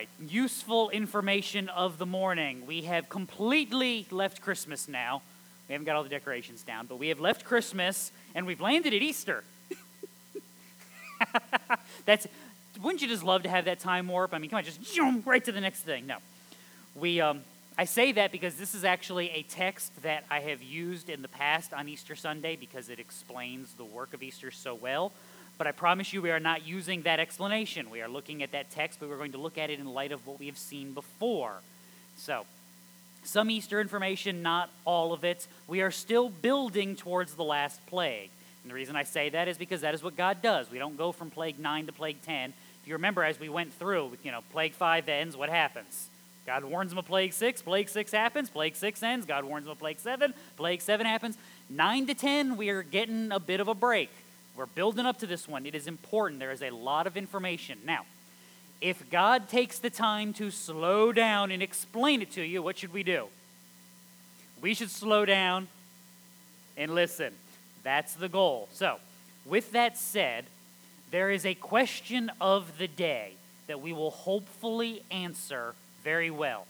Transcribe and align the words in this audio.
right, 0.00 0.08
useful 0.30 0.88
information 0.88 1.68
of 1.68 1.98
the 1.98 2.06
morning. 2.06 2.64
We 2.66 2.82
have 2.82 3.10
completely 3.10 4.06
left 4.10 4.40
Christmas 4.40 4.88
now. 4.88 5.20
We 5.68 5.74
haven't 5.74 5.84
got 5.84 5.94
all 5.94 6.02
the 6.02 6.08
decorations 6.08 6.62
down, 6.62 6.86
but 6.86 6.98
we 6.98 7.08
have 7.08 7.20
left 7.20 7.44
Christmas 7.44 8.10
and 8.34 8.46
we've 8.46 8.62
landed 8.62 8.94
at 8.94 9.02
Easter. 9.02 9.44
That's 12.06 12.26
wouldn't 12.80 13.02
you 13.02 13.08
just 13.08 13.22
love 13.22 13.42
to 13.42 13.50
have 13.50 13.66
that 13.66 13.80
time 13.80 14.08
warp? 14.08 14.32
I 14.32 14.38
mean, 14.38 14.48
come 14.48 14.56
on, 14.56 14.64
just 14.64 14.80
jump 14.80 15.26
right 15.26 15.44
to 15.44 15.52
the 15.52 15.60
next 15.60 15.82
thing. 15.82 16.06
No, 16.06 16.16
we. 16.94 17.20
Um, 17.20 17.42
I 17.76 17.84
say 17.84 18.12
that 18.12 18.32
because 18.32 18.54
this 18.54 18.74
is 18.74 18.84
actually 18.84 19.30
a 19.30 19.42
text 19.42 20.02
that 20.02 20.24
I 20.30 20.40
have 20.40 20.62
used 20.62 21.10
in 21.10 21.20
the 21.20 21.28
past 21.28 21.74
on 21.74 21.88
Easter 21.88 22.16
Sunday 22.16 22.56
because 22.56 22.88
it 22.88 22.98
explains 22.98 23.74
the 23.74 23.84
work 23.84 24.14
of 24.14 24.22
Easter 24.22 24.50
so 24.50 24.74
well. 24.74 25.12
But 25.60 25.66
I 25.66 25.72
promise 25.72 26.14
you, 26.14 26.22
we 26.22 26.30
are 26.30 26.40
not 26.40 26.66
using 26.66 27.02
that 27.02 27.20
explanation. 27.20 27.90
We 27.90 28.00
are 28.00 28.08
looking 28.08 28.42
at 28.42 28.52
that 28.52 28.70
text, 28.70 28.98
but 28.98 29.10
we're 29.10 29.18
going 29.18 29.32
to 29.32 29.38
look 29.38 29.58
at 29.58 29.68
it 29.68 29.78
in 29.78 29.84
light 29.84 30.10
of 30.10 30.26
what 30.26 30.40
we 30.40 30.46
have 30.46 30.56
seen 30.56 30.94
before. 30.94 31.56
So, 32.16 32.46
some 33.24 33.50
Easter 33.50 33.78
information, 33.78 34.40
not 34.40 34.70
all 34.86 35.12
of 35.12 35.22
it. 35.22 35.46
We 35.68 35.82
are 35.82 35.90
still 35.90 36.30
building 36.30 36.96
towards 36.96 37.34
the 37.34 37.44
last 37.44 37.84
plague. 37.88 38.30
And 38.62 38.70
the 38.70 38.74
reason 38.74 38.96
I 38.96 39.02
say 39.02 39.28
that 39.28 39.48
is 39.48 39.58
because 39.58 39.82
that 39.82 39.92
is 39.92 40.02
what 40.02 40.16
God 40.16 40.40
does. 40.40 40.70
We 40.70 40.78
don't 40.78 40.96
go 40.96 41.12
from 41.12 41.28
plague 41.28 41.58
9 41.58 41.88
to 41.88 41.92
plague 41.92 42.22
10. 42.22 42.54
If 42.80 42.88
you 42.88 42.94
remember, 42.94 43.22
as 43.22 43.38
we 43.38 43.50
went 43.50 43.74
through, 43.74 44.12
you 44.22 44.32
know, 44.32 44.40
plague 44.52 44.72
5 44.72 45.10
ends, 45.10 45.36
what 45.36 45.50
happens? 45.50 46.08
God 46.46 46.64
warns 46.64 46.88
them 46.88 46.98
of 46.98 47.04
plague 47.04 47.34
6, 47.34 47.60
plague 47.60 47.90
6 47.90 48.12
happens, 48.12 48.48
plague 48.48 48.76
6 48.76 49.02
ends, 49.02 49.26
God 49.26 49.44
warns 49.44 49.66
them 49.66 49.72
of 49.72 49.78
plague 49.78 50.00
7, 50.00 50.32
plague 50.56 50.80
7 50.80 51.04
happens. 51.04 51.36
9 51.68 52.06
to 52.06 52.14
10, 52.14 52.56
we 52.56 52.70
are 52.70 52.82
getting 52.82 53.30
a 53.30 53.38
bit 53.38 53.60
of 53.60 53.68
a 53.68 53.74
break. 53.74 54.08
We're 54.60 54.66
building 54.66 55.06
up 55.06 55.18
to 55.20 55.26
this 55.26 55.48
one. 55.48 55.64
It 55.64 55.74
is 55.74 55.86
important. 55.86 56.38
There 56.38 56.52
is 56.52 56.62
a 56.62 56.68
lot 56.68 57.06
of 57.06 57.16
information. 57.16 57.78
Now, 57.86 58.04
if 58.82 59.08
God 59.08 59.48
takes 59.48 59.78
the 59.78 59.88
time 59.88 60.34
to 60.34 60.50
slow 60.50 61.12
down 61.12 61.50
and 61.50 61.62
explain 61.62 62.20
it 62.20 62.30
to 62.32 62.42
you, 62.42 62.62
what 62.62 62.76
should 62.76 62.92
we 62.92 63.02
do? 63.02 63.28
We 64.60 64.74
should 64.74 64.90
slow 64.90 65.24
down 65.24 65.68
and 66.76 66.94
listen. 66.94 67.32
That's 67.84 68.12
the 68.12 68.28
goal. 68.28 68.68
So, 68.70 68.98
with 69.46 69.72
that 69.72 69.96
said, 69.96 70.44
there 71.10 71.30
is 71.30 71.46
a 71.46 71.54
question 71.54 72.30
of 72.38 72.76
the 72.76 72.86
day 72.86 73.32
that 73.66 73.80
we 73.80 73.94
will 73.94 74.10
hopefully 74.10 75.02
answer 75.10 75.74
very 76.04 76.30
well. 76.30 76.66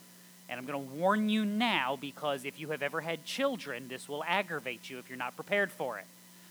And 0.49 0.61
I'm 0.61 0.65
going 0.65 0.89
to 0.89 0.95
warn 0.95 1.29
you 1.29 1.45
now 1.45 1.99
because 2.01 2.45
if 2.45 2.61
you 2.61 2.69
have 2.69 2.83
ever 2.83 3.01
had 3.01 3.25
children, 3.25 3.89
this 3.89 4.09
will 4.09 4.23
aggravate 4.29 4.89
you 4.89 5.01
if 5.01 5.09
you're 5.09 5.19
not 5.19 5.35
prepared 5.35 5.73
for 5.73 5.99
it 5.99 6.07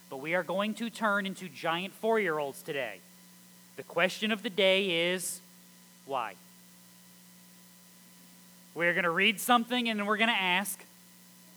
but 0.10 0.18
we 0.18 0.34
are 0.34 0.44
going 0.44 0.74
to 0.76 0.90
turn 0.90 1.26
into 1.26 1.48
giant 1.50 1.94
four 1.94 2.20
year 2.20 2.38
olds 2.38 2.62
today. 2.62 3.00
The 3.78 3.84
question 3.84 4.32
of 4.32 4.44
the 4.44 4.50
day 4.50 5.12
is 5.12 5.40
why? 6.06 6.34
We're 8.76 8.94
going 8.94 9.04
to 9.04 9.10
read 9.10 9.40
something 9.40 9.90
and 9.90 10.00
then 10.00 10.06
we're 10.08 10.18
going 10.18 10.30
to 10.30 10.42
ask 10.42 10.84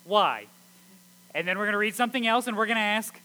why. 0.05 0.47
And 1.35 1.49
then 1.49 1.57
we're 1.59 1.65
going 1.65 1.73
to 1.73 1.79
read 1.79 1.95
something 1.95 2.27
else 2.27 2.47
and 2.47 2.57
we're 2.57 2.67
going 2.67 2.77
to 2.77 2.83
ask 2.83 3.19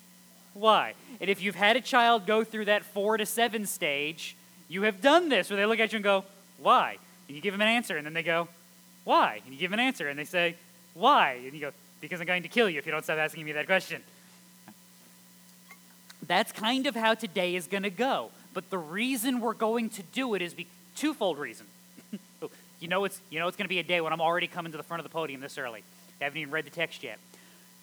why. 0.53 0.93
And 1.19 1.29
if 1.29 1.41
you've 1.41 1.55
had 1.55 1.75
a 1.75 1.81
child 1.81 2.25
go 2.25 2.43
through 2.43 2.65
that 2.65 2.83
four 2.83 3.17
to 3.17 3.25
seven 3.25 3.65
stage, 3.65 4.35
you 4.69 4.83
have 4.83 5.01
done 5.01 5.29
this 5.29 5.49
where 5.49 5.57
they 5.57 5.65
look 5.65 5.79
at 5.79 5.91
you 5.91 5.97
and 5.97 6.03
go, 6.03 6.25
why? 6.57 6.97
And 7.27 7.35
you 7.35 7.41
give 7.41 7.53
them 7.53 7.61
an 7.61 7.67
answer 7.67 7.97
and 7.97 8.05
then 8.05 8.13
they 8.13 8.23
go, 8.23 8.47
why? 9.03 9.41
And 9.43 9.53
you 9.53 9.59
give 9.59 9.71
them 9.71 9.79
an 9.79 9.85
answer 9.85 10.07
and 10.07 10.17
they 10.17 10.25
say, 10.25 10.55
why? 10.93 11.39
And 11.43 11.53
you 11.53 11.59
go, 11.59 11.71
because 12.01 12.19
I'm 12.19 12.27
going 12.27 12.43
to 12.43 12.49
kill 12.49 12.69
you 12.69 12.79
if 12.79 12.85
you 12.85 12.91
don't 12.91 13.03
stop 13.03 13.17
asking 13.17 13.45
me 13.45 13.53
that 13.53 13.65
question. 13.65 14.01
That's 16.25 16.51
kind 16.51 16.87
of 16.87 16.95
how 16.95 17.13
today 17.13 17.55
is 17.55 17.67
going 17.67 17.83
to 17.83 17.89
go. 17.89 18.31
But 18.53 18.69
the 18.69 18.77
reason 18.77 19.39
we're 19.39 19.53
going 19.53 19.89
to 19.91 20.03
do 20.03 20.33
it 20.33 20.41
is 20.41 20.53
be 20.53 20.67
twofold 20.95 21.37
reason. 21.37 21.67
Oh, 22.39 22.51
you 22.79 22.87
know 22.87 23.03
it's 23.05 23.19
you 23.31 23.39
know 23.39 23.47
it's 23.47 23.57
going 23.57 23.65
to 23.65 23.69
be 23.69 23.79
a 23.79 23.83
day 23.83 23.99
when 23.99 24.13
I'm 24.13 24.21
already 24.21 24.45
coming 24.45 24.71
to 24.71 24.77
the 24.77 24.83
front 24.83 24.99
of 24.99 25.03
the 25.03 25.09
podium 25.09 25.41
this 25.41 25.57
early. 25.57 25.83
I 26.21 26.25
haven't 26.25 26.39
even 26.39 26.53
read 26.53 26.65
the 26.65 26.71
text 26.71 27.03
yet. 27.03 27.17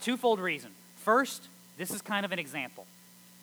Twofold 0.00 0.38
reason. 0.38 0.70
First, 0.98 1.42
this 1.76 1.90
is 1.90 2.00
kind 2.00 2.24
of 2.24 2.30
an 2.30 2.38
example. 2.38 2.86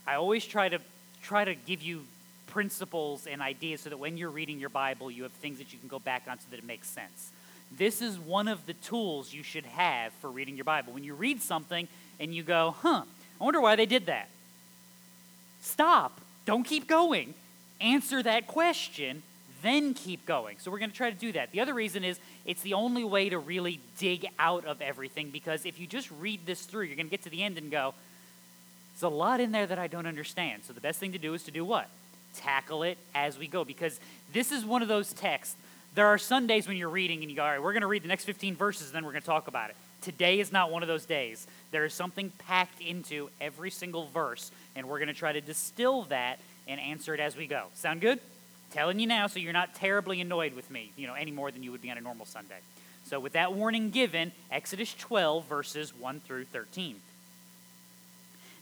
I 0.08 0.16
always 0.16 0.46
try 0.46 0.70
to 0.70 0.80
try 1.22 1.44
to 1.44 1.54
give 1.54 1.82
you 1.82 2.06
principles 2.48 3.28
and 3.28 3.42
ideas 3.42 3.82
so 3.82 3.90
that 3.90 3.98
when 3.98 4.18
you're 4.18 4.30
reading 4.30 4.60
your 4.60 4.70
Bible, 4.70 5.12
you 5.12 5.24
have 5.24 5.32
things 5.34 5.58
that 5.58 5.74
you 5.74 5.80
can 5.80 5.88
go 5.88 6.00
back 6.00 6.24
on 6.30 6.40
so 6.40 6.46
that 6.52 6.58
it 6.58 6.66
makes 6.66 6.88
sense. 6.88 7.32
This 7.78 8.02
is 8.02 8.20
one 8.20 8.48
of 8.48 8.66
the 8.66 8.74
tools 8.74 9.34
you 9.34 9.44
should 9.44 9.66
have 9.66 10.12
for 10.14 10.30
reading 10.30 10.56
your 10.56 10.66
Bible. 10.66 10.94
When 10.94 11.04
you 11.04 11.14
read 11.14 11.42
something 11.42 11.88
and 12.20 12.36
you 12.36 12.44
go, 12.44 12.76
huh, 12.82 13.04
I 13.40 13.44
wonder 13.44 13.62
why 13.62 13.76
they 13.76 13.86
did 13.86 14.08
that. 14.08 14.28
Stop. 15.62 16.20
Don't 16.46 16.64
keep 16.64 16.88
going. 16.88 17.34
Answer 17.80 18.22
that 18.24 18.48
question, 18.48 19.24
then 19.62 19.94
keep 19.94 20.26
going. 20.26 20.58
So 20.60 20.72
we're 20.72 20.80
going 20.80 20.92
to 20.92 20.98
try 20.98 21.10
to 21.10 21.18
do 21.18 21.32
that. 21.34 21.52
The 21.52 21.62
other 21.62 21.74
reason 21.74 22.04
is 22.04 22.20
it's 22.46 22.62
the 22.62 22.74
only 22.74 23.04
way 23.04 23.30
to 23.30 23.40
really 23.40 23.80
dig 23.98 24.28
out 24.40 24.66
of 24.66 24.82
everything 24.82 25.30
because 25.30 25.66
if 25.66 25.80
you 25.80 25.88
just 25.88 26.10
read 26.20 26.46
this 26.46 26.64
through, 26.64 26.84
you're 26.84 26.96
going 26.96 27.08
to 27.08 27.12
get 27.12 27.24
to 27.24 27.30
the 27.30 27.44
end 27.44 27.58
and 27.58 27.72
go, 27.72 27.94
there's 28.94 29.04
a 29.04 29.16
lot 29.16 29.40
in 29.40 29.52
there 29.52 29.66
that 29.68 29.80
I 29.80 29.88
don't 29.88 30.06
understand. 30.06 30.64
So 30.66 30.74
the 30.74 30.82
best 30.82 31.00
thing 31.00 31.12
to 31.14 31.18
do 31.18 31.34
is 31.34 31.44
to 31.44 31.52
do 31.52 31.64
what? 31.64 31.90
Tackle 32.36 32.84
it 32.84 32.98
as 33.14 33.38
we 33.38 33.48
go 33.48 33.64
because 33.64 34.00
this 34.34 34.52
is 34.52 34.66
one 34.66 34.82
of 34.82 34.88
those 34.88 35.14
texts. 35.14 35.56
There 35.96 36.08
are 36.08 36.18
Sundays 36.18 36.68
when 36.68 36.78
you're 36.78 36.90
reading 36.90 37.22
and 37.22 37.30
you 37.30 37.36
go, 37.36 37.44
all 37.44 37.50
right, 37.50 37.62
we're 37.62 37.74
going 37.74 37.82
to 37.82 37.88
read 37.88 38.04
the 38.04 38.08
next 38.08 38.26
15 38.26 38.56
verses 38.56 38.88
and 38.88 38.96
then 38.96 39.06
we're 39.06 39.12
going 39.12 39.22
to 39.22 39.28
talk 39.28 39.48
about 39.48 39.70
it. 39.70 39.76
Today 40.02 40.40
is 40.40 40.52
not 40.52 40.72
one 40.72 40.82
of 40.82 40.88
those 40.88 41.06
days. 41.06 41.46
There 41.72 41.86
is 41.86 41.94
something 41.94 42.32
packed 42.48 42.82
into 42.82 43.30
every 43.40 43.70
single 43.70 44.08
verse, 44.08 44.52
and 44.76 44.88
we're 44.88 45.00
going 45.00 45.08
to 45.08 45.14
try 45.14 45.32
to 45.32 45.42
distill 45.42 46.04
that 46.04 46.40
and 46.68 46.80
answer 46.80 47.14
it 47.14 47.20
as 47.20 47.36
we 47.36 47.48
go. 47.48 47.66
Sound 47.76 48.02
good? 48.02 48.20
Telling 48.72 49.00
you 49.00 49.08
now 49.08 49.28
so 49.28 49.40
you're 49.40 49.54
not 49.54 49.76
terribly 49.76 50.22
annoyed 50.22 50.54
with 50.54 50.70
me, 50.72 50.92
you 50.96 51.08
know, 51.08 51.14
any 51.14 51.32
more 51.32 51.52
than 51.52 51.64
you 51.64 51.72
would 51.72 51.82
be 51.82 51.92
on 51.92 51.98
a 51.98 52.02
normal 52.02 52.26
Sunday. 52.26 52.60
So 53.06 53.20
with 53.20 53.34
that 53.34 53.54
warning 53.54 53.90
given, 53.90 54.32
Exodus 54.52 54.94
12 54.94 55.46
verses 55.46 55.94
1 55.94 56.22
through 56.22 56.46
13. 56.46 56.96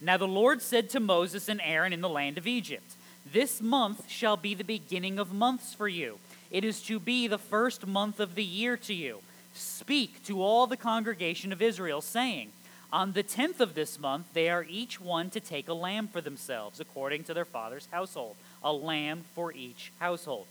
Now 0.01 0.17
the 0.17 0.27
Lord 0.27 0.61
said 0.61 0.89
to 0.91 0.99
Moses 0.99 1.49
and 1.49 1.61
Aaron 1.63 1.93
in 1.93 2.01
the 2.01 2.09
land 2.09 2.37
of 2.37 2.47
Egypt, 2.47 2.95
This 3.31 3.61
month 3.61 4.09
shall 4.09 4.37
be 4.37 4.53
the 4.53 4.63
beginning 4.63 5.19
of 5.19 5.33
months 5.33 5.73
for 5.73 5.87
you. 5.87 6.19
It 6.51 6.63
is 6.63 6.81
to 6.83 6.99
be 6.99 7.27
the 7.27 7.37
first 7.37 7.85
month 7.85 8.19
of 8.19 8.35
the 8.35 8.43
year 8.43 8.77
to 8.77 8.93
you. 8.93 9.19
Speak 9.53 10.23
to 10.25 10.41
all 10.41 10.67
the 10.67 10.77
congregation 10.77 11.51
of 11.51 11.61
Israel, 11.61 12.01
saying, 12.01 12.51
On 12.91 13.11
the 13.11 13.23
tenth 13.23 13.61
of 13.61 13.75
this 13.75 13.99
month 13.99 14.33
they 14.33 14.49
are 14.49 14.65
each 14.67 14.99
one 14.99 15.29
to 15.29 15.39
take 15.39 15.67
a 15.67 15.73
lamb 15.73 16.07
for 16.07 16.21
themselves, 16.21 16.79
according 16.79 17.23
to 17.25 17.33
their 17.33 17.45
father's 17.45 17.87
household, 17.91 18.35
a 18.63 18.73
lamb 18.73 19.25
for 19.35 19.53
each 19.53 19.91
household. 19.99 20.47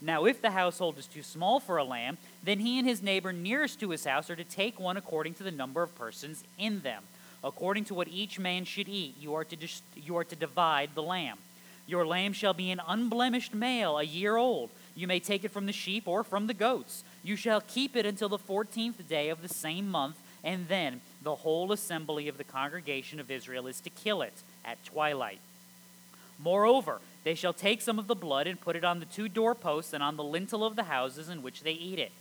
Now, 0.00 0.24
if 0.24 0.42
the 0.42 0.50
household 0.50 0.98
is 0.98 1.06
too 1.06 1.22
small 1.22 1.60
for 1.60 1.76
a 1.76 1.84
lamb, 1.84 2.18
then 2.42 2.58
he 2.58 2.78
and 2.78 2.88
his 2.88 3.02
neighbor 3.02 3.32
nearest 3.32 3.78
to 3.80 3.90
his 3.90 4.04
house 4.04 4.30
are 4.30 4.36
to 4.36 4.42
take 4.42 4.80
one 4.80 4.96
according 4.96 5.34
to 5.34 5.44
the 5.44 5.52
number 5.52 5.82
of 5.82 5.94
persons 5.94 6.42
in 6.58 6.80
them. 6.80 7.04
According 7.44 7.84
to 7.84 7.94
what 7.94 8.08
each 8.08 8.38
man 8.38 8.64
should 8.64 8.88
eat, 8.88 9.14
you 9.20 9.34
are 9.34 9.44
to, 9.44 9.54
dis- 9.54 9.82
you 9.94 10.16
are 10.16 10.24
to 10.24 10.34
divide 10.34 10.90
the 10.94 11.02
lamb. 11.02 11.38
Your 11.86 12.04
lamb 12.06 12.32
shall 12.32 12.54
be 12.54 12.70
an 12.70 12.80
unblemished 12.88 13.54
male, 13.54 13.98
a 13.98 14.02
year 14.02 14.36
old. 14.36 14.70
You 14.96 15.06
may 15.06 15.20
take 15.20 15.44
it 15.44 15.50
from 15.50 15.66
the 15.66 15.72
sheep 15.72 16.08
or 16.08 16.24
from 16.24 16.46
the 16.46 16.54
goats. 16.54 17.04
You 17.22 17.36
shall 17.36 17.60
keep 17.60 17.94
it 17.94 18.06
until 18.06 18.28
the 18.28 18.38
fourteenth 18.38 19.08
day 19.08 19.28
of 19.28 19.42
the 19.42 19.48
same 19.48 19.88
month, 19.88 20.16
and 20.42 20.66
then 20.68 21.00
the 21.22 21.36
whole 21.36 21.72
assembly 21.72 22.28
of 22.28 22.38
the 22.38 22.44
congregation 22.44 23.20
of 23.20 23.30
Israel 23.30 23.66
is 23.66 23.80
to 23.80 23.90
kill 23.90 24.22
it 24.22 24.42
at 24.64 24.84
twilight. 24.84 25.40
Moreover, 26.38 27.00
they 27.24 27.34
shall 27.34 27.52
take 27.52 27.80
some 27.80 27.98
of 27.98 28.08
the 28.08 28.14
blood 28.14 28.46
and 28.46 28.60
put 28.60 28.76
it 28.76 28.84
on 28.84 29.00
the 29.00 29.06
two 29.06 29.28
doorposts 29.28 29.92
and 29.92 30.02
on 30.02 30.16
the 30.16 30.24
lintel 30.24 30.64
of 30.64 30.76
the 30.76 30.84
houses 30.84 31.28
in 31.28 31.42
which 31.42 31.62
they 31.62 31.72
eat 31.72 31.98
it. 31.98 32.12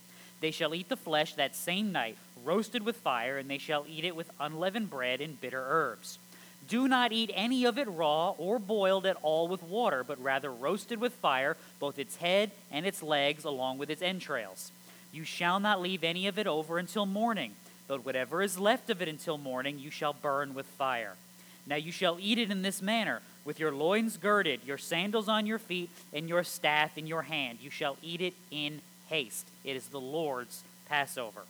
They 0.41 0.51
shall 0.51 0.75
eat 0.75 0.89
the 0.89 0.97
flesh 0.97 1.33
that 1.35 1.55
same 1.55 1.91
night, 1.91 2.17
roasted 2.43 2.83
with 2.83 2.97
fire, 2.97 3.37
and 3.37 3.49
they 3.49 3.57
shall 3.57 3.85
eat 3.87 4.05
it 4.05 4.15
with 4.15 4.31
unleavened 4.39 4.89
bread 4.89 5.21
and 5.21 5.39
bitter 5.39 5.63
herbs. 5.67 6.17
Do 6.67 6.87
not 6.87 7.11
eat 7.11 7.31
any 7.33 7.65
of 7.65 7.77
it 7.77 7.87
raw 7.87 8.31
or 8.37 8.59
boiled 8.59 9.05
at 9.05 9.17
all 9.21 9.47
with 9.47 9.63
water, 9.63 10.03
but 10.03 10.21
rather 10.21 10.51
roasted 10.51 10.99
with 10.99 11.13
fire, 11.13 11.57
both 11.79 11.99
its 11.99 12.17
head 12.17 12.51
and 12.71 12.85
its 12.85 13.03
legs, 13.03 13.43
along 13.43 13.77
with 13.77 13.89
its 13.89 14.01
entrails. 14.01 14.71
You 15.11 15.23
shall 15.23 15.59
not 15.59 15.81
leave 15.81 16.03
any 16.03 16.27
of 16.27 16.39
it 16.39 16.47
over 16.47 16.77
until 16.77 17.05
morning, 17.05 17.53
but 17.91 18.05
whatever 18.05 18.41
is 18.41 18.57
left 18.57 18.89
of 18.89 19.01
it 19.01 19.09
until 19.09 19.37
morning 19.37 19.77
you 19.77 19.91
shall 19.91 20.13
burn 20.13 20.53
with 20.53 20.65
fire. 20.65 21.15
Now 21.67 21.75
you 21.75 21.91
shall 21.91 22.17
eat 22.21 22.37
it 22.37 22.49
in 22.49 22.61
this 22.61 22.81
manner, 22.81 23.19
with 23.43 23.59
your 23.59 23.73
loins 23.73 24.15
girded, 24.15 24.61
your 24.65 24.77
sandals 24.77 25.27
on 25.27 25.45
your 25.45 25.59
feet, 25.59 25.89
and 26.13 26.29
your 26.29 26.45
staff 26.45 26.97
in 26.97 27.05
your 27.05 27.23
hand. 27.23 27.57
You 27.61 27.69
shall 27.69 27.97
eat 28.01 28.21
it 28.21 28.33
in 28.49 28.79
haste. 29.09 29.45
It 29.65 29.75
is 29.75 29.87
the 29.87 29.99
Lord's 29.99 30.63
Passover. 30.87 31.41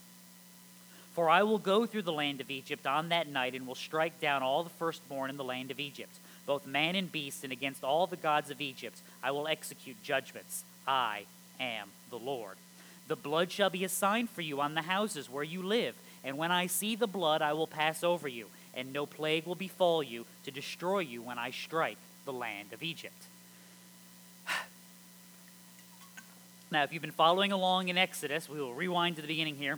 For 1.14 1.30
I 1.30 1.44
will 1.44 1.60
go 1.60 1.86
through 1.86 2.02
the 2.02 2.12
land 2.12 2.42
of 2.42 2.50
Egypt 2.50 2.88
on 2.88 3.10
that 3.10 3.28
night, 3.28 3.54
and 3.54 3.68
will 3.68 3.76
strike 3.76 4.20
down 4.20 4.42
all 4.42 4.64
the 4.64 4.72
firstborn 4.72 5.30
in 5.30 5.38
the 5.38 5.44
land 5.44 5.70
of 5.70 5.80
Egypt, 5.80 6.18
both 6.48 6.66
man 6.66 6.96
and 6.96 7.12
beast, 7.12 7.44
and 7.44 7.54
against 7.54 7.84
all 7.84 8.08
the 8.08 8.16
gods 8.16 8.50
of 8.50 8.62
Egypt 8.62 8.98
I 9.22 9.30
will 9.30 9.48
execute 9.48 10.02
judgments. 10.02 10.64
I 10.88 11.26
am 11.60 11.90
the 12.10 12.18
Lord. 12.18 12.56
The 13.08 13.16
blood 13.16 13.52
shall 13.52 13.70
be 13.70 13.84
a 13.84 13.90
sign 13.90 14.26
for 14.26 14.42
you 14.42 14.60
on 14.60 14.74
the 14.74 14.84
houses 14.84 15.30
where 15.30 15.44
you 15.44 15.62
live, 15.62 15.96
and 16.24 16.38
when 16.38 16.52
I 16.52 16.68
see 16.68 16.96
the 16.96 17.08
blood, 17.08 17.42
I 17.42 17.54
will 17.54 17.68
pass 17.68 18.04
over 18.04 18.28
you, 18.28 18.48
and 18.74 18.94
no 18.94 19.06
plague 19.06 19.46
will 19.46 19.56
befall 19.56 20.04
you 20.04 20.26
to 20.46 20.52
destroy 20.52 21.00
you 21.00 21.22
when 21.22 21.40
I 21.40 21.52
strike 21.52 21.98
the 22.26 22.34
land 22.34 22.74
of 22.74 22.84
Egypt. 22.84 23.24
Now, 26.72 26.84
if 26.84 26.94
you've 26.94 27.02
been 27.02 27.12
following 27.12 27.52
along 27.52 27.90
in 27.90 27.98
Exodus, 27.98 28.48
we 28.48 28.58
will 28.58 28.74
rewind 28.74 29.18
to 29.18 29.22
the 29.22 29.28
beginning 29.28 29.58
here. 29.58 29.78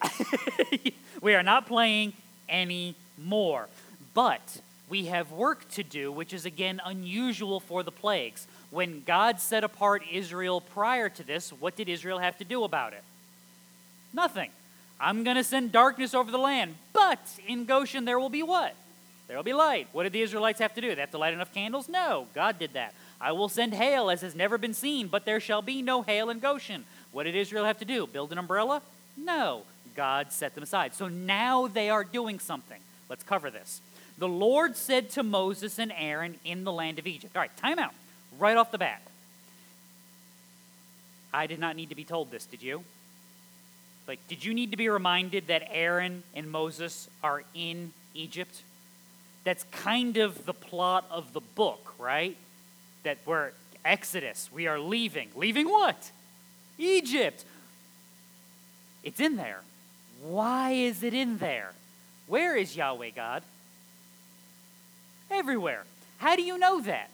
we 1.20 1.34
are 1.34 1.42
not 1.42 1.66
playing 1.66 2.12
anymore. 2.48 3.68
But 4.14 4.60
we 4.88 5.06
have 5.06 5.32
work 5.32 5.68
to 5.70 5.82
do, 5.82 6.10
which 6.12 6.32
is 6.32 6.46
again 6.46 6.80
unusual 6.84 7.60
for 7.60 7.82
the 7.82 7.90
plagues. 7.90 8.46
When 8.70 9.02
God 9.04 9.40
set 9.40 9.64
apart 9.64 10.02
Israel 10.10 10.60
prior 10.60 11.08
to 11.08 11.22
this, 11.22 11.50
what 11.50 11.76
did 11.76 11.88
Israel 11.88 12.18
have 12.18 12.38
to 12.38 12.44
do 12.44 12.64
about 12.64 12.92
it? 12.92 13.02
Nothing. 14.12 14.50
I'm 15.00 15.24
going 15.24 15.36
to 15.36 15.44
send 15.44 15.72
darkness 15.72 16.14
over 16.14 16.30
the 16.30 16.38
land. 16.38 16.74
But 16.92 17.20
in 17.46 17.64
Goshen, 17.64 18.04
there 18.04 18.18
will 18.18 18.28
be 18.28 18.42
what? 18.42 18.74
There 19.28 19.36
will 19.36 19.44
be 19.44 19.52
light. 19.52 19.88
What 19.92 20.04
did 20.04 20.12
the 20.12 20.22
Israelites 20.22 20.58
have 20.58 20.74
to 20.74 20.80
do? 20.80 20.94
They 20.94 21.00
have 21.00 21.10
to 21.10 21.18
light 21.18 21.34
enough 21.34 21.52
candles? 21.52 21.88
No, 21.88 22.26
God 22.34 22.58
did 22.58 22.72
that. 22.72 22.94
I 23.20 23.32
will 23.32 23.48
send 23.48 23.74
hail 23.74 24.10
as 24.10 24.22
has 24.22 24.34
never 24.34 24.58
been 24.58 24.74
seen, 24.74 25.08
but 25.08 25.24
there 25.24 25.40
shall 25.40 25.62
be 25.62 25.82
no 25.82 26.02
hail 26.02 26.30
in 26.30 26.38
Goshen. 26.38 26.84
What 27.12 27.24
did 27.24 27.34
Israel 27.34 27.64
have 27.64 27.78
to 27.78 27.84
do? 27.84 28.06
Build 28.06 28.32
an 28.32 28.38
umbrella? 28.38 28.82
No. 29.16 29.62
God 29.94 30.32
set 30.32 30.54
them 30.54 30.62
aside. 30.62 30.94
So 30.94 31.08
now 31.08 31.66
they 31.66 31.90
are 31.90 32.04
doing 32.04 32.38
something. 32.38 32.80
Let's 33.08 33.24
cover 33.24 33.50
this. 33.50 33.80
The 34.16 34.28
Lord 34.28 34.76
said 34.76 35.10
to 35.10 35.22
Moses 35.22 35.78
and 35.78 35.92
Aaron 35.96 36.36
in 36.44 36.64
the 36.64 36.72
land 36.72 36.98
of 36.98 37.06
Egypt. 37.06 37.36
All 37.36 37.42
right, 37.42 37.56
time 37.56 37.78
out. 37.78 37.94
Right 38.38 38.56
off 38.56 38.70
the 38.70 38.78
bat. 38.78 39.02
I 41.32 41.46
did 41.46 41.58
not 41.58 41.76
need 41.76 41.88
to 41.88 41.94
be 41.94 42.04
told 42.04 42.30
this, 42.30 42.46
did 42.46 42.62
you? 42.62 42.84
Like, 44.08 44.26
did 44.26 44.42
you 44.44 44.54
need 44.54 44.70
to 44.70 44.76
be 44.78 44.88
reminded 44.88 45.48
that 45.48 45.68
Aaron 45.70 46.22
and 46.34 46.50
Moses 46.50 47.08
are 47.22 47.44
in 47.54 47.92
Egypt? 48.14 48.62
That's 49.44 49.64
kind 49.70 50.16
of 50.16 50.46
the 50.46 50.54
plot 50.54 51.04
of 51.10 51.34
the 51.34 51.40
book, 51.40 51.92
right? 51.98 52.36
That 53.02 53.18
we're 53.26 53.50
Exodus, 53.84 54.50
we 54.52 54.66
are 54.66 54.78
leaving. 54.78 55.28
Leaving 55.36 55.68
what? 55.68 56.10
Egypt. 56.78 57.44
It's 59.02 59.20
in 59.20 59.36
there. 59.36 59.60
Why 60.22 60.72
is 60.72 61.02
it 61.02 61.14
in 61.14 61.38
there? 61.38 61.72
Where 62.26 62.56
is 62.56 62.76
Yahweh 62.76 63.10
God? 63.14 63.42
Everywhere. 65.30 65.84
How 66.18 66.34
do 66.34 66.42
you 66.42 66.58
know 66.58 66.80
that? 66.80 67.08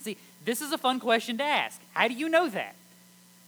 See, 0.00 0.16
this 0.44 0.60
is 0.60 0.72
a 0.72 0.78
fun 0.78 0.98
question 1.00 1.38
to 1.38 1.44
ask. 1.44 1.80
How 1.92 2.08
do 2.08 2.14
you 2.14 2.28
know 2.28 2.48
that? 2.48 2.74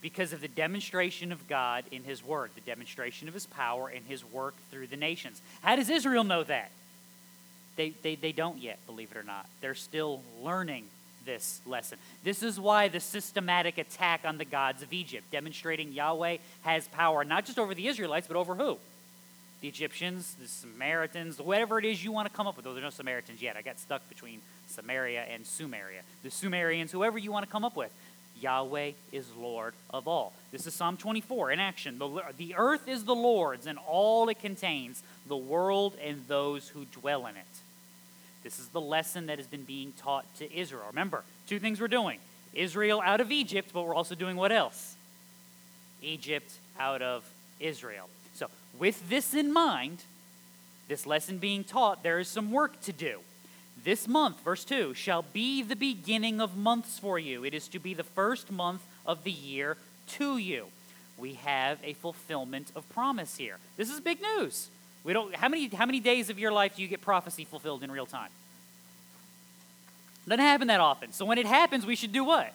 Because 0.00 0.32
of 0.32 0.40
the 0.40 0.48
demonstration 0.48 1.32
of 1.32 1.48
God 1.48 1.84
in 1.90 2.04
His 2.04 2.24
Word, 2.24 2.50
the 2.54 2.60
demonstration 2.60 3.26
of 3.28 3.34
His 3.34 3.46
power 3.46 3.88
and 3.88 4.06
His 4.06 4.24
work 4.24 4.54
through 4.70 4.86
the 4.86 4.96
nations. 4.96 5.42
How 5.62 5.76
does 5.76 5.90
Israel 5.90 6.24
know 6.24 6.44
that? 6.44 6.70
They, 7.76 7.90
they, 8.02 8.14
they 8.16 8.32
don't 8.32 8.58
yet, 8.58 8.78
believe 8.86 9.10
it 9.12 9.16
or 9.16 9.22
not. 9.22 9.46
They're 9.60 9.74
still 9.74 10.20
learning 10.42 10.84
this 11.24 11.60
lesson. 11.66 11.98
This 12.24 12.42
is 12.42 12.58
why 12.58 12.88
the 12.88 13.00
systematic 13.00 13.78
attack 13.78 14.22
on 14.24 14.38
the 14.38 14.44
gods 14.44 14.82
of 14.82 14.92
Egypt, 14.92 15.30
demonstrating 15.30 15.92
Yahweh 15.92 16.38
has 16.62 16.88
power 16.88 17.22
not 17.22 17.44
just 17.44 17.58
over 17.58 17.74
the 17.74 17.86
Israelites, 17.86 18.26
but 18.26 18.36
over 18.36 18.54
who? 18.54 18.78
The 19.60 19.68
Egyptians, 19.68 20.36
the 20.40 20.48
Samaritans, 20.48 21.38
whatever 21.38 21.78
it 21.78 21.84
is 21.84 22.02
you 22.02 22.12
want 22.12 22.28
to 22.28 22.34
come 22.34 22.46
up 22.46 22.56
with. 22.56 22.64
Though 22.64 22.72
there's 22.72 22.84
no 22.84 22.90
Samaritans 22.90 23.42
yet. 23.42 23.56
I 23.56 23.62
got 23.62 23.78
stuck 23.78 24.08
between 24.08 24.40
Samaria 24.68 25.22
and 25.22 25.44
Sumeria. 25.44 26.02
The 26.22 26.30
Sumerians, 26.30 26.92
whoever 26.92 27.18
you 27.18 27.30
want 27.30 27.44
to 27.44 27.50
come 27.50 27.64
up 27.64 27.76
with. 27.76 27.92
Yahweh 28.40 28.92
is 29.12 29.26
Lord 29.38 29.74
of 29.90 30.08
all. 30.08 30.32
This 30.52 30.66
is 30.66 30.74
Psalm 30.74 30.96
24 30.96 31.52
in 31.52 31.60
action. 31.60 31.98
The, 31.98 32.22
the 32.36 32.54
earth 32.56 32.88
is 32.88 33.04
the 33.04 33.14
Lord's 33.14 33.66
and 33.66 33.78
all 33.86 34.28
it 34.28 34.40
contains, 34.40 35.02
the 35.26 35.36
world 35.36 35.94
and 36.02 36.24
those 36.28 36.68
who 36.68 36.84
dwell 36.86 37.26
in 37.26 37.36
it. 37.36 37.44
This 38.42 38.58
is 38.58 38.68
the 38.68 38.80
lesson 38.80 39.26
that 39.26 39.38
has 39.38 39.46
been 39.46 39.64
being 39.64 39.92
taught 39.98 40.24
to 40.36 40.52
Israel. 40.56 40.84
Remember, 40.88 41.22
two 41.46 41.58
things 41.58 41.80
we're 41.80 41.88
doing 41.88 42.18
Israel 42.54 43.02
out 43.04 43.20
of 43.20 43.30
Egypt, 43.30 43.70
but 43.72 43.82
we're 43.82 43.94
also 43.94 44.14
doing 44.14 44.36
what 44.36 44.52
else? 44.52 44.96
Egypt 46.02 46.50
out 46.78 47.02
of 47.02 47.24
Israel. 47.60 48.08
So, 48.34 48.48
with 48.78 49.08
this 49.08 49.34
in 49.34 49.52
mind, 49.52 50.02
this 50.88 51.06
lesson 51.06 51.38
being 51.38 51.64
taught, 51.64 52.02
there 52.02 52.18
is 52.18 52.28
some 52.28 52.50
work 52.50 52.80
to 52.82 52.92
do. 52.92 53.20
This 53.84 54.08
month, 54.08 54.42
verse 54.44 54.64
2, 54.64 54.94
shall 54.94 55.22
be 55.22 55.62
the 55.62 55.76
beginning 55.76 56.40
of 56.40 56.56
months 56.56 56.98
for 56.98 57.18
you. 57.18 57.44
It 57.44 57.54
is 57.54 57.68
to 57.68 57.78
be 57.78 57.94
the 57.94 58.04
first 58.04 58.50
month 58.50 58.82
of 59.06 59.24
the 59.24 59.32
year 59.32 59.76
to 60.08 60.36
you. 60.36 60.66
We 61.16 61.34
have 61.34 61.78
a 61.82 61.94
fulfillment 61.94 62.72
of 62.76 62.88
promise 62.90 63.36
here. 63.36 63.58
This 63.76 63.90
is 63.90 64.00
big 64.00 64.20
news. 64.20 64.68
We 65.04 65.12
don't 65.12 65.34
how 65.34 65.48
many 65.48 65.68
how 65.68 65.86
many 65.86 66.00
days 66.00 66.30
of 66.30 66.38
your 66.38 66.52
life 66.52 66.76
do 66.76 66.82
you 66.82 66.88
get 66.88 67.00
prophecy 67.00 67.44
fulfilled 67.44 67.82
in 67.82 67.90
real 67.90 68.06
time? 68.06 68.30
Doesn't 70.26 70.44
happen 70.44 70.68
that 70.68 70.80
often. 70.80 71.12
So 71.12 71.24
when 71.24 71.38
it 71.38 71.46
happens, 71.46 71.86
we 71.86 71.96
should 71.96 72.12
do 72.12 72.24
what? 72.24 72.52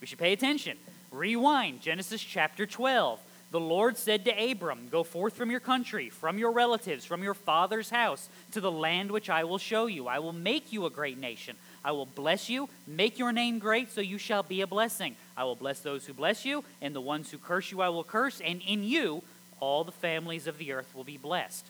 We 0.00 0.06
should 0.06 0.18
pay 0.18 0.32
attention. 0.32 0.76
Rewind 1.10 1.80
Genesis 1.80 2.20
chapter 2.20 2.66
12. 2.66 3.18
The 3.54 3.60
Lord 3.60 3.96
said 3.96 4.24
to 4.24 4.50
Abram, 4.50 4.88
Go 4.90 5.04
forth 5.04 5.34
from 5.34 5.48
your 5.48 5.60
country, 5.60 6.10
from 6.10 6.38
your 6.38 6.50
relatives, 6.50 7.04
from 7.04 7.22
your 7.22 7.34
father's 7.34 7.88
house, 7.88 8.28
to 8.50 8.60
the 8.60 8.72
land 8.72 9.12
which 9.12 9.30
I 9.30 9.44
will 9.44 9.58
show 9.58 9.86
you. 9.86 10.08
I 10.08 10.18
will 10.18 10.32
make 10.32 10.72
you 10.72 10.86
a 10.86 10.90
great 10.90 11.18
nation. 11.18 11.54
I 11.84 11.92
will 11.92 12.04
bless 12.04 12.48
you, 12.48 12.68
make 12.84 13.16
your 13.16 13.30
name 13.30 13.60
great, 13.60 13.92
so 13.92 14.00
you 14.00 14.18
shall 14.18 14.42
be 14.42 14.62
a 14.62 14.66
blessing. 14.66 15.14
I 15.36 15.44
will 15.44 15.54
bless 15.54 15.78
those 15.78 16.04
who 16.04 16.12
bless 16.12 16.44
you, 16.44 16.64
and 16.82 16.96
the 16.96 17.00
ones 17.00 17.30
who 17.30 17.38
curse 17.38 17.70
you 17.70 17.80
I 17.80 17.90
will 17.90 18.02
curse, 18.02 18.40
and 18.40 18.60
in 18.60 18.82
you 18.82 19.22
all 19.60 19.84
the 19.84 19.92
families 19.92 20.48
of 20.48 20.58
the 20.58 20.72
earth 20.72 20.92
will 20.92 21.04
be 21.04 21.16
blessed. 21.16 21.64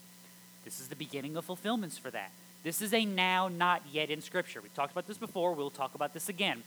This 0.65 0.81
is 0.81 0.89
the 0.89 0.97
beginning 0.97 1.37
of 1.37 1.45
fulfillments 1.45 1.99
for 1.99 2.11
that. 2.13 2.31
This 2.63 2.81
is 2.81 2.95
a 2.95 3.05
now, 3.05 3.49
not 3.49 3.83
yet 3.93 4.09
in 4.09 4.23
Scripture. 4.23 4.63
We've 4.63 4.73
talked 4.73 4.93
about 4.93 5.07
this 5.07 5.19
before. 5.19 5.53
We'll 5.53 5.69
talk 5.69 5.95
about 5.95 6.15
this 6.15 6.31
again. 6.31 6.63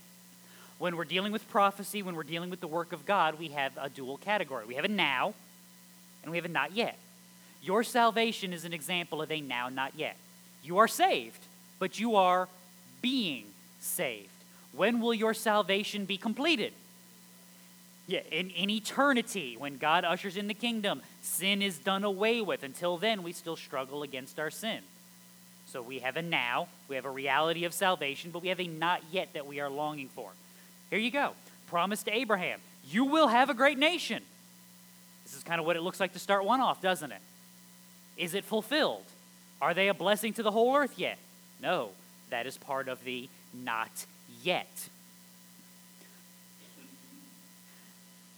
When 0.79 0.95
we're 0.95 1.05
dealing 1.05 1.31
with 1.31 1.49
prophecy, 1.49 2.03
when 2.03 2.15
we're 2.15 2.23
dealing 2.23 2.49
with 2.49 2.59
the 2.59 2.67
work 2.67 2.93
of 2.93 3.05
God, 3.05 3.39
we 3.39 3.49
have 3.49 3.71
a 3.81 3.89
dual 3.89 4.17
category. 4.17 4.65
We 4.65 4.75
have 4.75 4.85
a 4.85 4.89
now, 4.89 5.33
and 6.21 6.31
we 6.31 6.37
have 6.37 6.45
a 6.45 6.49
not 6.49 6.73
yet. 6.73 6.97
Your 7.63 7.83
salvation 7.83 8.53
is 8.53 8.63
an 8.65 8.73
example 8.73 9.21
of 9.21 9.31
a 9.31 9.41
now, 9.41 9.69
not 9.69 9.93
yet. 9.95 10.17
You 10.63 10.77
are 10.77 10.87
saved, 10.87 11.39
but 11.79 11.99
you 11.99 12.15
are 12.15 12.47
being 13.01 13.45
saved. 13.79 14.29
When 14.73 14.99
will 14.99 15.13
your 15.13 15.33
salvation 15.33 16.05
be 16.05 16.17
completed? 16.17 16.73
Yeah, 18.05 18.21
in, 18.31 18.51
in 18.51 18.69
eternity, 18.69 19.55
when 19.57 19.77
God 19.77 20.05
ushers 20.05 20.37
in 20.37 20.47
the 20.47 20.53
kingdom, 20.53 21.01
sin 21.21 21.61
is 21.61 21.77
done 21.77 22.03
away 22.03 22.41
with. 22.41 22.63
Until 22.63 22.97
then, 22.97 23.23
we 23.23 23.33
still 23.33 23.57
struggle 23.57 24.03
against 24.03 24.39
our 24.39 24.49
sin. 24.49 24.79
So 25.65 25.81
we 25.81 25.99
have 25.99 26.15
a 26.15 26.21
now, 26.21 26.69
we 26.87 26.95
have 26.95 27.05
a 27.05 27.09
reality 27.09 27.65
of 27.65 27.73
salvation, 27.73 28.31
but 28.31 28.41
we 28.41 28.47
have 28.47 28.61
a 28.61 28.67
not 28.67 29.01
yet 29.11 29.33
that 29.33 29.45
we 29.45 29.59
are 29.59 29.69
longing 29.69 30.07
for. 30.07 30.29
Here 30.89 30.99
you 30.99 31.11
go. 31.11 31.31
Promise 31.67 32.03
to 32.03 32.15
Abraham 32.15 32.59
you 32.89 33.05
will 33.05 33.27
have 33.27 33.49
a 33.49 33.53
great 33.53 33.77
nation. 33.77 34.23
This 35.25 35.35
is 35.35 35.43
kind 35.43 35.59
of 35.59 35.65
what 35.65 35.75
it 35.75 35.81
looks 35.81 35.99
like 35.99 36.13
to 36.13 36.19
start 36.19 36.45
one 36.45 36.61
off, 36.61 36.81
doesn't 36.81 37.11
it? 37.11 37.21
Is 38.15 38.33
it 38.33 38.45
fulfilled? 38.45 39.03
Are 39.61 39.73
they 39.73 39.89
a 39.89 39.93
blessing 39.93 40.33
to 40.33 40.43
the 40.43 40.51
whole 40.51 40.75
earth 40.75 40.97
yet? 40.97 41.17
No, 41.61 41.89
that 42.29 42.47
is 42.47 42.57
part 42.57 42.87
of 42.87 43.03
the 43.03 43.27
not 43.53 44.05
yet. 44.41 44.69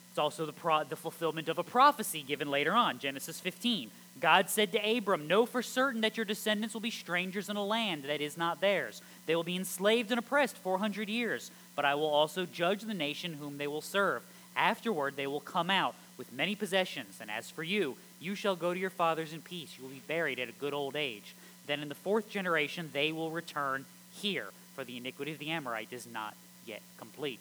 It's 0.10 0.18
also 0.18 0.46
the, 0.46 0.54
pro- 0.54 0.84
the 0.84 0.96
fulfillment 0.96 1.48
of 1.50 1.60
a 1.60 1.64
prophecy 1.64 2.24
given 2.24 2.50
later 2.50 2.74
on, 2.74 2.98
Genesis 2.98 3.40
15. 3.40 3.92
God 4.20 4.50
said 4.50 4.72
to 4.72 4.98
Abram, 4.98 5.28
Know 5.28 5.46
for 5.46 5.62
certain 5.62 6.02
that 6.02 6.18
your 6.18 6.26
descendants 6.26 6.74
will 6.74 6.82
be 6.82 6.92
strangers 6.92 7.50
in 7.50 7.56
a 7.56 7.64
land 7.64 8.04
that 8.04 8.20
is 8.20 8.38
not 8.38 8.60
theirs. 8.60 9.02
They 9.28 9.36
will 9.36 9.44
be 9.44 9.56
enslaved 9.56 10.12
and 10.12 10.20
oppressed 10.20 10.58
400 10.58 11.08
years 11.08 11.52
but 11.76 11.86
I 11.86 11.96
will 11.96 12.10
also 12.10 12.46
judge 12.46 12.82
the 12.82 12.94
nation 12.94 13.34
whom 13.34 13.58
they 13.58 13.68
will 13.68 13.82
serve. 13.82 14.24
Afterward, 14.56 15.16
they 15.16 15.28
will 15.28 15.40
come 15.40 15.70
out 15.70 15.96
with 16.18 16.34
many 16.34 16.56
possessions. 16.56 17.20
And 17.22 17.32
as 17.32 17.50
for 17.50 17.64
you, 17.64 17.96
you 18.20 18.36
shall 18.36 18.56
go 18.56 18.74
to 18.74 18.80
your 18.80 18.90
fathers 18.90 19.32
in 19.32 19.42
peace. 19.42 19.76
You 19.78 19.84
will 19.84 19.92
be 19.92 20.02
buried 20.08 20.40
at 20.40 20.50
a 20.50 20.54
good 20.54 20.74
old 20.74 20.96
age. 20.96 21.36
Then 21.68 21.82
in 21.82 21.90
the 21.90 21.96
fourth 21.96 22.30
generation, 22.30 22.90
they 22.92 23.12
will 23.12 23.32
return 23.32 23.86
here, 24.12 24.48
for 24.76 24.84
the 24.84 24.98
iniquity 24.98 25.32
of 25.32 25.40
the 25.40 25.52
Amorite 25.52 25.94
is 25.94 26.08
not 26.08 26.36
yet 26.66 26.82
complete. 26.98 27.40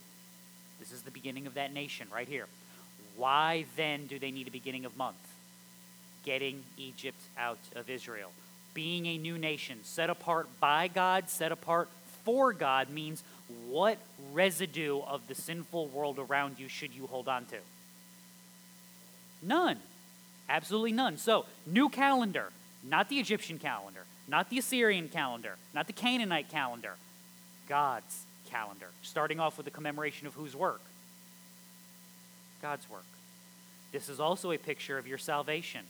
This 0.78 0.92
is 0.92 1.02
the 1.02 1.10
beginning 1.10 1.46
of 1.46 1.54
that 1.54 1.72
nation 1.72 2.06
right 2.14 2.28
here. 2.28 2.46
Why 3.16 3.64
then 3.76 4.06
do 4.06 4.18
they 4.18 4.30
need 4.30 4.46
a 4.46 4.52
beginning 4.52 4.84
of 4.84 4.96
month? 4.96 5.16
Getting 6.24 6.62
Egypt 6.76 7.20
out 7.36 7.58
of 7.74 7.90
Israel. 7.90 8.30
Being 8.74 9.06
a 9.06 9.18
new 9.18 9.38
nation, 9.38 9.78
set 9.82 10.08
apart 10.08 10.46
by 10.60 10.86
God, 10.86 11.28
set 11.28 11.50
apart 11.50 11.88
for 12.24 12.52
God, 12.52 12.90
means 12.90 13.24
what 13.68 13.98
residue 14.32 15.00
of 15.00 15.26
the 15.28 15.34
sinful 15.34 15.88
world 15.88 16.18
around 16.18 16.58
you 16.58 16.68
should 16.68 16.92
you 16.94 17.06
hold 17.06 17.28
on 17.28 17.46
to? 17.46 17.56
None. 19.42 19.78
Absolutely 20.48 20.92
none. 20.92 21.18
So, 21.18 21.44
new 21.66 21.88
calendar, 21.88 22.50
not 22.82 23.08
the 23.08 23.18
Egyptian 23.18 23.58
calendar, 23.58 24.00
not 24.26 24.50
the 24.50 24.58
Assyrian 24.58 25.08
calendar, 25.08 25.56
not 25.74 25.86
the 25.86 25.92
Canaanite 25.92 26.48
calendar, 26.48 26.94
God's 27.68 28.24
calendar. 28.50 28.88
Starting 29.02 29.40
off 29.40 29.56
with 29.56 29.64
the 29.64 29.70
commemoration 29.70 30.26
of 30.26 30.34
whose 30.34 30.56
work? 30.56 30.80
God's 32.62 32.88
work. 32.90 33.04
This 33.92 34.08
is 34.08 34.20
also 34.20 34.50
a 34.50 34.58
picture 34.58 34.98
of 34.98 35.06
your 35.06 35.18
salvation. 35.18 35.82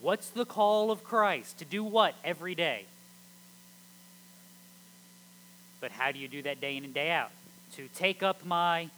What's 0.00 0.28
the 0.30 0.44
call 0.44 0.90
of 0.90 1.04
Christ? 1.04 1.58
To 1.58 1.64
do 1.64 1.82
what 1.84 2.14
every 2.24 2.54
day? 2.54 2.84
But 5.80 5.90
how 5.90 6.12
do 6.12 6.18
you 6.18 6.28
do 6.28 6.42
that 6.42 6.60
day 6.60 6.76
in 6.76 6.84
and 6.84 6.94
day 6.94 7.10
out? 7.10 7.30
To 7.76 7.88
take 7.94 8.22
up 8.22 8.44
my 8.44 8.90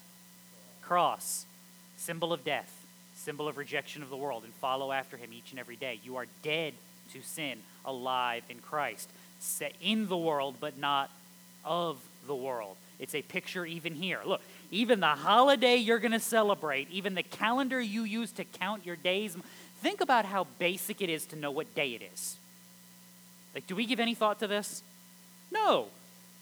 cross, 0.83 1.47
symbol 1.97 2.33
of 2.33 2.45
death, 2.45 2.73
symbol 3.17 3.49
of 3.49 3.57
rejection 3.57 4.03
of 4.03 4.11
the 4.11 4.17
world, 4.17 4.45
and 4.45 4.53
follow 4.55 4.93
after 4.93 5.17
him 5.17 5.31
each 5.33 5.51
and 5.51 5.59
every 5.59 5.77
day. 5.77 6.01
You 6.05 6.17
are 6.17 6.27
dead 6.43 6.75
to 7.13 7.23
sin, 7.23 7.59
alive 7.85 8.43
in 8.49 8.59
Christ, 8.59 9.09
set 9.41 9.75
in 9.83 10.09
the 10.09 10.17
world, 10.17 10.57
but 10.61 10.79
not 10.79 11.11
of 11.65 11.99
the 12.27 12.35
world. 12.35 12.77
It's 12.99 13.15
a 13.15 13.23
picture 13.23 13.65
even 13.65 13.95
here. 13.95 14.21
Look, 14.25 14.41
even 14.71 15.01
the 15.01 15.07
holiday 15.07 15.77
you're 15.77 15.99
going 15.99 16.13
to 16.13 16.21
celebrate, 16.21 16.91
even 16.91 17.15
the 17.15 17.23
calendar 17.23 17.81
you 17.81 18.05
use 18.05 18.33
to 18.33 18.45
count 18.45 18.85
your 18.85 18.97
days, 18.97 19.37
think 19.81 20.01
about 20.01 20.25
how 20.25 20.47
basic 20.59 21.01
it 21.01 21.09
is 21.09 21.25
to 21.27 21.37
know 21.37 21.51
what 21.51 21.75
day 21.75 21.95
it 21.95 22.03
is. 22.13 22.37
Like, 23.55 23.67
do 23.67 23.75
we 23.75 23.87
give 23.87 24.01
any 24.01 24.15
thought 24.15 24.41
to 24.41 24.47
this? 24.47 24.83
No. 25.51 25.89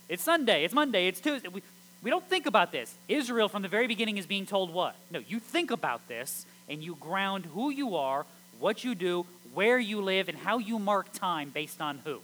It's 0.08 0.22
Sunday, 0.22 0.64
it's 0.64 0.74
Monday, 0.74 1.08
it's 1.08 1.20
Tuesday. 1.20 1.48
We, 1.48 1.62
we 2.02 2.10
don't 2.10 2.26
think 2.28 2.46
about 2.46 2.70
this. 2.70 2.94
Israel, 3.08 3.48
from 3.48 3.62
the 3.62 3.68
very 3.68 3.86
beginning, 3.86 4.18
is 4.18 4.26
being 4.26 4.46
told 4.46 4.72
what? 4.72 4.94
No, 5.10 5.20
you 5.26 5.40
think 5.40 5.70
about 5.70 6.06
this 6.08 6.46
and 6.68 6.82
you 6.82 6.94
ground 6.96 7.46
who 7.46 7.70
you 7.70 7.96
are, 7.96 8.24
what 8.60 8.84
you 8.84 8.94
do, 8.94 9.26
where 9.52 9.78
you 9.78 10.00
live, 10.00 10.28
and 10.28 10.38
how 10.38 10.58
you 10.58 10.78
mark 10.78 11.12
time 11.12 11.50
based 11.50 11.80
on 11.80 12.00
who? 12.04 12.20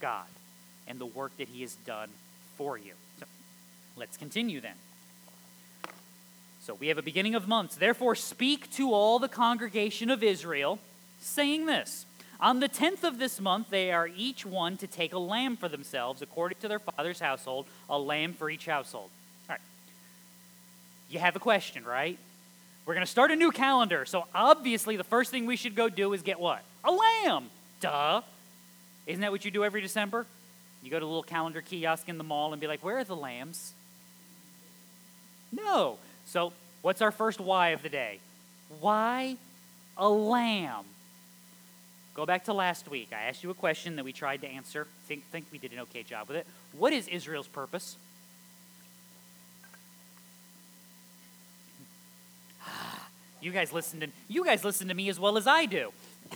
God 0.00 0.26
and 0.86 0.98
the 1.00 1.06
work 1.06 1.36
that 1.38 1.48
He 1.48 1.62
has 1.62 1.74
done 1.74 2.08
for 2.56 2.78
you. 2.78 2.92
So 3.18 3.26
let's 3.96 4.16
continue 4.16 4.60
then. 4.60 4.74
So 6.62 6.74
we 6.74 6.88
have 6.88 6.98
a 6.98 7.02
beginning 7.02 7.34
of 7.34 7.48
months. 7.48 7.76
Therefore, 7.76 8.14
speak 8.14 8.70
to 8.72 8.92
all 8.92 9.18
the 9.18 9.28
congregation 9.28 10.10
of 10.10 10.22
Israel, 10.22 10.78
saying 11.20 11.66
this 11.66 12.06
On 12.40 12.60
the 12.60 12.68
tenth 12.68 13.02
of 13.02 13.18
this 13.18 13.40
month, 13.40 13.70
they 13.70 13.90
are 13.90 14.08
each 14.16 14.46
one 14.46 14.76
to 14.76 14.86
take 14.86 15.12
a 15.12 15.18
lamb 15.18 15.56
for 15.56 15.68
themselves, 15.68 16.22
according 16.22 16.58
to 16.60 16.68
their 16.68 16.78
father's 16.78 17.18
household, 17.18 17.66
a 17.90 17.98
lamb 17.98 18.32
for 18.32 18.48
each 18.48 18.66
household. 18.66 19.10
All 19.48 19.54
right. 19.54 19.60
You 21.10 21.18
have 21.18 21.34
a 21.34 21.40
question, 21.40 21.84
right? 21.84 22.16
We're 22.86 22.94
going 22.94 23.04
to 23.04 23.10
start 23.10 23.32
a 23.32 23.36
new 23.36 23.50
calendar. 23.50 24.06
So 24.06 24.24
obviously, 24.34 24.96
the 24.96 25.04
first 25.04 25.30
thing 25.30 25.46
we 25.46 25.56
should 25.56 25.74
go 25.74 25.88
do 25.88 26.12
is 26.12 26.22
get 26.22 26.38
what? 26.38 26.62
A 26.84 26.92
lamb. 26.92 27.50
Duh. 27.80 28.22
Isn't 29.06 29.20
that 29.22 29.32
what 29.32 29.44
you 29.44 29.50
do 29.50 29.64
every 29.64 29.80
December? 29.80 30.24
You 30.82 30.90
go 30.90 30.98
to 31.00 31.04
a 31.04 31.06
little 31.06 31.22
calendar 31.24 31.60
kiosk 31.60 32.08
in 32.08 32.18
the 32.18 32.24
mall 32.24 32.52
and 32.52 32.60
be 32.60 32.68
like, 32.68 32.84
where 32.84 32.98
are 32.98 33.04
the 33.04 33.16
lambs? 33.16 33.72
No. 35.50 35.98
So, 36.26 36.52
what's 36.82 37.02
our 37.02 37.10
first 37.10 37.40
why 37.40 37.70
of 37.70 37.82
the 37.82 37.88
day? 37.88 38.20
Why 38.80 39.36
a 39.96 40.08
lamb? 40.08 40.84
Go 42.18 42.26
back 42.26 42.46
to 42.46 42.52
last 42.52 42.90
week. 42.90 43.10
I 43.12 43.28
asked 43.28 43.44
you 43.44 43.50
a 43.50 43.54
question 43.54 43.94
that 43.94 44.04
we 44.04 44.12
tried 44.12 44.40
to 44.40 44.48
answer. 44.48 44.88
Think, 45.06 45.22
think 45.30 45.46
we 45.52 45.58
did 45.58 45.72
an 45.72 45.78
okay 45.78 46.02
job 46.02 46.26
with 46.26 46.36
it. 46.36 46.48
What 46.76 46.92
is 46.92 47.06
Israel's 47.06 47.46
purpose? 47.46 47.96
you 53.40 53.52
guys 53.52 53.72
listen 53.72 54.00
to 54.00 54.08
you 54.26 54.44
guys 54.44 54.64
listen 54.64 54.88
to 54.88 54.94
me 54.94 55.08
as 55.08 55.20
well 55.20 55.38
as 55.38 55.46
I 55.46 55.66
do. 55.66 55.92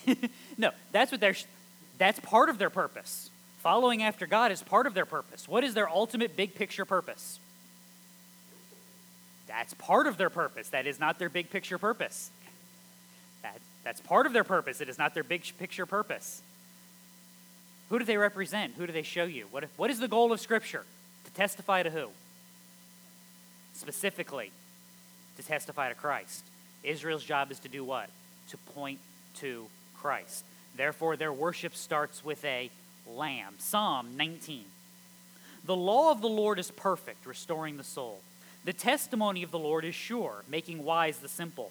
no, 0.56 0.70
that's 0.92 1.10
what 1.10 1.20
they're 1.20 1.34
that's 1.98 2.20
part 2.20 2.48
of 2.48 2.58
their 2.58 2.70
purpose. 2.70 3.30
Following 3.58 4.04
after 4.04 4.24
God 4.24 4.52
is 4.52 4.62
part 4.62 4.86
of 4.86 4.94
their 4.94 5.04
purpose. 5.04 5.48
What 5.48 5.64
is 5.64 5.74
their 5.74 5.88
ultimate 5.88 6.36
big 6.36 6.54
picture 6.54 6.84
purpose? 6.84 7.40
That's 9.48 9.74
part 9.74 10.06
of 10.06 10.16
their 10.16 10.30
purpose. 10.30 10.68
That 10.68 10.86
is 10.86 11.00
not 11.00 11.18
their 11.18 11.28
big 11.28 11.50
picture 11.50 11.76
purpose. 11.76 12.30
That, 13.82 13.96
that's 13.96 14.00
part 14.00 14.26
of 14.26 14.32
their 14.32 14.44
purpose. 14.44 14.80
It 14.80 14.88
is 14.88 14.98
not 14.98 15.14
their 15.14 15.24
big 15.24 15.44
picture 15.58 15.86
purpose. 15.86 16.42
Who 17.88 17.98
do 17.98 18.04
they 18.04 18.16
represent? 18.16 18.74
Who 18.78 18.86
do 18.86 18.92
they 18.92 19.02
show 19.02 19.24
you? 19.24 19.46
What, 19.50 19.64
what 19.76 19.90
is 19.90 20.00
the 20.00 20.08
goal 20.08 20.32
of 20.32 20.40
Scripture? 20.40 20.84
To 21.24 21.30
testify 21.32 21.82
to 21.82 21.90
who? 21.90 22.08
Specifically, 23.74 24.50
to 25.36 25.42
testify 25.42 25.88
to 25.88 25.94
Christ. 25.94 26.44
Israel's 26.82 27.24
job 27.24 27.50
is 27.50 27.58
to 27.60 27.68
do 27.68 27.84
what? 27.84 28.08
To 28.50 28.56
point 28.56 28.98
to 29.36 29.66
Christ. 30.00 30.44
Therefore, 30.76 31.16
their 31.16 31.32
worship 31.32 31.74
starts 31.76 32.24
with 32.24 32.44
a 32.44 32.70
lamb. 33.06 33.54
Psalm 33.58 34.16
19. 34.16 34.64
The 35.64 35.76
law 35.76 36.10
of 36.10 36.20
the 36.20 36.28
Lord 36.28 36.58
is 36.58 36.70
perfect, 36.70 37.26
restoring 37.26 37.76
the 37.76 37.84
soul. 37.84 38.20
The 38.64 38.72
testimony 38.72 39.42
of 39.42 39.50
the 39.50 39.58
Lord 39.58 39.84
is 39.84 39.94
sure, 39.94 40.44
making 40.48 40.84
wise 40.84 41.18
the 41.18 41.28
simple. 41.28 41.70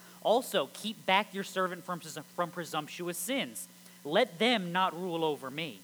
Also, 0.23 0.69
keep 0.73 1.05
back 1.05 1.33
your 1.33 1.43
servant 1.43 1.83
from, 1.83 1.99
from 2.35 2.51
presumptuous 2.51 3.17
sins. 3.17 3.67
Let 4.03 4.39
them 4.39 4.71
not 4.71 4.99
rule 4.99 5.25
over 5.25 5.49
me. 5.49 5.79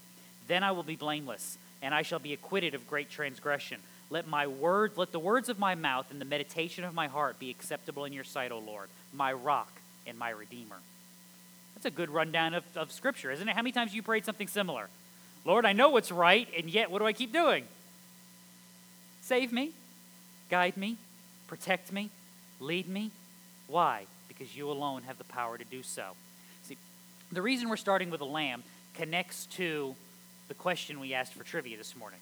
Then 0.46 0.62
I 0.62 0.72
will 0.72 0.82
be 0.82 0.96
blameless, 0.96 1.58
and 1.82 1.94
I 1.94 2.02
shall 2.02 2.18
be 2.18 2.32
acquitted 2.32 2.74
of 2.74 2.88
great 2.88 3.10
transgression. 3.10 3.80
Let 4.10 4.26
my 4.26 4.46
word, 4.46 4.92
let 4.96 5.12
the 5.12 5.18
words 5.18 5.48
of 5.48 5.58
my 5.58 5.74
mouth 5.74 6.10
and 6.10 6.20
the 6.20 6.24
meditation 6.24 6.84
of 6.84 6.94
my 6.94 7.08
heart 7.08 7.38
be 7.38 7.50
acceptable 7.50 8.04
in 8.04 8.12
your 8.12 8.24
sight, 8.24 8.52
O 8.52 8.58
Lord, 8.58 8.88
my 9.12 9.32
rock 9.32 9.70
and 10.06 10.18
my 10.18 10.30
redeemer. 10.30 10.76
That's 11.74 11.86
a 11.86 11.90
good 11.90 12.10
rundown 12.10 12.54
of, 12.54 12.64
of 12.74 12.90
Scripture, 12.90 13.30
isn't 13.30 13.48
it? 13.48 13.54
How 13.54 13.62
many 13.62 13.72
times 13.72 13.90
have 13.90 13.96
you 13.96 14.02
prayed 14.02 14.24
something 14.24 14.48
similar? 14.48 14.88
Lord, 15.44 15.66
I 15.66 15.72
know 15.72 15.90
what's 15.90 16.10
right, 16.10 16.48
and 16.56 16.68
yet 16.70 16.90
what 16.90 17.00
do 17.00 17.06
I 17.06 17.12
keep 17.12 17.32
doing? 17.32 17.64
Save 19.22 19.52
me, 19.52 19.72
guide 20.50 20.76
me, 20.76 20.96
protect 21.46 21.92
me, 21.92 22.10
lead 22.60 22.88
me. 22.88 23.10
Why? 23.66 24.06
Because 24.38 24.56
you 24.56 24.70
alone 24.70 25.02
have 25.02 25.18
the 25.18 25.24
power 25.24 25.58
to 25.58 25.64
do 25.64 25.82
so. 25.82 26.10
See, 26.62 26.76
the 27.32 27.42
reason 27.42 27.68
we're 27.68 27.76
starting 27.76 28.10
with 28.10 28.20
a 28.20 28.26
lamb 28.26 28.62
connects 28.94 29.46
to 29.46 29.96
the 30.48 30.54
question 30.54 31.00
we 31.00 31.14
asked 31.14 31.34
for 31.34 31.44
trivia 31.44 31.76
this 31.76 31.96
morning. 31.96 32.20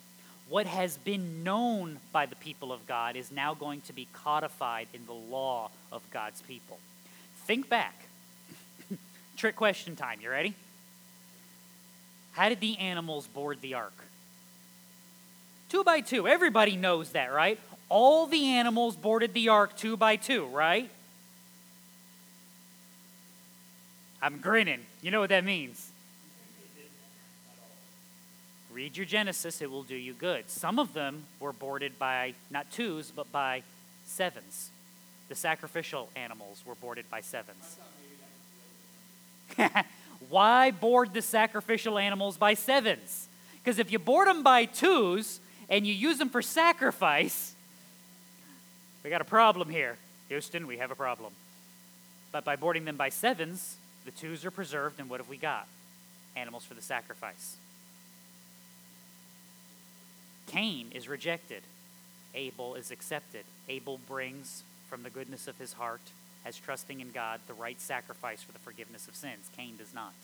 What 0.48 0.66
has 0.66 0.96
been 0.96 1.42
known 1.42 1.98
by 2.12 2.26
the 2.26 2.36
people 2.36 2.72
of 2.72 2.86
God 2.86 3.16
is 3.16 3.32
now 3.32 3.54
going 3.54 3.80
to 3.82 3.92
be 3.92 4.06
codified 4.12 4.86
in 4.94 5.04
the 5.06 5.12
law 5.12 5.70
of 5.90 6.02
God's 6.10 6.40
people. 6.42 6.78
Think 7.46 7.68
back. 7.68 8.06
Trick 9.36 9.56
question 9.56 9.96
time. 9.96 10.20
You 10.22 10.30
ready? 10.30 10.54
How 12.32 12.48
did 12.48 12.60
the 12.60 12.78
animals 12.78 13.26
board 13.26 13.58
the 13.60 13.74
ark? 13.74 13.94
Two 15.68 15.82
by 15.82 16.00
two. 16.00 16.28
Everybody 16.28 16.76
knows 16.76 17.10
that, 17.10 17.32
right? 17.32 17.58
All 17.88 18.26
the 18.26 18.44
animals 18.46 18.94
boarded 18.94 19.34
the 19.34 19.48
ark 19.48 19.76
two 19.76 19.96
by 19.96 20.16
two, 20.16 20.46
right? 20.46 20.90
I'm 24.26 24.38
grinning. 24.38 24.80
You 25.02 25.12
know 25.12 25.20
what 25.20 25.28
that 25.28 25.44
means. 25.44 25.92
Read 28.72 28.96
your 28.96 29.06
Genesis, 29.06 29.62
it 29.62 29.70
will 29.70 29.84
do 29.84 29.94
you 29.94 30.14
good. 30.14 30.50
Some 30.50 30.80
of 30.80 30.94
them 30.94 31.26
were 31.38 31.52
boarded 31.52 31.96
by 31.96 32.34
not 32.50 32.68
twos, 32.72 33.12
but 33.14 33.30
by 33.30 33.62
sevens. 34.04 34.70
The 35.28 35.36
sacrificial 35.36 36.08
animals 36.16 36.64
were 36.66 36.74
boarded 36.74 37.08
by 37.08 37.20
sevens. 37.20 37.78
Why 40.28 40.72
board 40.72 41.14
the 41.14 41.22
sacrificial 41.22 41.96
animals 41.96 42.36
by 42.36 42.54
sevens? 42.54 43.28
Because 43.62 43.78
if 43.78 43.92
you 43.92 44.00
board 44.00 44.26
them 44.26 44.42
by 44.42 44.64
twos 44.64 45.38
and 45.68 45.86
you 45.86 45.94
use 45.94 46.18
them 46.18 46.30
for 46.30 46.42
sacrifice, 46.42 47.54
we 49.04 49.10
got 49.10 49.20
a 49.20 49.24
problem 49.24 49.70
here. 49.70 49.96
Houston, 50.30 50.66
we 50.66 50.78
have 50.78 50.90
a 50.90 50.96
problem. 50.96 51.32
But 52.32 52.44
by 52.44 52.56
boarding 52.56 52.84
them 52.84 52.96
by 52.96 53.10
sevens, 53.10 53.76
the 54.06 54.12
twos 54.12 54.44
are 54.46 54.50
preserved, 54.50 54.98
and 54.98 55.10
what 55.10 55.20
have 55.20 55.28
we 55.28 55.36
got? 55.36 55.66
Animals 56.34 56.64
for 56.64 56.74
the 56.74 56.82
sacrifice. 56.82 57.56
Cain 60.46 60.90
is 60.94 61.08
rejected. 61.08 61.62
Abel 62.34 62.74
is 62.74 62.90
accepted. 62.90 63.44
Abel 63.68 63.98
brings 64.08 64.62
from 64.88 65.02
the 65.02 65.10
goodness 65.10 65.48
of 65.48 65.58
his 65.58 65.74
heart 65.74 66.00
as 66.44 66.56
trusting 66.56 67.00
in 67.00 67.10
God 67.10 67.40
the 67.48 67.54
right 67.54 67.80
sacrifice 67.80 68.42
for 68.42 68.52
the 68.52 68.58
forgiveness 68.60 69.08
of 69.08 69.16
sins. 69.16 69.50
Cain 69.56 69.76
does 69.76 69.92
not. 69.92 70.14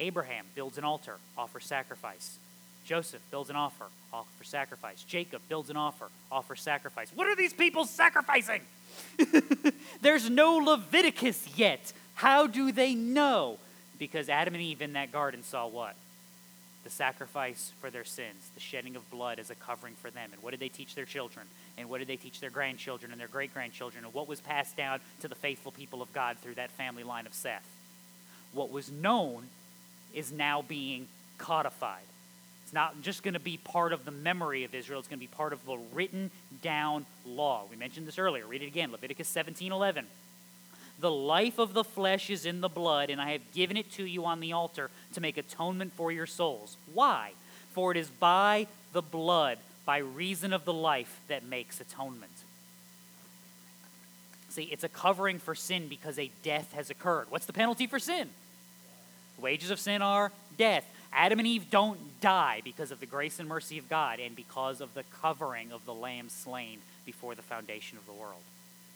Abraham 0.00 0.46
builds 0.54 0.78
an 0.78 0.84
altar, 0.84 1.16
offers 1.36 1.66
sacrifice. 1.66 2.38
Joseph 2.86 3.20
builds 3.30 3.50
an 3.50 3.56
offer, 3.56 3.84
offer 4.12 4.44
sacrifice. 4.44 5.04
Jacob 5.04 5.42
builds 5.48 5.70
an 5.70 5.76
offer, 5.76 6.08
offer 6.30 6.56
sacrifice. 6.56 7.10
What 7.14 7.28
are 7.28 7.36
these 7.36 7.52
people 7.52 7.84
sacrificing? 7.84 8.62
There's 10.02 10.28
no 10.28 10.56
Leviticus 10.56 11.46
yet. 11.56 11.92
How 12.14 12.46
do 12.46 12.72
they 12.72 12.94
know? 12.94 13.58
Because 13.98 14.28
Adam 14.28 14.54
and 14.54 14.62
Eve 14.62 14.82
in 14.82 14.94
that 14.94 15.12
garden 15.12 15.42
saw 15.42 15.66
what? 15.66 15.94
the 16.84 16.90
sacrifice 16.90 17.72
for 17.80 17.90
their 17.90 18.04
sins, 18.04 18.50
the 18.54 18.60
shedding 18.60 18.96
of 18.96 19.08
blood 19.10 19.38
as 19.38 19.50
a 19.50 19.54
covering 19.54 19.94
for 19.94 20.10
them. 20.10 20.30
And 20.32 20.42
what 20.42 20.50
did 20.50 20.60
they 20.60 20.68
teach 20.68 20.94
their 20.94 21.04
children? 21.04 21.46
And 21.78 21.88
what 21.88 21.98
did 21.98 22.08
they 22.08 22.16
teach 22.16 22.40
their 22.40 22.50
grandchildren 22.50 23.12
and 23.12 23.20
their 23.20 23.28
great 23.28 23.54
grandchildren? 23.54 24.04
And 24.04 24.12
what 24.12 24.28
was 24.28 24.40
passed 24.40 24.76
down 24.76 25.00
to 25.20 25.28
the 25.28 25.34
faithful 25.34 25.72
people 25.72 26.02
of 26.02 26.12
God 26.12 26.38
through 26.38 26.54
that 26.54 26.70
family 26.70 27.04
line 27.04 27.26
of 27.26 27.34
Seth? 27.34 27.66
What 28.52 28.70
was 28.70 28.90
known 28.90 29.44
is 30.12 30.32
now 30.32 30.62
being 30.62 31.06
codified. 31.38 32.02
It's 32.72 32.74
not 32.74 33.02
just 33.02 33.22
going 33.22 33.34
to 33.34 33.40
be 33.40 33.58
part 33.58 33.92
of 33.92 34.06
the 34.06 34.10
memory 34.10 34.64
of 34.64 34.74
Israel, 34.74 34.98
it's 34.98 35.06
going 35.06 35.18
to 35.18 35.20
be 35.20 35.26
part 35.26 35.52
of 35.52 35.62
the 35.66 35.76
written 35.92 36.30
down 36.62 37.04
law. 37.26 37.64
We 37.70 37.76
mentioned 37.76 38.08
this 38.08 38.18
earlier. 38.18 38.46
Read 38.46 38.62
it 38.62 38.66
again 38.66 38.90
Leviticus 38.90 39.28
17 39.28 39.70
11. 39.70 40.06
The 40.98 41.10
life 41.10 41.58
of 41.58 41.74
the 41.74 41.84
flesh 41.84 42.30
is 42.30 42.46
in 42.46 42.62
the 42.62 42.70
blood, 42.70 43.10
and 43.10 43.20
I 43.20 43.32
have 43.32 43.42
given 43.52 43.76
it 43.76 43.92
to 43.92 44.04
you 44.06 44.24
on 44.24 44.40
the 44.40 44.52
altar 44.52 44.88
to 45.12 45.20
make 45.20 45.36
atonement 45.36 45.92
for 45.92 46.10
your 46.10 46.24
souls. 46.24 46.78
Why? 46.94 47.32
For 47.74 47.90
it 47.90 47.98
is 47.98 48.08
by 48.08 48.68
the 48.94 49.02
blood, 49.02 49.58
by 49.84 49.98
reason 49.98 50.54
of 50.54 50.64
the 50.64 50.72
life, 50.72 51.20
that 51.28 51.44
makes 51.44 51.78
atonement. 51.78 52.32
See, 54.48 54.62
it's 54.62 54.84
a 54.84 54.88
covering 54.88 55.38
for 55.38 55.54
sin 55.54 55.88
because 55.88 56.18
a 56.18 56.30
death 56.42 56.72
has 56.72 56.88
occurred. 56.88 57.26
What's 57.28 57.44
the 57.44 57.52
penalty 57.52 57.86
for 57.86 57.98
sin? 57.98 58.30
Wages 59.38 59.70
of 59.70 59.78
sin 59.78 60.00
are 60.00 60.32
death. 60.56 60.86
Adam 61.12 61.38
and 61.38 61.48
Eve 61.48 61.70
don't 61.70 62.20
die 62.20 62.62
because 62.64 62.90
of 62.90 63.00
the 63.00 63.06
grace 63.06 63.38
and 63.38 63.48
mercy 63.48 63.78
of 63.78 63.88
God 63.88 64.18
and 64.18 64.34
because 64.34 64.80
of 64.80 64.94
the 64.94 65.04
covering 65.20 65.72
of 65.72 65.84
the 65.84 65.94
lamb 65.94 66.28
slain 66.28 66.78
before 67.04 67.34
the 67.34 67.42
foundation 67.42 67.98
of 67.98 68.06
the 68.06 68.12
world 68.12 68.42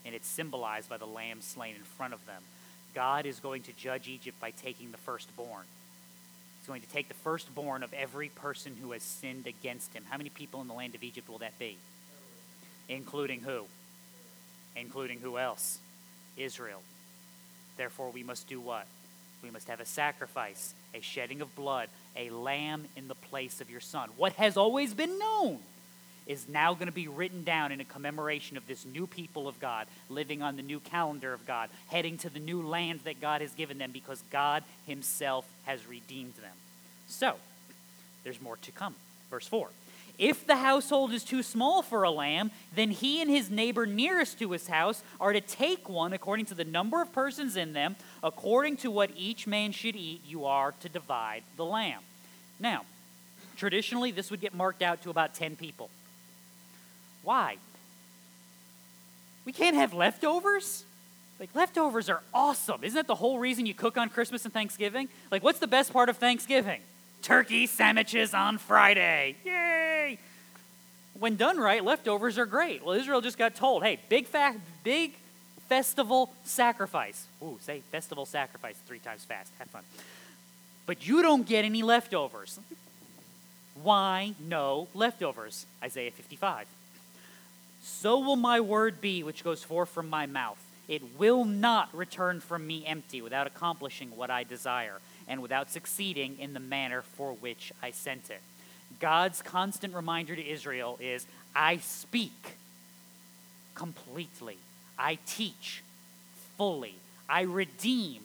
and 0.06 0.14
it's 0.14 0.28
symbolized 0.28 0.88
by 0.88 0.96
the 0.96 1.06
lamb 1.06 1.42
slain 1.42 1.74
in 1.74 1.82
front 1.82 2.14
of 2.14 2.24
them. 2.26 2.42
God 2.94 3.26
is 3.26 3.40
going 3.40 3.62
to 3.64 3.72
judge 3.72 4.08
Egypt 4.08 4.40
by 4.40 4.52
taking 4.52 4.92
the 4.92 4.98
firstborn. 4.98 5.64
He's 6.60 6.68
going 6.68 6.80
to 6.80 6.88
take 6.88 7.08
the 7.08 7.14
firstborn 7.14 7.82
of 7.82 7.92
every 7.92 8.28
person 8.28 8.76
who 8.80 8.92
has 8.92 9.02
sinned 9.02 9.48
against 9.48 9.92
him. 9.92 10.04
How 10.08 10.16
many 10.16 10.30
people 10.30 10.60
in 10.60 10.68
the 10.68 10.74
land 10.74 10.94
of 10.94 11.02
Egypt 11.02 11.28
will 11.28 11.38
that 11.38 11.58
be? 11.58 11.76
Including 12.88 13.40
who? 13.40 13.64
Including 14.76 15.18
who 15.18 15.38
else? 15.38 15.78
Israel. 16.36 16.82
Therefore, 17.76 18.10
we 18.10 18.22
must 18.22 18.48
do 18.48 18.60
what? 18.60 18.86
We 19.42 19.50
must 19.50 19.68
have 19.68 19.80
a 19.80 19.86
sacrifice, 19.86 20.74
a 20.94 21.00
shedding 21.00 21.40
of 21.40 21.54
blood, 21.54 21.88
a 22.16 22.30
lamb 22.30 22.86
in 22.96 23.08
the 23.08 23.14
place 23.14 23.60
of 23.60 23.70
your 23.70 23.80
son. 23.80 24.10
What 24.16 24.32
has 24.34 24.56
always 24.56 24.94
been 24.94 25.18
known 25.18 25.58
is 26.26 26.48
now 26.48 26.74
going 26.74 26.86
to 26.86 26.92
be 26.92 27.08
written 27.08 27.44
down 27.44 27.70
in 27.70 27.80
a 27.80 27.84
commemoration 27.84 28.56
of 28.56 28.66
this 28.66 28.84
new 28.84 29.06
people 29.06 29.46
of 29.46 29.60
God, 29.60 29.86
living 30.10 30.42
on 30.42 30.56
the 30.56 30.62
new 30.62 30.80
calendar 30.80 31.32
of 31.32 31.46
God, 31.46 31.70
heading 31.88 32.18
to 32.18 32.30
the 32.30 32.40
new 32.40 32.62
land 32.62 33.00
that 33.04 33.20
God 33.20 33.40
has 33.40 33.52
given 33.52 33.78
them 33.78 33.92
because 33.92 34.22
God 34.30 34.64
Himself 34.86 35.46
has 35.64 35.86
redeemed 35.86 36.34
them. 36.34 36.54
So, 37.08 37.36
there's 38.24 38.40
more 38.40 38.56
to 38.56 38.72
come. 38.72 38.96
Verse 39.30 39.46
4. 39.46 39.68
If 40.18 40.46
the 40.46 40.56
household 40.56 41.12
is 41.12 41.24
too 41.24 41.42
small 41.42 41.82
for 41.82 42.02
a 42.02 42.10
lamb, 42.10 42.50
then 42.74 42.90
he 42.90 43.20
and 43.20 43.30
his 43.30 43.50
neighbor 43.50 43.84
nearest 43.84 44.38
to 44.38 44.52
his 44.52 44.66
house 44.66 45.02
are 45.20 45.32
to 45.32 45.40
take 45.40 45.88
one 45.88 46.12
according 46.12 46.46
to 46.46 46.54
the 46.54 46.64
number 46.64 47.02
of 47.02 47.12
persons 47.12 47.56
in 47.56 47.74
them, 47.74 47.96
according 48.22 48.78
to 48.78 48.90
what 48.90 49.10
each 49.14 49.46
man 49.46 49.72
should 49.72 49.94
eat, 49.94 50.22
you 50.26 50.46
are 50.46 50.72
to 50.80 50.88
divide 50.88 51.42
the 51.56 51.64
lamb. 51.64 52.00
Now, 52.58 52.84
traditionally, 53.56 54.10
this 54.10 54.30
would 54.30 54.40
get 54.40 54.54
marked 54.54 54.80
out 54.80 55.02
to 55.02 55.10
about 55.10 55.34
10 55.34 55.56
people. 55.56 55.90
Why? 57.22 57.56
We 59.44 59.52
can't 59.52 59.76
have 59.76 59.92
leftovers? 59.92 60.84
Like, 61.38 61.50
leftovers 61.54 62.08
are 62.08 62.22
awesome. 62.32 62.82
Isn't 62.82 62.96
that 62.96 63.06
the 63.06 63.14
whole 63.14 63.38
reason 63.38 63.66
you 63.66 63.74
cook 63.74 63.98
on 63.98 64.08
Christmas 64.08 64.46
and 64.46 64.54
Thanksgiving? 64.54 65.08
Like, 65.30 65.42
what's 65.42 65.58
the 65.58 65.66
best 65.66 65.92
part 65.92 66.08
of 66.08 66.16
Thanksgiving? 66.16 66.80
Turkey 67.20 67.66
sandwiches 67.66 68.32
on 68.32 68.56
Friday. 68.56 69.36
Yay! 69.44 69.75
When 71.18 71.36
done 71.36 71.58
right, 71.58 71.84
leftovers 71.84 72.38
are 72.38 72.46
great. 72.46 72.84
Well, 72.84 72.94
Israel 72.94 73.20
just 73.20 73.38
got 73.38 73.54
told, 73.54 73.82
hey, 73.82 73.98
big, 74.08 74.26
fa- 74.26 74.56
big 74.84 75.14
festival 75.68 76.32
sacrifice. 76.44 77.26
Ooh, 77.42 77.58
say 77.62 77.82
festival 77.90 78.26
sacrifice 78.26 78.76
three 78.86 78.98
times 78.98 79.24
fast. 79.24 79.52
Have 79.58 79.68
fun. 79.68 79.82
But 80.86 81.06
you 81.06 81.22
don't 81.22 81.46
get 81.46 81.64
any 81.64 81.82
leftovers. 81.82 82.60
Why 83.82 84.34
no 84.40 84.88
leftovers? 84.94 85.66
Isaiah 85.82 86.10
55 86.10 86.66
so 87.86 88.18
will 88.18 88.36
my 88.36 88.60
word 88.60 89.00
be 89.00 89.22
which 89.22 89.44
goes 89.44 89.62
forth 89.62 89.88
from 89.88 90.10
my 90.10 90.26
mouth. 90.26 90.58
It 90.88 91.18
will 91.18 91.44
not 91.44 91.94
return 91.94 92.40
from 92.40 92.66
me 92.66 92.84
empty 92.84 93.22
without 93.22 93.46
accomplishing 93.46 94.16
what 94.16 94.30
I 94.30 94.42
desire 94.42 94.98
and 95.28 95.40
without 95.40 95.70
succeeding 95.70 96.36
in 96.38 96.52
the 96.52 96.60
manner 96.60 97.02
for 97.02 97.32
which 97.32 97.72
I 97.82 97.92
sent 97.92 98.30
it. 98.30 98.40
God's 99.00 99.42
constant 99.42 99.94
reminder 99.94 100.34
to 100.34 100.46
Israel 100.46 100.98
is 101.00 101.26
I 101.54 101.78
speak 101.78 102.56
completely, 103.74 104.58
I 104.98 105.18
teach 105.26 105.82
fully, 106.56 106.94
I 107.28 107.42
redeem 107.42 108.22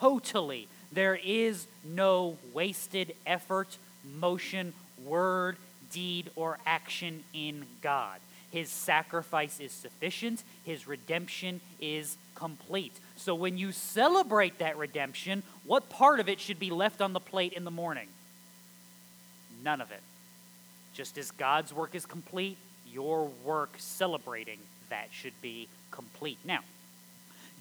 totally. 0.00 0.68
There 0.92 1.18
is 1.24 1.66
no 1.84 2.36
wasted 2.52 3.14
effort, 3.26 3.78
motion, 4.18 4.74
word, 5.04 5.56
deed, 5.90 6.30
or 6.36 6.58
action 6.66 7.24
in 7.32 7.64
God. 7.80 8.18
His 8.50 8.68
sacrifice 8.68 9.60
is 9.60 9.72
sufficient, 9.72 10.42
His 10.64 10.86
redemption 10.86 11.60
is 11.80 12.16
complete. 12.34 12.92
So 13.16 13.34
when 13.34 13.56
you 13.56 13.72
celebrate 13.72 14.58
that 14.58 14.76
redemption, 14.76 15.42
what 15.64 15.88
part 15.88 16.20
of 16.20 16.28
it 16.28 16.40
should 16.40 16.58
be 16.58 16.70
left 16.70 17.00
on 17.00 17.12
the 17.12 17.20
plate 17.20 17.54
in 17.54 17.64
the 17.64 17.70
morning? 17.70 18.08
None 19.62 19.80
of 19.80 19.90
it. 19.90 20.00
Just 20.94 21.18
as 21.18 21.30
God's 21.30 21.72
work 21.72 21.94
is 21.94 22.06
complete, 22.06 22.56
your 22.90 23.30
work 23.44 23.70
celebrating 23.78 24.58
that 24.92 25.08
should 25.10 25.32
be 25.40 25.68
complete. 25.90 26.38
Now, 26.44 26.60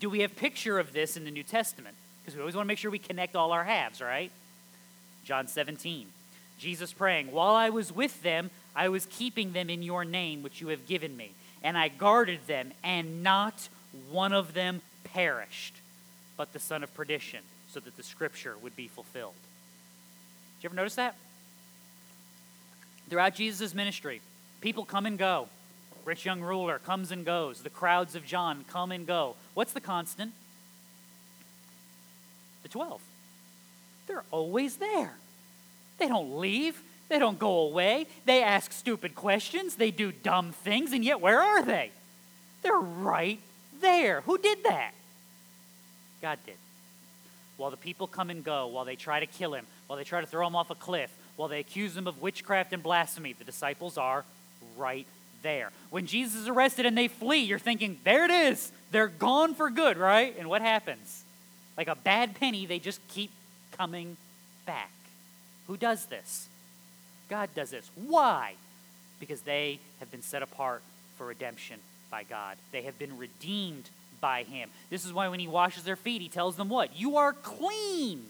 do 0.02 0.10
we 0.10 0.20
have 0.20 0.36
picture 0.36 0.80
of 0.80 0.92
this 0.92 1.16
in 1.16 1.24
the 1.24 1.32
New 1.32 1.44
Testament? 1.44 1.96
Because 2.22 2.36
we 2.36 2.42
always 2.42 2.56
want 2.56 2.66
to 2.66 2.68
make 2.68 2.78
sure 2.78 2.92
we 2.92 3.00
connect 3.00 3.38
all 3.38 3.54
our 3.54 3.64
halves, 3.64 4.02
right? 4.02 4.32
John 5.24 5.48
17. 5.48 6.08
Jesus 6.60 6.92
praying, 6.92 7.32
While 7.32 7.56
I 7.56 7.70
was 7.70 7.92
with 7.92 8.22
them, 8.22 8.50
I 8.76 8.90
was 8.90 9.06
keeping 9.06 9.54
them 9.54 9.70
in 9.70 9.82
your 9.82 10.04
name, 10.04 10.44
which 10.44 10.60
you 10.60 10.68
have 10.68 10.86
given 10.88 11.16
me. 11.16 11.32
And 11.64 11.78
I 11.78 11.88
guarded 11.88 12.48
them, 12.48 12.74
and 12.84 13.24
not 13.24 13.70
one 14.10 14.34
of 14.34 14.54
them 14.54 14.82
perished, 15.06 15.76
but 16.36 16.52
the 16.52 16.60
son 16.60 16.84
of 16.84 16.94
perdition, 16.94 17.42
so 17.72 17.80
that 17.80 17.96
the 17.96 18.04
scripture 18.04 18.56
would 18.62 18.76
be 18.76 18.88
fulfilled. 18.88 19.34
Did 20.58 20.64
you 20.64 20.68
ever 20.68 20.76
notice 20.76 20.96
that? 20.96 21.16
Throughout 23.12 23.36
Jesus' 23.36 23.76
ministry, 23.76 24.22
people 24.62 24.86
come 24.86 25.06
and 25.06 25.18
go. 25.18 25.50
Rich 26.06 26.26
young 26.26 26.40
ruler 26.40 26.80
comes 26.80 27.12
and 27.12 27.26
goes. 27.26 27.62
The 27.62 27.70
crowds 27.70 28.16
of 28.16 28.26
John 28.26 28.64
come 28.70 28.90
and 28.94 29.06
go. 29.06 29.36
What's 29.54 29.74
the 29.74 29.82
constant? 29.82 30.32
The 32.64 32.70
12. 32.70 33.02
They're 34.08 34.24
always 34.32 34.78
there. 34.78 35.12
They 35.98 36.08
don't 36.08 36.40
leave. 36.40 36.82
They 37.10 37.20
don't 37.20 37.38
go 37.38 37.60
away. 37.60 38.08
They 38.24 38.42
ask 38.44 38.72
stupid 38.72 39.14
questions. 39.14 39.76
They 39.76 39.92
do 39.92 40.14
dumb 40.14 40.54
things, 40.54 40.94
and 40.94 41.04
yet 41.04 41.20
where 41.20 41.42
are 41.42 41.64
they? 41.64 41.92
They're 42.64 42.78
right 42.78 43.42
there. 43.82 44.22
Who 44.22 44.38
did 44.38 44.64
that? 44.64 44.94
God 46.22 46.40
did. 46.46 46.56
While 47.58 47.72
the 47.72 47.78
people 47.78 48.08
come 48.08 48.30
and 48.30 48.42
go, 48.42 48.68
while 48.68 48.86
they 48.86 48.96
try 48.96 49.20
to 49.20 49.26
kill 49.26 49.54
him, 49.54 49.66
while 49.88 49.98
they 49.98 50.06
try 50.06 50.22
to 50.22 50.28
throw 50.28 50.48
him 50.48 50.56
off 50.56 50.70
a 50.70 50.76
cliff, 50.76 51.12
while 51.42 51.50
they 51.50 51.60
accuse 51.60 51.98
him 51.98 52.06
of 52.06 52.22
witchcraft 52.22 52.72
and 52.72 52.84
blasphemy, 52.84 53.34
the 53.34 53.44
disciples 53.44 53.98
are 53.98 54.24
right 54.78 55.08
there. 55.42 55.72
When 55.90 56.06
Jesus 56.06 56.36
is 56.36 56.48
arrested 56.48 56.86
and 56.86 56.96
they 56.96 57.08
flee, 57.08 57.40
you're 57.40 57.58
thinking, 57.58 57.98
there 58.04 58.26
it 58.26 58.30
is. 58.30 58.72
They're 58.92 59.08
gone 59.08 59.56
for 59.56 59.72
good, 59.72 59.98
right? 59.98 60.38
And 60.38 60.48
what 60.48 60.62
happens? 60.62 61.24
Like 61.76 61.88
a 61.88 61.96
bad 61.96 62.36
penny, 62.36 62.68
they 62.68 62.78
just 62.78 63.00
keep 63.08 63.32
coming 63.72 64.18
back. 64.68 64.92
Who 65.66 65.78
does 65.78 66.06
this? 66.06 66.48
God 67.28 67.50
does 67.56 67.72
this. 67.72 67.90
Why? 67.96 68.54
Because 69.20 69.42
they 69.42 69.80
have 70.00 70.12
been 70.12 70.22
set 70.22 70.44
apart 70.44 70.84
for 71.18 71.26
redemption 71.26 71.80
by 72.12 72.22
God. 72.22 72.56
They 72.72 72.84
have 72.84 73.00
been 73.00 73.18
redeemed 73.18 73.90
by 74.20 74.44
Him. 74.44 74.70
This 74.92 75.06
is 75.06 75.12
why 75.12 75.28
when 75.28 75.40
He 75.40 75.48
washes 75.48 75.86
their 75.86 75.96
feet, 75.96 76.22
He 76.22 76.30
tells 76.30 76.56
them 76.56 76.70
what? 76.70 76.96
You 76.96 77.18
are 77.18 77.34
clean. 77.34 78.28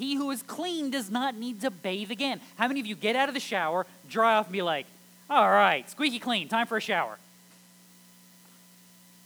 He 0.00 0.14
who 0.14 0.30
is 0.30 0.42
clean 0.42 0.90
does 0.90 1.10
not 1.10 1.36
need 1.36 1.60
to 1.60 1.70
bathe 1.70 2.10
again. 2.10 2.40
How 2.56 2.66
many 2.68 2.80
of 2.80 2.86
you 2.86 2.94
get 2.94 3.16
out 3.16 3.28
of 3.28 3.34
the 3.34 3.40
shower, 3.40 3.86
dry 4.08 4.36
off, 4.36 4.46
and 4.46 4.52
be 4.54 4.62
like, 4.62 4.86
all 5.28 5.50
right, 5.50 5.88
squeaky 5.90 6.18
clean, 6.18 6.48
time 6.48 6.66
for 6.66 6.78
a 6.78 6.80
shower? 6.80 7.18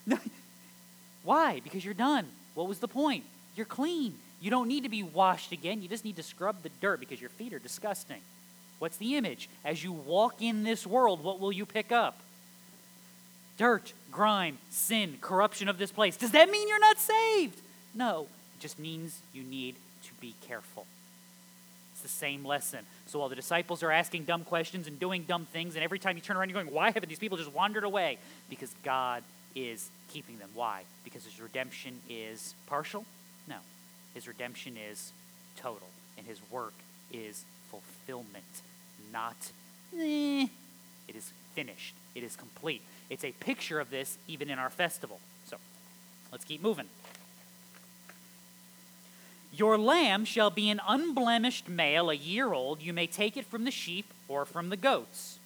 Why? 1.22 1.60
Because 1.60 1.84
you're 1.84 1.94
done. 1.94 2.26
What 2.54 2.66
was 2.66 2.80
the 2.80 2.88
point? 2.88 3.22
You're 3.54 3.66
clean. 3.66 4.14
You 4.40 4.50
don't 4.50 4.66
need 4.66 4.82
to 4.82 4.88
be 4.88 5.04
washed 5.04 5.52
again. 5.52 5.80
You 5.80 5.86
just 5.86 6.04
need 6.04 6.16
to 6.16 6.24
scrub 6.24 6.56
the 6.64 6.70
dirt 6.80 6.98
because 6.98 7.20
your 7.20 7.30
feet 7.30 7.52
are 7.52 7.60
disgusting. 7.60 8.20
What's 8.80 8.96
the 8.96 9.14
image? 9.14 9.48
As 9.64 9.84
you 9.84 9.92
walk 9.92 10.42
in 10.42 10.64
this 10.64 10.84
world, 10.84 11.22
what 11.22 11.38
will 11.38 11.52
you 11.52 11.66
pick 11.66 11.92
up? 11.92 12.18
Dirt, 13.58 13.92
grime, 14.10 14.58
sin, 14.70 15.18
corruption 15.20 15.68
of 15.68 15.78
this 15.78 15.92
place. 15.92 16.16
Does 16.16 16.32
that 16.32 16.50
mean 16.50 16.68
you're 16.68 16.80
not 16.80 16.98
saved? 16.98 17.60
No, 17.94 18.22
it 18.58 18.60
just 18.60 18.80
means 18.80 19.20
you 19.32 19.44
need 19.44 19.76
be 20.24 20.34
careful. 20.46 20.86
It's 21.92 22.00
the 22.00 22.08
same 22.08 22.46
lesson. 22.46 22.80
So 23.06 23.18
while 23.18 23.28
the 23.28 23.36
disciples 23.36 23.82
are 23.82 23.90
asking 23.90 24.24
dumb 24.24 24.44
questions 24.44 24.86
and 24.86 24.98
doing 24.98 25.24
dumb 25.28 25.46
things, 25.52 25.74
and 25.74 25.84
every 25.84 25.98
time 25.98 26.16
you 26.16 26.22
turn 26.22 26.38
around, 26.38 26.48
you're 26.48 26.62
going, 26.62 26.74
Why 26.74 26.90
haven't 26.90 27.10
these 27.10 27.18
people 27.18 27.36
just 27.36 27.52
wandered 27.52 27.84
away? 27.84 28.16
Because 28.48 28.74
God 28.82 29.22
is 29.54 29.90
keeping 30.08 30.38
them. 30.38 30.48
Why? 30.54 30.82
Because 31.04 31.24
his 31.24 31.38
redemption 31.40 32.00
is 32.08 32.54
partial? 32.66 33.04
No. 33.46 33.56
His 34.14 34.26
redemption 34.26 34.78
is 34.90 35.12
total, 35.56 35.88
and 36.16 36.26
his 36.26 36.40
work 36.50 36.74
is 37.12 37.44
fulfillment, 37.70 38.62
not 39.12 39.36
eh. 39.94 40.46
It 41.06 41.16
is 41.16 41.32
finished, 41.54 41.94
it 42.14 42.22
is 42.22 42.34
complete. 42.34 42.80
It's 43.10 43.24
a 43.24 43.32
picture 43.32 43.78
of 43.78 43.90
this 43.90 44.16
even 44.26 44.48
in 44.48 44.58
our 44.58 44.70
festival. 44.70 45.20
So 45.46 45.58
let's 46.32 46.46
keep 46.46 46.62
moving. 46.62 46.86
Your 49.56 49.78
lamb 49.78 50.24
shall 50.24 50.50
be 50.50 50.68
an 50.70 50.80
unblemished 50.86 51.68
male, 51.68 52.10
a 52.10 52.14
year 52.14 52.52
old. 52.52 52.82
You 52.82 52.92
may 52.92 53.06
take 53.06 53.36
it 53.36 53.46
from 53.46 53.64
the 53.64 53.70
sheep 53.70 54.06
or 54.26 54.44
from 54.44 54.68
the 54.68 54.76
goats. 54.76 55.38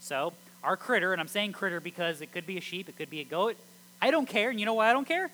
So, 0.00 0.32
our 0.64 0.76
critter, 0.76 1.12
and 1.12 1.20
I'm 1.20 1.28
saying 1.28 1.52
critter 1.52 1.80
because 1.80 2.20
it 2.20 2.32
could 2.32 2.46
be 2.46 2.56
a 2.56 2.60
sheep, 2.60 2.88
it 2.88 2.96
could 2.96 3.10
be 3.10 3.20
a 3.20 3.24
goat. 3.24 3.56
I 4.00 4.10
don't 4.10 4.28
care. 4.28 4.50
And 4.50 4.58
you 4.58 4.66
know 4.66 4.74
why 4.74 4.88
I 4.88 4.92
don't 4.92 5.06
care? 5.06 5.30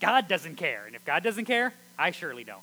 God 0.00 0.28
doesn't 0.28 0.56
care. 0.56 0.84
And 0.86 0.94
if 0.94 1.04
God 1.04 1.22
doesn't 1.24 1.46
care, 1.46 1.74
I 1.98 2.12
surely 2.12 2.44
don't. 2.44 2.62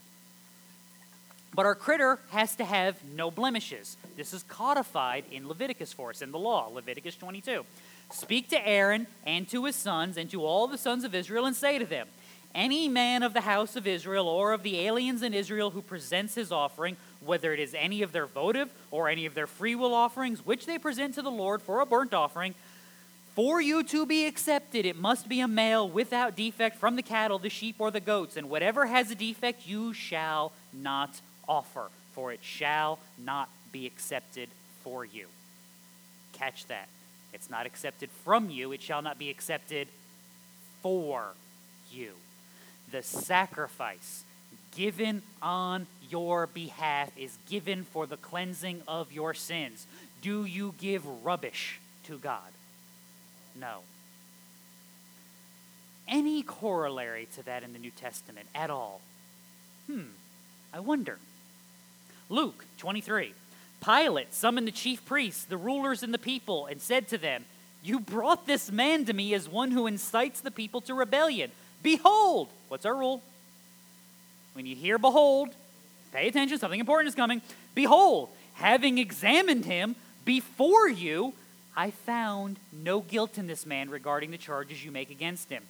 But 1.54 1.66
our 1.66 1.76
critter 1.76 2.20
has 2.32 2.56
to 2.58 2.66
have 2.66 3.04
no 3.16 3.32
blemishes. 3.32 3.98
This 4.16 4.34
is 4.34 4.44
codified 4.44 5.26
in 5.32 5.48
Leviticus 5.48 5.94
for 5.94 6.10
us 6.10 6.22
in 6.22 6.32
the 6.32 6.40
law, 6.40 6.70
Leviticus 6.74 7.16
22. 7.16 7.66
Speak 8.12 8.50
to 8.50 8.68
Aaron 8.68 9.08
and 9.26 9.48
to 9.50 9.66
his 9.66 9.76
sons 9.76 10.18
and 10.18 10.30
to 10.32 10.46
all 10.46 10.68
the 10.68 10.78
sons 10.78 11.04
of 11.04 11.16
Israel 11.16 11.46
and 11.46 11.56
say 11.56 11.80
to 11.80 11.86
them, 11.86 12.08
any 12.56 12.88
man 12.88 13.22
of 13.22 13.34
the 13.34 13.42
house 13.42 13.76
of 13.76 13.86
Israel 13.86 14.28
or 14.28 14.54
of 14.54 14.64
the 14.64 14.80
aliens 14.80 15.22
in 15.22 15.34
Israel 15.34 15.72
who 15.72 15.82
presents 15.82 16.34
his 16.34 16.52
offering, 16.52 16.96
whether 17.20 17.54
it 17.54 17.60
is 17.60 17.76
any 17.78 18.02
of 18.02 18.14
their 18.14 18.26
votive 18.26 18.72
or 18.90 19.10
any 19.10 19.26
of 19.26 19.36
their 19.36 19.46
freewill 19.46 19.94
offerings, 19.94 20.46
which 20.46 20.66
they 20.66 20.80
present 20.80 21.14
to 21.16 21.22
the 21.22 21.30
Lord 21.30 21.62
for 21.62 21.82
a 21.82 21.86
burnt 21.86 22.14
offering, 22.14 22.56
for 23.36 23.60
you 23.60 23.84
to 23.84 24.06
be 24.06 24.26
accepted, 24.26 24.86
it 24.86 24.96
must 24.96 25.28
be 25.28 25.42
a 25.42 25.48
male 25.48 25.88
without 25.88 26.38
defect 26.38 26.78
from 26.78 26.96
the 26.96 27.04
cattle, 27.04 27.38
the 27.38 27.50
sheep, 27.50 27.76
or 27.80 27.92
the 27.92 28.00
goats, 28.00 28.38
and 28.38 28.50
whatever 28.50 28.86
has 28.86 29.12
a 29.12 29.16
defect 29.16 29.68
you 29.68 29.94
shall 29.94 30.54
not 30.72 31.20
offer, 31.48 31.90
for 32.14 32.32
it 32.32 32.40
shall 32.42 32.98
not 33.18 33.50
be 33.74 33.86
accepted 33.86 34.48
for 34.84 35.04
you. 35.04 35.28
Catch 36.32 36.68
that. 36.68 36.88
It's 37.34 37.50
not 37.50 37.66
accepted 37.66 38.10
from 38.24 38.50
you, 38.50 38.72
it 38.72 38.82
shall 38.82 39.02
not 39.02 39.20
be 39.20 39.30
accepted 39.30 39.90
for 40.82 41.34
you 41.92 42.14
the 42.96 43.04
sacrifice 43.04 44.24
given 44.74 45.22
on 45.42 45.86
your 46.10 46.48
behalf 46.48 47.12
is 47.18 47.38
given 47.50 47.84
for 47.84 48.08
the 48.08 48.16
cleansing 48.16 48.82
of 48.88 49.12
your 49.12 49.34
sins. 49.34 49.86
Do 50.22 50.46
you 50.46 50.74
give 50.78 51.06
rubbish 51.26 51.82
to 52.06 52.18
God? 52.18 52.54
No. 53.60 53.80
Any 56.08 56.42
corollary 56.42 57.28
to 57.36 57.44
that 57.44 57.64
in 57.64 57.74
the 57.74 57.80
New 57.80 57.92
Testament 57.92 58.48
at 58.56 58.70
all? 58.70 59.02
Hmm, 59.88 60.14
I 60.74 60.80
wonder. 60.80 61.20
Luke 62.30 62.64
23. 62.78 63.34
Pilate 63.84 64.34
summoned 64.34 64.68
the 64.68 64.72
chief 64.72 65.04
priests, 65.06 65.44
the 65.44 65.58
rulers, 65.58 66.02
and 66.02 66.14
the 66.14 66.18
people, 66.18 66.66
and 66.68 66.82
said 66.82 67.10
to 67.10 67.18
them, 67.18 67.44
You 67.84 68.00
brought 68.00 68.48
this 68.48 68.72
man 68.72 69.04
to 69.04 69.14
me 69.14 69.34
as 69.34 69.50
one 69.50 69.72
who 69.72 69.86
incites 69.86 70.40
the 70.40 70.50
people 70.50 70.80
to 70.82 70.94
rebellion. 70.94 71.52
Behold, 71.86 72.50
what's 72.68 72.84
our 72.84 72.96
rule? 72.96 73.22
When 74.54 74.66
you 74.66 74.76
hear 74.76 74.98
behold, 74.98 75.50
pay 76.12 76.28
attention, 76.28 76.58
something 76.58 76.80
important 76.80 77.10
is 77.10 77.14
coming. 77.14 77.44
Behold, 77.76 78.30
having 78.56 78.98
examined 78.98 79.66
him 79.66 79.96
before 80.26 80.90
you, 80.90 81.36
I 81.78 81.92
found 81.92 82.58
no 82.74 83.02
guilt 83.02 83.38
in 83.38 83.46
this 83.46 83.68
man 83.68 83.92
regarding 83.92 84.32
the 84.32 84.38
charges 84.40 84.84
you 84.84 84.90
make 84.90 85.12
against 85.12 85.52
him. 85.52 85.62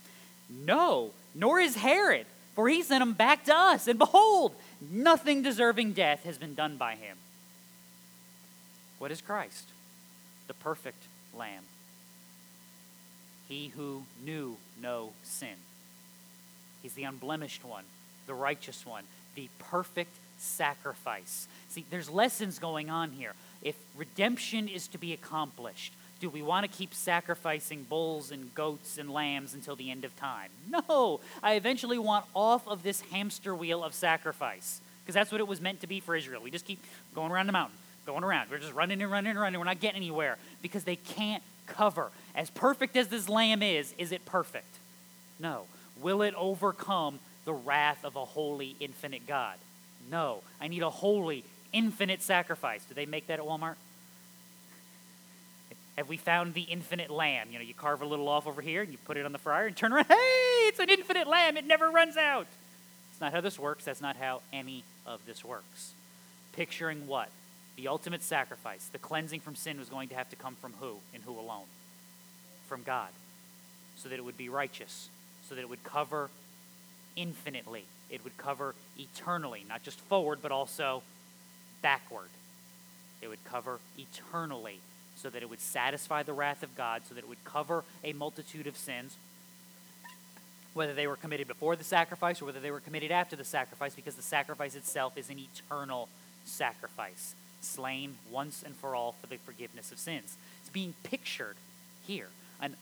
No, 0.49 1.11
nor 1.33 1.59
is 1.59 1.75
Herod, 1.75 2.27
for 2.55 2.69
he 2.69 2.81
sent 2.81 3.01
him 3.01 3.11
back 3.11 3.43
to 3.45 3.53
us, 3.53 3.85
and 3.89 3.99
behold, 3.99 4.55
nothing 4.89 5.41
deserving 5.41 5.91
death 5.91 6.23
has 6.23 6.37
been 6.37 6.55
done 6.55 6.77
by 6.77 6.95
him. 6.95 7.17
What 8.99 9.11
is 9.11 9.19
Christ? 9.19 9.65
The 10.47 10.53
perfect 10.53 11.03
Lamb. 11.37 11.63
He 13.49 13.73
who 13.75 14.03
knew 14.23 14.55
no 14.81 15.11
sin. 15.21 15.55
He's 16.85 16.93
the 16.93 17.05
unblemished 17.05 17.65
one, 17.65 17.83
the 18.27 18.35
righteous 18.35 18.85
one, 18.85 19.05
the 19.33 19.49
perfect 19.57 20.15
sacrifice. 20.37 21.47
See, 21.67 21.83
there's 21.89 22.11
lessons 22.11 22.59
going 22.59 22.91
on 22.91 23.09
here. 23.09 23.33
If 23.63 23.73
redemption 23.97 24.67
is 24.67 24.87
to 24.89 24.99
be 24.99 25.11
accomplished, 25.11 25.93
do 26.19 26.29
we 26.29 26.43
want 26.43 26.71
to 26.71 26.77
keep 26.77 26.93
sacrificing 26.93 27.87
bulls 27.89 28.29
and 28.29 28.53
goats 28.53 28.99
and 28.99 29.09
lambs 29.09 29.55
until 29.55 29.75
the 29.75 29.89
end 29.89 30.05
of 30.05 30.15
time? 30.15 30.51
No. 30.69 31.21
I 31.41 31.55
eventually 31.55 31.97
want 31.97 32.25
off 32.35 32.67
of 32.67 32.83
this 32.83 33.01
hamster 33.01 33.55
wheel 33.55 33.83
of 33.83 33.95
sacrifice 33.95 34.79
because 35.01 35.15
that's 35.15 35.31
what 35.31 35.41
it 35.41 35.47
was 35.47 35.59
meant 35.59 35.81
to 35.81 35.87
be 35.87 35.99
for 35.99 36.15
Israel. 36.15 36.43
We 36.43 36.51
just 36.51 36.65
keep 36.65 36.83
going 37.15 37.31
around 37.31 37.47
the 37.47 37.53
mountain, 37.53 37.79
going 38.05 38.23
around. 38.23 38.51
We're 38.51 38.59
just 38.59 38.73
running 38.73 39.01
and 39.01 39.11
running 39.11 39.31
and 39.31 39.39
running. 39.39 39.59
We're 39.59 39.65
not 39.65 39.79
getting 39.79 40.03
anywhere 40.03 40.37
because 40.61 40.83
they 40.83 40.97
can't 40.97 41.41
cover. 41.65 42.11
As 42.35 42.51
perfect 42.51 42.95
as 42.95 43.07
this 43.07 43.27
lamb 43.27 43.63
is, 43.63 43.95
is 43.97 44.11
it 44.11 44.23
perfect? 44.27 44.77
No. 45.39 45.63
Will 46.01 46.21
it 46.21 46.33
overcome 46.35 47.19
the 47.45 47.53
wrath 47.53 48.03
of 48.03 48.15
a 48.15 48.25
holy, 48.25 48.75
infinite 48.79 49.27
God? 49.27 49.55
No. 50.09 50.41
I 50.59 50.67
need 50.67 50.83
a 50.83 50.89
holy, 50.89 51.43
infinite 51.73 52.21
sacrifice. 52.21 52.83
Do 52.85 52.93
they 52.93 53.05
make 53.05 53.27
that 53.27 53.39
at 53.39 53.45
Walmart? 53.45 53.75
Have 55.97 56.09
we 56.09 56.17
found 56.17 56.53
the 56.53 56.63
infinite 56.63 57.09
lamb? 57.09 57.47
You 57.51 57.59
know, 57.59 57.63
you 57.63 57.73
carve 57.73 58.01
a 58.01 58.05
little 58.05 58.27
off 58.27 58.47
over 58.47 58.61
here 58.61 58.81
and 58.81 58.91
you 58.91 58.97
put 59.05 59.15
it 59.15 59.25
on 59.25 59.31
the 59.31 59.37
fryer 59.37 59.67
and 59.67 59.75
turn 59.75 59.93
around. 59.93 60.07
Hey, 60.55 60.69
it's 60.69 60.79
an 60.79 60.89
infinite 60.89 61.27
lamb. 61.27 61.57
It 61.57 61.65
never 61.65 61.89
runs 61.89 62.17
out. 62.17 62.47
It's 63.11 63.21
not 63.21 63.31
how 63.31 63.41
this 63.41 63.59
works. 63.59 63.85
That's 63.85 64.01
not 64.01 64.15
how 64.15 64.41
any 64.51 64.83
of 65.05 65.25
this 65.25 65.45
works. 65.45 65.93
Picturing 66.53 67.07
what? 67.07 67.29
The 67.75 67.87
ultimate 67.87 68.23
sacrifice, 68.23 68.89
the 68.91 68.97
cleansing 68.97 69.41
from 69.41 69.55
sin 69.55 69.77
was 69.79 69.89
going 69.89 70.09
to 70.09 70.15
have 70.15 70.29
to 70.29 70.35
come 70.35 70.55
from 70.55 70.73
who 70.79 70.95
and 71.13 71.23
who 71.23 71.31
alone? 71.31 71.65
From 72.67 72.83
God. 72.83 73.09
So 73.97 74.09
that 74.09 74.15
it 74.15 74.25
would 74.25 74.37
be 74.37 74.49
righteous, 74.49 75.09
so 75.47 75.55
that 75.55 75.61
it 75.61 75.69
would 75.69 75.83
cover 75.83 76.29
infinitely. 77.15 77.85
It 78.09 78.23
would 78.23 78.37
cover 78.37 78.75
eternally, 78.97 79.65
not 79.67 79.83
just 79.83 79.99
forward, 79.99 80.39
but 80.41 80.51
also 80.51 81.03
backward. 81.81 82.29
It 83.21 83.27
would 83.27 83.43
cover 83.45 83.79
eternally, 83.97 84.79
so 85.15 85.29
that 85.29 85.41
it 85.41 85.49
would 85.49 85.61
satisfy 85.61 86.23
the 86.23 86.33
wrath 86.33 86.63
of 86.63 86.75
God, 86.75 87.03
so 87.07 87.15
that 87.15 87.23
it 87.23 87.29
would 87.29 87.43
cover 87.43 87.83
a 88.03 88.13
multitude 88.13 88.67
of 88.67 88.77
sins, 88.77 89.15
whether 90.73 90.93
they 90.93 91.07
were 91.07 91.15
committed 91.15 91.47
before 91.47 91.75
the 91.75 91.83
sacrifice 91.83 92.41
or 92.41 92.45
whether 92.45 92.59
they 92.59 92.71
were 92.71 92.81
committed 92.81 93.11
after 93.11 93.35
the 93.35 93.45
sacrifice, 93.45 93.95
because 93.95 94.15
the 94.15 94.21
sacrifice 94.21 94.75
itself 94.75 95.17
is 95.17 95.29
an 95.29 95.39
eternal 95.39 96.09
sacrifice, 96.43 97.33
slain 97.61 98.17
once 98.29 98.61
and 98.63 98.75
for 98.75 98.93
all 98.93 99.15
for 99.21 99.27
the 99.27 99.37
forgiveness 99.37 99.91
of 99.91 99.97
sins. 99.97 100.35
It's 100.61 100.69
being 100.69 100.93
pictured 101.03 101.55
here 102.05 102.27
an 102.61 102.75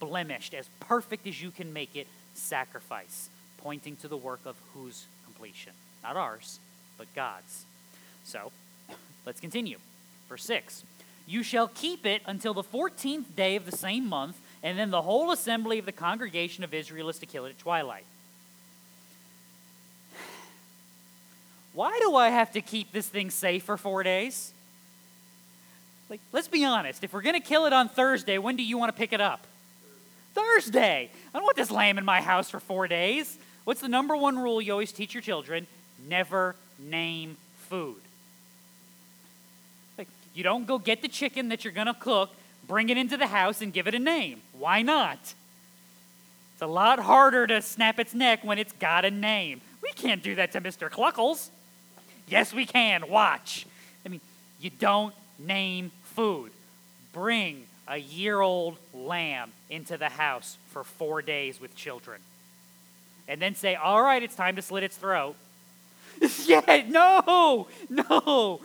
unblemished, 0.00 0.54
as 0.54 0.68
perfect 0.80 1.26
as 1.26 1.42
you 1.42 1.50
can 1.50 1.72
make 1.72 1.96
it, 1.96 2.06
sacrifice, 2.34 3.28
pointing 3.58 3.96
to 3.96 4.08
the 4.08 4.16
work 4.16 4.40
of 4.44 4.56
whose 4.74 5.06
completion? 5.24 5.72
Not 6.02 6.16
ours, 6.16 6.58
but 6.96 7.06
God's. 7.14 7.64
So, 8.24 8.52
let's 9.26 9.40
continue. 9.40 9.78
Verse 10.28 10.44
6 10.44 10.84
You 11.26 11.42
shall 11.42 11.68
keep 11.68 12.06
it 12.06 12.22
until 12.26 12.54
the 12.54 12.62
14th 12.62 13.34
day 13.36 13.56
of 13.56 13.66
the 13.66 13.76
same 13.76 14.08
month, 14.08 14.40
and 14.62 14.78
then 14.78 14.90
the 14.90 15.02
whole 15.02 15.30
assembly 15.30 15.78
of 15.78 15.86
the 15.86 15.92
congregation 15.92 16.64
of 16.64 16.74
Israel 16.74 17.08
is 17.08 17.18
to 17.18 17.26
kill 17.26 17.44
it 17.46 17.50
at 17.50 17.58
twilight. 17.58 18.04
Why 21.74 21.98
do 22.00 22.16
I 22.16 22.30
have 22.30 22.52
to 22.52 22.60
keep 22.60 22.92
this 22.92 23.08
thing 23.08 23.30
safe 23.30 23.64
for 23.64 23.76
four 23.76 24.02
days? 24.02 24.52
Like, 26.08 26.20
let's 26.32 26.48
be 26.48 26.64
honest. 26.64 27.04
If 27.04 27.12
we're 27.12 27.22
going 27.22 27.40
to 27.40 27.46
kill 27.46 27.66
it 27.66 27.72
on 27.72 27.88
Thursday, 27.88 28.36
when 28.36 28.56
do 28.56 28.64
you 28.64 28.76
want 28.76 28.92
to 28.92 28.98
pick 28.98 29.12
it 29.12 29.20
up? 29.20 29.46
Thursday. 30.40 31.10
I 31.32 31.38
don't 31.38 31.44
want 31.44 31.56
this 31.56 31.70
lamb 31.70 31.98
in 31.98 32.04
my 32.04 32.20
house 32.20 32.50
for 32.50 32.60
four 32.60 32.88
days. 32.88 33.38
What's 33.64 33.80
the 33.80 33.88
number 33.88 34.16
one 34.16 34.38
rule 34.38 34.60
you 34.60 34.72
always 34.72 34.92
teach 34.92 35.14
your 35.14 35.22
children? 35.22 35.66
Never 36.08 36.56
name 36.78 37.36
food. 37.68 38.00
Like, 39.98 40.08
you 40.34 40.42
don't 40.42 40.66
go 40.66 40.78
get 40.78 41.02
the 41.02 41.08
chicken 41.08 41.48
that 41.48 41.64
you're 41.64 41.72
going 41.72 41.86
to 41.86 41.94
cook, 41.94 42.30
bring 42.66 42.88
it 42.88 42.96
into 42.96 43.16
the 43.16 43.26
house, 43.26 43.60
and 43.60 43.72
give 43.72 43.86
it 43.86 43.94
a 43.94 43.98
name. 43.98 44.40
Why 44.58 44.82
not? 44.82 45.18
It's 45.22 46.62
a 46.62 46.66
lot 46.66 46.98
harder 46.98 47.46
to 47.46 47.62
snap 47.62 47.98
its 47.98 48.14
neck 48.14 48.42
when 48.42 48.58
it's 48.58 48.72
got 48.72 49.04
a 49.04 49.10
name. 49.10 49.60
We 49.82 49.90
can't 49.92 50.22
do 50.22 50.34
that 50.36 50.52
to 50.52 50.60
Mr. 50.60 50.90
Cluckles. 50.90 51.50
Yes, 52.28 52.52
we 52.52 52.64
can. 52.64 53.08
Watch. 53.08 53.66
I 54.06 54.08
mean, 54.08 54.20
you 54.60 54.70
don't 54.70 55.14
name 55.38 55.90
food. 56.02 56.50
Bring 57.12 57.64
a 57.90 57.98
year 57.98 58.40
old 58.40 58.78
lamb 58.94 59.50
into 59.68 59.98
the 59.98 60.08
house 60.08 60.56
for 60.70 60.84
four 60.84 61.20
days 61.20 61.60
with 61.60 61.74
children. 61.74 62.20
And 63.26 63.42
then 63.42 63.56
say, 63.56 63.74
all 63.74 64.00
right, 64.00 64.22
it's 64.22 64.36
time 64.36 64.56
to 64.56 64.62
slit 64.62 64.84
its 64.84 64.96
throat. 64.96 65.34
yeah, 66.46 66.84
no, 66.88 67.66
no. 67.88 68.60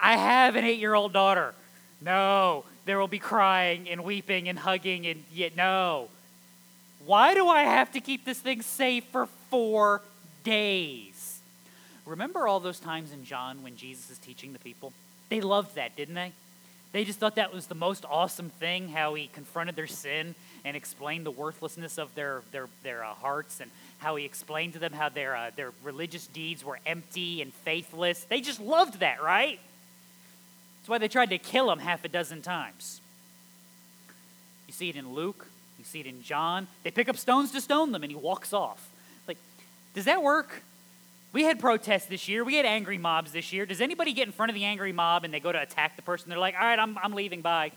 I 0.00 0.16
have 0.16 0.56
an 0.56 0.64
eight 0.64 0.78
year 0.78 0.94
old 0.94 1.12
daughter. 1.12 1.54
No, 2.00 2.64
there 2.86 2.98
will 2.98 3.08
be 3.08 3.18
crying 3.18 3.88
and 3.88 4.04
weeping 4.04 4.48
and 4.48 4.58
hugging 4.58 5.06
and 5.06 5.24
yet, 5.32 5.56
no. 5.56 6.08
Why 7.04 7.34
do 7.34 7.48
I 7.48 7.62
have 7.62 7.92
to 7.92 8.00
keep 8.00 8.24
this 8.24 8.38
thing 8.38 8.62
safe 8.62 9.04
for 9.10 9.26
four 9.50 10.00
days? 10.44 11.40
Remember 12.06 12.46
all 12.46 12.60
those 12.60 12.78
times 12.78 13.12
in 13.12 13.24
John 13.24 13.62
when 13.62 13.76
Jesus 13.76 14.10
is 14.10 14.18
teaching 14.18 14.52
the 14.52 14.58
people? 14.60 14.92
They 15.28 15.40
loved 15.40 15.74
that, 15.74 15.96
didn't 15.96 16.14
they? 16.14 16.32
They 16.92 17.04
just 17.04 17.18
thought 17.18 17.36
that 17.36 17.54
was 17.54 17.66
the 17.66 17.74
most 17.74 18.04
awesome 18.08 18.50
thing, 18.50 18.88
how 18.88 19.14
he 19.14 19.28
confronted 19.28 19.76
their 19.76 19.86
sin 19.86 20.34
and 20.64 20.76
explained 20.76 21.24
the 21.24 21.30
worthlessness 21.30 21.98
of 21.98 22.14
their, 22.14 22.42
their, 22.52 22.68
their 22.82 23.04
uh, 23.04 23.14
hearts 23.14 23.60
and 23.60 23.70
how 23.98 24.16
he 24.16 24.24
explained 24.24 24.74
to 24.74 24.78
them 24.78 24.92
how 24.92 25.08
their, 25.08 25.34
uh, 25.34 25.50
their 25.56 25.72
religious 25.82 26.26
deeds 26.26 26.64
were 26.64 26.78
empty 26.84 27.40
and 27.40 27.52
faithless. 27.54 28.24
They 28.24 28.40
just 28.40 28.60
loved 28.60 29.00
that, 29.00 29.22
right? 29.22 29.58
That's 30.80 30.88
why 30.88 30.98
they 30.98 31.08
tried 31.08 31.30
to 31.30 31.38
kill 31.38 31.70
him 31.70 31.78
half 31.78 32.04
a 32.04 32.08
dozen 32.08 32.42
times. 32.42 33.00
You 34.66 34.74
see 34.74 34.88
it 34.90 34.96
in 34.96 35.14
Luke, 35.14 35.46
you 35.78 35.84
see 35.84 36.00
it 36.00 36.06
in 36.06 36.22
John. 36.22 36.66
They 36.82 36.90
pick 36.90 37.08
up 37.08 37.16
stones 37.16 37.52
to 37.52 37.60
stone 37.60 37.92
them, 37.92 38.02
and 38.02 38.12
he 38.12 38.16
walks 38.16 38.52
off. 38.52 38.88
Like, 39.26 39.38
does 39.94 40.04
that 40.04 40.22
work? 40.22 40.62
We 41.32 41.44
had 41.44 41.58
protests 41.58 42.06
this 42.06 42.28
year. 42.28 42.44
We 42.44 42.56
had 42.56 42.66
angry 42.66 42.98
mobs 42.98 43.32
this 43.32 43.52
year. 43.52 43.64
Does 43.64 43.80
anybody 43.80 44.12
get 44.12 44.26
in 44.26 44.32
front 44.32 44.50
of 44.50 44.54
the 44.54 44.64
angry 44.64 44.92
mob 44.92 45.24
and 45.24 45.32
they 45.32 45.40
go 45.40 45.50
to 45.50 45.60
attack 45.60 45.96
the 45.96 46.02
person? 46.02 46.28
They're 46.28 46.38
like, 46.38 46.54
all 46.54 46.66
right, 46.66 46.78
I'm, 46.78 46.98
I'm 47.02 47.14
leaving, 47.14 47.40
bye. 47.40 47.72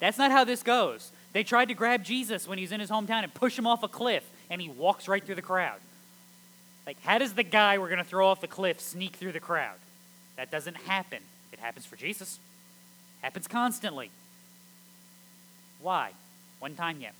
That's 0.00 0.18
not 0.18 0.32
how 0.32 0.42
this 0.42 0.64
goes. 0.64 1.12
They 1.32 1.44
tried 1.44 1.66
to 1.66 1.74
grab 1.74 2.02
Jesus 2.02 2.48
when 2.48 2.58
he's 2.58 2.72
in 2.72 2.80
his 2.80 2.90
hometown 2.90 3.22
and 3.22 3.32
push 3.32 3.56
him 3.56 3.66
off 3.66 3.84
a 3.84 3.88
cliff, 3.88 4.28
and 4.50 4.60
he 4.60 4.68
walks 4.68 5.06
right 5.06 5.24
through 5.24 5.36
the 5.36 5.42
crowd. 5.42 5.78
Like, 6.86 7.00
how 7.04 7.18
does 7.18 7.34
the 7.34 7.44
guy 7.44 7.78
we're 7.78 7.88
going 7.88 7.98
to 7.98 8.04
throw 8.04 8.26
off 8.26 8.40
the 8.40 8.48
cliff 8.48 8.80
sneak 8.80 9.14
through 9.14 9.32
the 9.32 9.40
crowd? 9.40 9.76
That 10.36 10.50
doesn't 10.50 10.76
happen. 10.76 11.20
It 11.52 11.60
happens 11.60 11.86
for 11.86 11.94
Jesus. 11.94 12.40
Happens 13.22 13.46
constantly. 13.46 14.10
Why? 15.80 16.10
One 16.58 16.74
time 16.74 17.00
yet. 17.00 17.14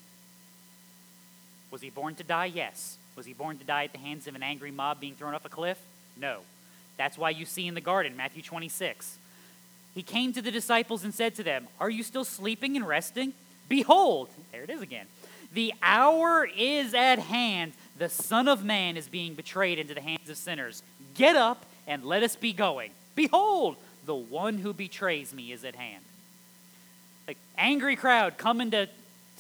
Was 1.71 1.81
he 1.83 1.90
born 1.90 2.16
to 2.16 2.25
die? 2.25 2.47
Yes. 2.47 2.99
Was 3.16 3.27
he 3.27 3.33
born 3.33 3.59
to 3.59 3.64
die 3.64 3.85
at 3.85 3.92
the 3.92 3.98
hands 3.98 4.27
of 4.27 4.35
an 4.35 4.42
angry 4.42 4.70
mob 4.70 5.01
being 5.01 5.14
thrown 5.14 5.35
off 5.35 5.44
a 5.44 5.48
cliff? 5.48 5.79
No. 6.16 6.40
That's 6.96 7.18
why 7.18 7.31
you 7.31 7.44
see 7.44 7.66
in 7.66 7.75
the 7.75 7.81
garden, 7.81 8.16
Matthew 8.16 8.42
26. 8.42 9.18
He 9.94 10.03
came 10.03 10.33
to 10.33 10.42
the 10.42 10.51
disciples 10.51 11.05
and 11.05 11.14
said 11.14 11.35
to 11.35 11.42
them, 11.42 11.68
Are 11.81 11.90
you 11.90 12.03
still 12.03 12.25
sleeping 12.25 12.77
and 12.77 12.87
resting? 12.87 13.35
Behold, 13.68 14.29
there 14.51 14.62
it 14.62 14.70
is 14.70 14.83
again. 14.83 15.07
The 15.55 15.75
hour 15.83 16.48
is 16.57 16.94
at 16.94 17.18
hand. 17.18 17.72
The 17.98 18.09
Son 18.09 18.48
of 18.48 18.64
Man 18.64 18.96
is 18.96 19.09
being 19.09 19.35
betrayed 19.35 19.79
into 19.79 19.94
the 19.94 20.01
hands 20.01 20.31
of 20.31 20.37
sinners. 20.37 20.83
Get 21.14 21.37
up 21.37 21.64
and 21.87 22.05
let 22.05 22.22
us 22.22 22.37
be 22.37 22.53
going. 22.53 22.90
Behold, 23.14 23.77
the 24.07 24.14
one 24.14 24.59
who 24.59 24.72
betrays 24.72 25.35
me 25.35 25.53
is 25.53 25.64
at 25.64 25.75
hand. 25.75 26.03
Like, 27.29 27.37
angry 27.59 27.96
crowd 27.96 28.38
coming 28.38 28.70
to, 28.70 28.88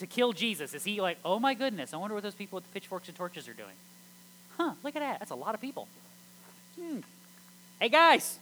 to 0.02 0.06
kill 0.06 0.32
Jesus. 0.32 0.74
Is 0.74 0.82
he 0.82 1.00
like, 1.00 1.16
oh 1.24 1.38
my 1.38 1.54
goodness, 1.54 1.94
I 1.94 1.96
wonder 1.96 2.14
what 2.14 2.24
those 2.24 2.34
people 2.34 2.56
with 2.56 2.64
the 2.64 2.70
pitchforks 2.74 3.06
and 3.06 3.16
torches 3.16 3.48
are 3.48 3.54
doing? 3.54 3.74
Huh, 4.56 4.72
look 4.82 4.96
at 4.96 5.00
that. 5.00 5.20
That's 5.20 5.30
a 5.30 5.36
lot 5.36 5.54
of 5.54 5.60
people. 5.60 5.86
Hmm. 6.78 6.98
Hey 7.80 7.88
guys, 7.88 8.38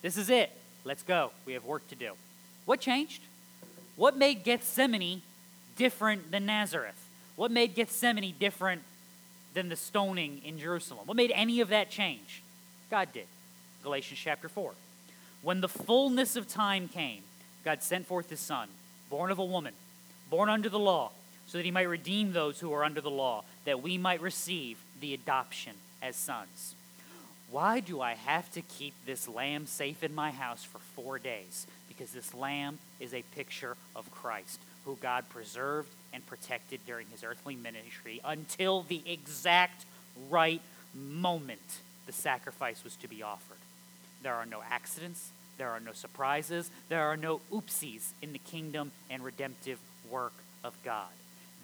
this 0.00 0.16
is 0.16 0.30
it. 0.30 0.50
Let's 0.82 1.02
go. 1.02 1.30
We 1.44 1.52
have 1.52 1.64
work 1.64 1.86
to 1.88 1.94
do. 1.94 2.12
What 2.64 2.80
changed? 2.80 3.20
What 3.96 4.16
made 4.16 4.44
Gethsemane 4.44 5.20
different 5.76 6.30
than 6.30 6.46
Nazareth? 6.46 6.98
What 7.36 7.50
made 7.50 7.74
Gethsemane 7.74 8.34
different 8.40 8.80
than 9.52 9.68
the 9.68 9.76
stoning 9.76 10.40
in 10.42 10.58
Jerusalem? 10.58 11.06
What 11.06 11.16
made 11.16 11.32
any 11.34 11.60
of 11.60 11.68
that 11.68 11.90
change? 11.90 12.42
God 12.90 13.12
did. 13.12 13.26
Galatians 13.82 14.20
chapter 14.22 14.48
4. 14.48 14.72
When 15.42 15.60
the 15.60 15.68
fullness 15.68 16.34
of 16.36 16.48
time 16.48 16.88
came, 16.88 17.20
God 17.62 17.82
sent 17.82 18.06
forth 18.06 18.30
his 18.30 18.40
Son, 18.40 18.68
born 19.10 19.30
of 19.30 19.38
a 19.38 19.44
woman, 19.44 19.74
born 20.30 20.48
under 20.48 20.68
the 20.68 20.78
law, 20.78 21.10
so 21.46 21.58
that 21.58 21.64
he 21.64 21.70
might 21.70 21.88
redeem 21.88 22.32
those 22.32 22.60
who 22.60 22.72
are 22.72 22.84
under 22.84 23.00
the 23.00 23.10
law, 23.10 23.44
that 23.64 23.82
we 23.82 23.98
might 23.98 24.20
receive 24.20 24.78
the 25.00 25.14
adoption 25.14 25.74
as 26.02 26.16
sons. 26.16 26.74
Why 27.50 27.80
do 27.80 28.00
I 28.00 28.14
have 28.14 28.50
to 28.52 28.62
keep 28.62 28.94
this 29.06 29.28
lamb 29.28 29.66
safe 29.66 30.02
in 30.02 30.14
my 30.14 30.30
house 30.30 30.64
for 30.64 30.78
four 30.78 31.18
days? 31.18 31.66
Because 31.88 32.10
this 32.10 32.34
lamb 32.34 32.78
is 32.98 33.14
a 33.14 33.22
picture 33.34 33.76
of 33.94 34.10
Christ, 34.10 34.58
who 34.84 34.96
God 35.00 35.28
preserved 35.28 35.90
and 36.12 36.26
protected 36.26 36.80
during 36.86 37.06
his 37.12 37.22
earthly 37.22 37.54
ministry 37.54 38.20
until 38.24 38.82
the 38.82 39.02
exact 39.06 39.84
right 40.30 40.60
moment 40.94 41.80
the 42.06 42.12
sacrifice 42.12 42.82
was 42.82 42.96
to 42.96 43.08
be 43.08 43.22
offered. 43.22 43.58
There 44.22 44.34
are 44.34 44.46
no 44.46 44.62
accidents, 44.68 45.30
there 45.58 45.70
are 45.70 45.80
no 45.80 45.92
surprises, 45.92 46.70
there 46.88 47.02
are 47.02 47.16
no 47.16 47.40
oopsies 47.52 48.08
in 48.20 48.32
the 48.32 48.38
kingdom 48.38 48.90
and 49.08 49.22
redemptive 49.22 49.78
work 50.10 50.32
of 50.62 50.74
God. 50.84 51.08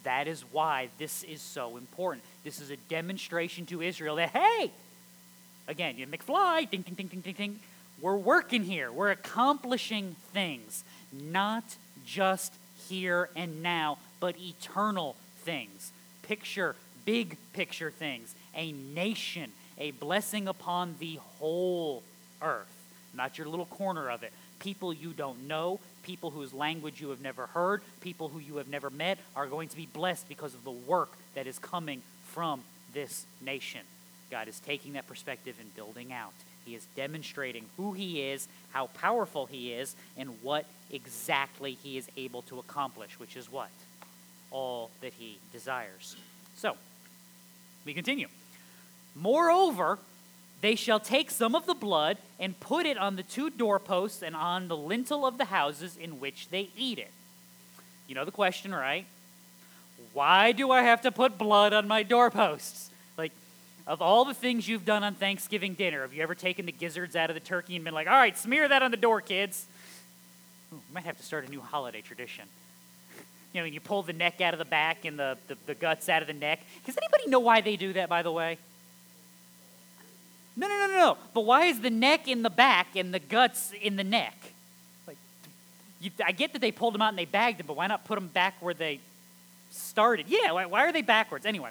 That 0.04 0.28
is 0.28 0.42
why 0.52 0.88
this 0.98 1.22
is 1.24 1.42
so 1.42 1.76
important. 1.76 2.24
This 2.44 2.60
is 2.60 2.70
a 2.70 2.76
demonstration 2.76 3.66
to 3.66 3.82
Israel 3.82 4.16
that, 4.16 4.30
hey, 4.30 4.70
again, 5.68 5.96
you 5.98 6.06
McFly, 6.06 6.70
ding, 6.70 6.82
ding, 6.82 6.94
ding, 6.94 7.06
ding, 7.08 7.20
ding, 7.20 7.34
ding. 7.34 7.60
We're 8.00 8.16
working 8.16 8.64
here. 8.64 8.90
We're 8.90 9.10
accomplishing 9.10 10.16
things, 10.32 10.84
not 11.12 11.64
just 12.06 12.54
here 12.88 13.28
and 13.36 13.62
now, 13.62 13.98
but 14.20 14.36
eternal 14.38 15.16
things. 15.44 15.92
Picture, 16.22 16.76
big 17.04 17.36
picture 17.52 17.90
things. 17.90 18.34
A 18.54 18.72
nation, 18.72 19.52
a 19.78 19.90
blessing 19.92 20.48
upon 20.48 20.96
the 20.98 21.18
whole 21.38 22.02
earth, 22.40 22.66
not 23.14 23.36
your 23.36 23.48
little 23.48 23.66
corner 23.66 24.10
of 24.10 24.22
it. 24.22 24.32
People 24.60 24.92
you 24.92 25.12
don't 25.12 25.46
know, 25.46 25.78
people 26.02 26.30
whose 26.30 26.52
language 26.52 27.00
you 27.00 27.10
have 27.10 27.20
never 27.20 27.46
heard, 27.46 27.82
people 28.00 28.28
who 28.28 28.38
you 28.38 28.56
have 28.56 28.68
never 28.68 28.90
met 28.90 29.18
are 29.36 29.46
going 29.46 29.68
to 29.68 29.76
be 29.76 29.86
blessed 29.86 30.28
because 30.28 30.54
of 30.54 30.64
the 30.64 30.70
work 30.70 31.10
that 31.34 31.46
is 31.46 31.58
coming 31.58 32.02
from 32.26 32.62
this 32.92 33.24
nation. 33.40 33.80
God 34.30 34.48
is 34.48 34.60
taking 34.60 34.92
that 34.92 35.06
perspective 35.06 35.56
and 35.60 35.74
building 35.74 36.12
out. 36.12 36.32
He 36.64 36.74
is 36.74 36.86
demonstrating 36.94 37.64
who 37.76 37.92
He 37.92 38.22
is, 38.22 38.46
how 38.72 38.86
powerful 38.88 39.46
He 39.46 39.72
is, 39.72 39.96
and 40.16 40.42
what 40.42 40.66
exactly 40.90 41.76
He 41.82 41.96
is 41.96 42.08
able 42.16 42.42
to 42.42 42.58
accomplish, 42.58 43.18
which 43.18 43.36
is 43.36 43.50
what? 43.50 43.70
All 44.50 44.90
that 45.00 45.12
He 45.14 45.38
desires. 45.52 46.16
So, 46.56 46.76
we 47.84 47.94
continue. 47.94 48.28
Moreover, 49.16 49.98
they 50.60 50.74
shall 50.74 51.00
take 51.00 51.30
some 51.30 51.54
of 51.54 51.66
the 51.66 51.74
blood 51.74 52.18
and 52.38 52.58
put 52.60 52.86
it 52.86 52.98
on 52.98 53.16
the 53.16 53.22
two 53.22 53.50
doorposts 53.50 54.22
and 54.22 54.36
on 54.36 54.68
the 54.68 54.76
lintel 54.76 55.26
of 55.26 55.38
the 55.38 55.46
houses 55.46 55.96
in 55.96 56.20
which 56.20 56.48
they 56.50 56.68
eat 56.76 56.98
it. 56.98 57.10
You 58.06 58.14
know 58.14 58.24
the 58.24 58.30
question, 58.30 58.74
right? 58.74 59.06
Why 60.12 60.52
do 60.52 60.70
I 60.70 60.82
have 60.82 61.02
to 61.02 61.12
put 61.12 61.38
blood 61.38 61.72
on 61.72 61.86
my 61.86 62.02
doorposts? 62.02 62.90
Like, 63.16 63.32
of 63.86 64.02
all 64.02 64.24
the 64.24 64.34
things 64.34 64.68
you've 64.68 64.84
done 64.84 65.04
on 65.04 65.14
Thanksgiving 65.14 65.74
dinner, 65.74 66.02
have 66.02 66.12
you 66.12 66.22
ever 66.22 66.34
taken 66.34 66.66
the 66.66 66.72
gizzards 66.72 67.16
out 67.16 67.30
of 67.30 67.34
the 67.34 67.40
turkey 67.40 67.76
and 67.76 67.84
been 67.84 67.94
like, 67.94 68.06
all 68.08 68.14
right, 68.14 68.36
smear 68.36 68.68
that 68.68 68.82
on 68.82 68.90
the 68.90 68.96
door, 68.96 69.20
kids? 69.20 69.66
Ooh, 70.72 70.80
might 70.92 71.04
have 71.04 71.16
to 71.16 71.22
start 71.22 71.46
a 71.46 71.50
new 71.50 71.60
holiday 71.60 72.00
tradition. 72.00 72.44
You 73.52 73.60
know, 73.60 73.66
you 73.66 73.80
pull 73.80 74.02
the 74.02 74.12
neck 74.12 74.40
out 74.40 74.54
of 74.54 74.58
the 74.58 74.64
back 74.64 75.04
and 75.04 75.18
the, 75.18 75.36
the, 75.48 75.56
the 75.66 75.74
guts 75.74 76.08
out 76.08 76.22
of 76.22 76.28
the 76.28 76.34
neck. 76.34 76.60
Does 76.86 76.96
anybody 76.96 77.28
know 77.28 77.40
why 77.40 77.60
they 77.60 77.76
do 77.76 77.92
that, 77.94 78.08
by 78.08 78.22
the 78.22 78.30
way? 78.30 78.58
No, 80.56 80.68
no, 80.68 80.78
no, 80.78 80.86
no, 80.88 80.96
no. 80.96 81.16
But 81.32 81.42
why 81.42 81.66
is 81.66 81.80
the 81.80 81.90
neck 81.90 82.28
in 82.28 82.42
the 82.42 82.50
back 82.50 82.96
and 82.96 83.14
the 83.14 83.18
guts 83.18 83.72
in 83.80 83.96
the 83.96 84.04
neck? 84.04 84.36
Like, 85.06 85.16
you, 86.00 86.10
I 86.24 86.32
get 86.32 86.52
that 86.52 86.60
they 86.60 86.72
pulled 86.72 86.94
them 86.94 87.02
out 87.02 87.10
and 87.10 87.18
they 87.18 87.24
bagged 87.24 87.58
them, 87.58 87.66
but 87.66 87.76
why 87.76 87.86
not 87.86 88.04
put 88.04 88.16
them 88.16 88.28
back 88.28 88.54
where 88.60 88.74
they 88.74 89.00
started? 89.70 90.26
Yeah, 90.28 90.52
why, 90.52 90.66
why 90.66 90.86
are 90.86 90.92
they 90.92 91.02
backwards? 91.02 91.46
Anyway, 91.46 91.70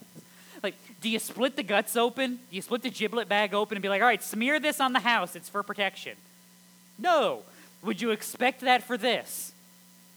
like, 0.63 0.75
do 1.01 1.09
you 1.09 1.19
split 1.19 1.55
the 1.55 1.63
guts 1.63 1.95
open? 1.95 2.39
Do 2.49 2.55
you 2.55 2.61
split 2.61 2.81
the 2.81 2.89
giblet 2.89 3.29
bag 3.29 3.53
open 3.53 3.75
and 3.75 3.81
be 3.81 3.89
like, 3.89 4.01
all 4.01 4.07
right, 4.07 4.23
smear 4.23 4.59
this 4.59 4.79
on 4.79 4.93
the 4.93 4.99
house, 4.99 5.35
it's 5.35 5.49
for 5.49 5.63
protection? 5.63 6.15
No. 6.97 7.43
Would 7.83 8.01
you 8.01 8.11
expect 8.11 8.61
that 8.61 8.83
for 8.83 8.97
this? 8.97 9.53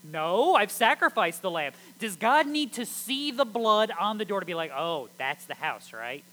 No, 0.03 0.53
I've 0.55 0.71
sacrificed 0.71 1.41
the 1.41 1.49
lamb. 1.49 1.71
Does 1.97 2.17
God 2.17 2.45
need 2.45 2.73
to 2.73 2.85
see 2.85 3.31
the 3.31 3.45
blood 3.45 3.89
on 3.97 4.17
the 4.17 4.25
door 4.25 4.41
to 4.41 4.45
be 4.45 4.53
like, 4.53 4.71
oh, 4.75 5.07
that's 5.17 5.45
the 5.45 5.53
house, 5.53 5.93
right? 5.93 6.23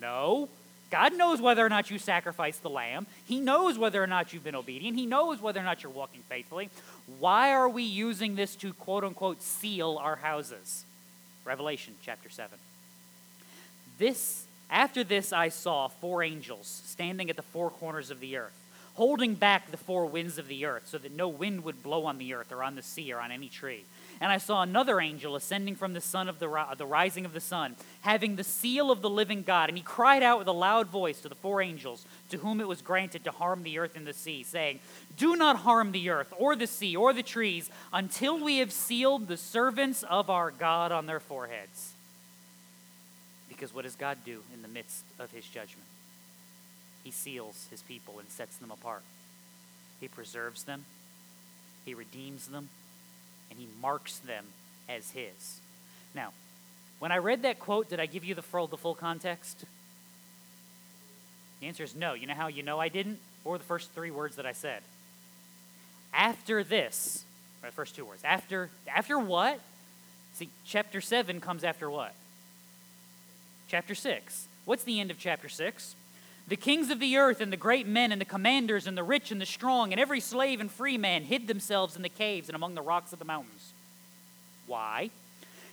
No. 0.00 0.48
God 0.90 1.16
knows 1.16 1.40
whether 1.40 1.64
or 1.64 1.68
not 1.68 1.90
you 1.90 1.98
sacrificed 1.98 2.62
the 2.62 2.70
lamb. 2.70 3.06
He 3.26 3.40
knows 3.40 3.78
whether 3.78 4.02
or 4.02 4.06
not 4.06 4.32
you've 4.32 4.44
been 4.44 4.54
obedient. 4.54 4.96
He 4.96 5.06
knows 5.06 5.40
whether 5.40 5.60
or 5.60 5.64
not 5.64 5.82
you're 5.82 5.92
walking 5.92 6.22
faithfully. 6.28 6.70
Why 7.18 7.52
are 7.52 7.68
we 7.68 7.82
using 7.82 8.36
this 8.36 8.56
to 8.56 8.72
quote 8.72 9.04
unquote 9.04 9.42
seal 9.42 9.98
our 10.00 10.16
houses? 10.16 10.84
Revelation 11.44 11.94
chapter 12.02 12.30
7. 12.30 12.58
This 13.98 14.46
after 14.70 15.02
this 15.02 15.32
I 15.32 15.48
saw 15.48 15.88
four 15.88 16.22
angels 16.22 16.82
standing 16.86 17.30
at 17.30 17.36
the 17.36 17.42
four 17.42 17.70
corners 17.70 18.10
of 18.10 18.20
the 18.20 18.36
earth, 18.36 18.56
holding 18.94 19.34
back 19.34 19.70
the 19.70 19.76
four 19.76 20.06
winds 20.06 20.38
of 20.38 20.48
the 20.48 20.66
earth 20.66 20.88
so 20.88 20.98
that 20.98 21.12
no 21.12 21.28
wind 21.28 21.64
would 21.64 21.82
blow 21.82 22.04
on 22.04 22.18
the 22.18 22.34
earth 22.34 22.52
or 22.52 22.62
on 22.62 22.76
the 22.76 22.82
sea 22.82 23.12
or 23.12 23.20
on 23.20 23.30
any 23.30 23.48
tree. 23.48 23.84
And 24.20 24.32
I 24.32 24.38
saw 24.38 24.62
another 24.62 25.00
angel 25.00 25.36
ascending 25.36 25.76
from 25.76 25.92
the 25.92 26.00
sun 26.00 26.28
of 26.28 26.40
the, 26.40 26.66
the 26.76 26.86
rising 26.86 27.24
of 27.24 27.32
the 27.32 27.40
sun, 27.40 27.76
having 28.00 28.34
the 28.34 28.44
seal 28.44 28.90
of 28.90 29.00
the 29.00 29.10
living 29.10 29.42
God. 29.42 29.68
And 29.68 29.78
he 29.78 29.84
cried 29.84 30.24
out 30.24 30.40
with 30.40 30.48
a 30.48 30.52
loud 30.52 30.88
voice 30.88 31.20
to 31.20 31.28
the 31.28 31.36
four 31.36 31.62
angels 31.62 32.04
to 32.30 32.38
whom 32.38 32.60
it 32.60 32.66
was 32.66 32.82
granted 32.82 33.22
to 33.24 33.30
harm 33.30 33.62
the 33.62 33.78
earth 33.78 33.96
and 33.96 34.06
the 34.06 34.12
sea, 34.12 34.42
saying, 34.42 34.80
Do 35.16 35.36
not 35.36 35.58
harm 35.58 35.92
the 35.92 36.10
earth 36.10 36.32
or 36.36 36.56
the 36.56 36.66
sea 36.66 36.96
or 36.96 37.12
the 37.12 37.22
trees 37.22 37.70
until 37.92 38.42
we 38.42 38.58
have 38.58 38.72
sealed 38.72 39.28
the 39.28 39.36
servants 39.36 40.02
of 40.02 40.30
our 40.30 40.50
God 40.50 40.90
on 40.90 41.06
their 41.06 41.20
foreheads. 41.20 41.92
Because 43.48 43.72
what 43.72 43.84
does 43.84 43.96
God 43.96 44.18
do 44.24 44.42
in 44.52 44.62
the 44.62 44.68
midst 44.68 45.04
of 45.20 45.30
his 45.30 45.44
judgment? 45.44 45.86
He 47.04 47.12
seals 47.12 47.66
his 47.70 47.82
people 47.82 48.18
and 48.18 48.28
sets 48.28 48.56
them 48.56 48.70
apart. 48.70 49.02
He 50.00 50.08
preserves 50.08 50.64
them, 50.64 50.84
he 51.84 51.94
redeems 51.94 52.48
them, 52.48 52.68
and 53.50 53.58
he 53.58 53.68
marks 53.80 54.18
them 54.18 54.44
as 54.88 55.10
his. 55.10 55.60
Now, 56.14 56.32
when 56.98 57.12
I 57.12 57.18
read 57.18 57.42
that 57.42 57.58
quote, 57.58 57.88
did 57.88 58.00
I 58.00 58.06
give 58.06 58.24
you 58.24 58.34
the 58.34 58.42
full, 58.42 58.66
the 58.66 58.76
full 58.76 58.94
context? 58.94 59.64
The 61.60 61.66
answer 61.66 61.84
is 61.84 61.94
no. 61.94 62.14
You 62.14 62.26
know 62.26 62.34
how 62.34 62.48
you 62.48 62.62
know 62.62 62.78
I 62.78 62.88
didn't? 62.88 63.18
Or 63.44 63.58
the 63.58 63.64
first 63.64 63.92
three 63.92 64.10
words 64.10 64.36
that 64.36 64.46
I 64.46 64.52
said. 64.52 64.82
After 66.12 66.64
this, 66.64 67.24
the 67.62 67.70
first 67.70 67.96
two 67.96 68.04
words. 68.04 68.22
After 68.24 68.70
after 68.88 69.18
what? 69.18 69.60
See, 70.34 70.50
chapter 70.64 71.00
7 71.00 71.40
comes 71.40 71.64
after 71.64 71.90
what? 71.90 72.14
Chapter 73.68 73.94
6. 73.94 74.46
What's 74.64 74.84
the 74.84 75.00
end 75.00 75.10
of 75.10 75.18
chapter 75.18 75.48
6? 75.48 75.94
The 76.48 76.56
kings 76.56 76.90
of 76.90 76.98
the 76.98 77.18
earth 77.18 77.42
and 77.42 77.52
the 77.52 77.58
great 77.58 77.86
men 77.86 78.10
and 78.10 78.18
the 78.18 78.24
commanders 78.24 78.86
and 78.86 78.96
the 78.96 79.02
rich 79.02 79.30
and 79.30 79.38
the 79.38 79.46
strong 79.46 79.92
and 79.92 80.00
every 80.00 80.20
slave 80.20 80.60
and 80.60 80.70
free 80.70 80.96
man 80.96 81.24
hid 81.24 81.46
themselves 81.46 81.94
in 81.94 82.00
the 82.00 82.08
caves 82.08 82.48
and 82.48 82.56
among 82.56 82.74
the 82.74 82.80
rocks 82.80 83.12
of 83.12 83.18
the 83.18 83.24
mountains. 83.26 83.74
Why? 84.66 85.10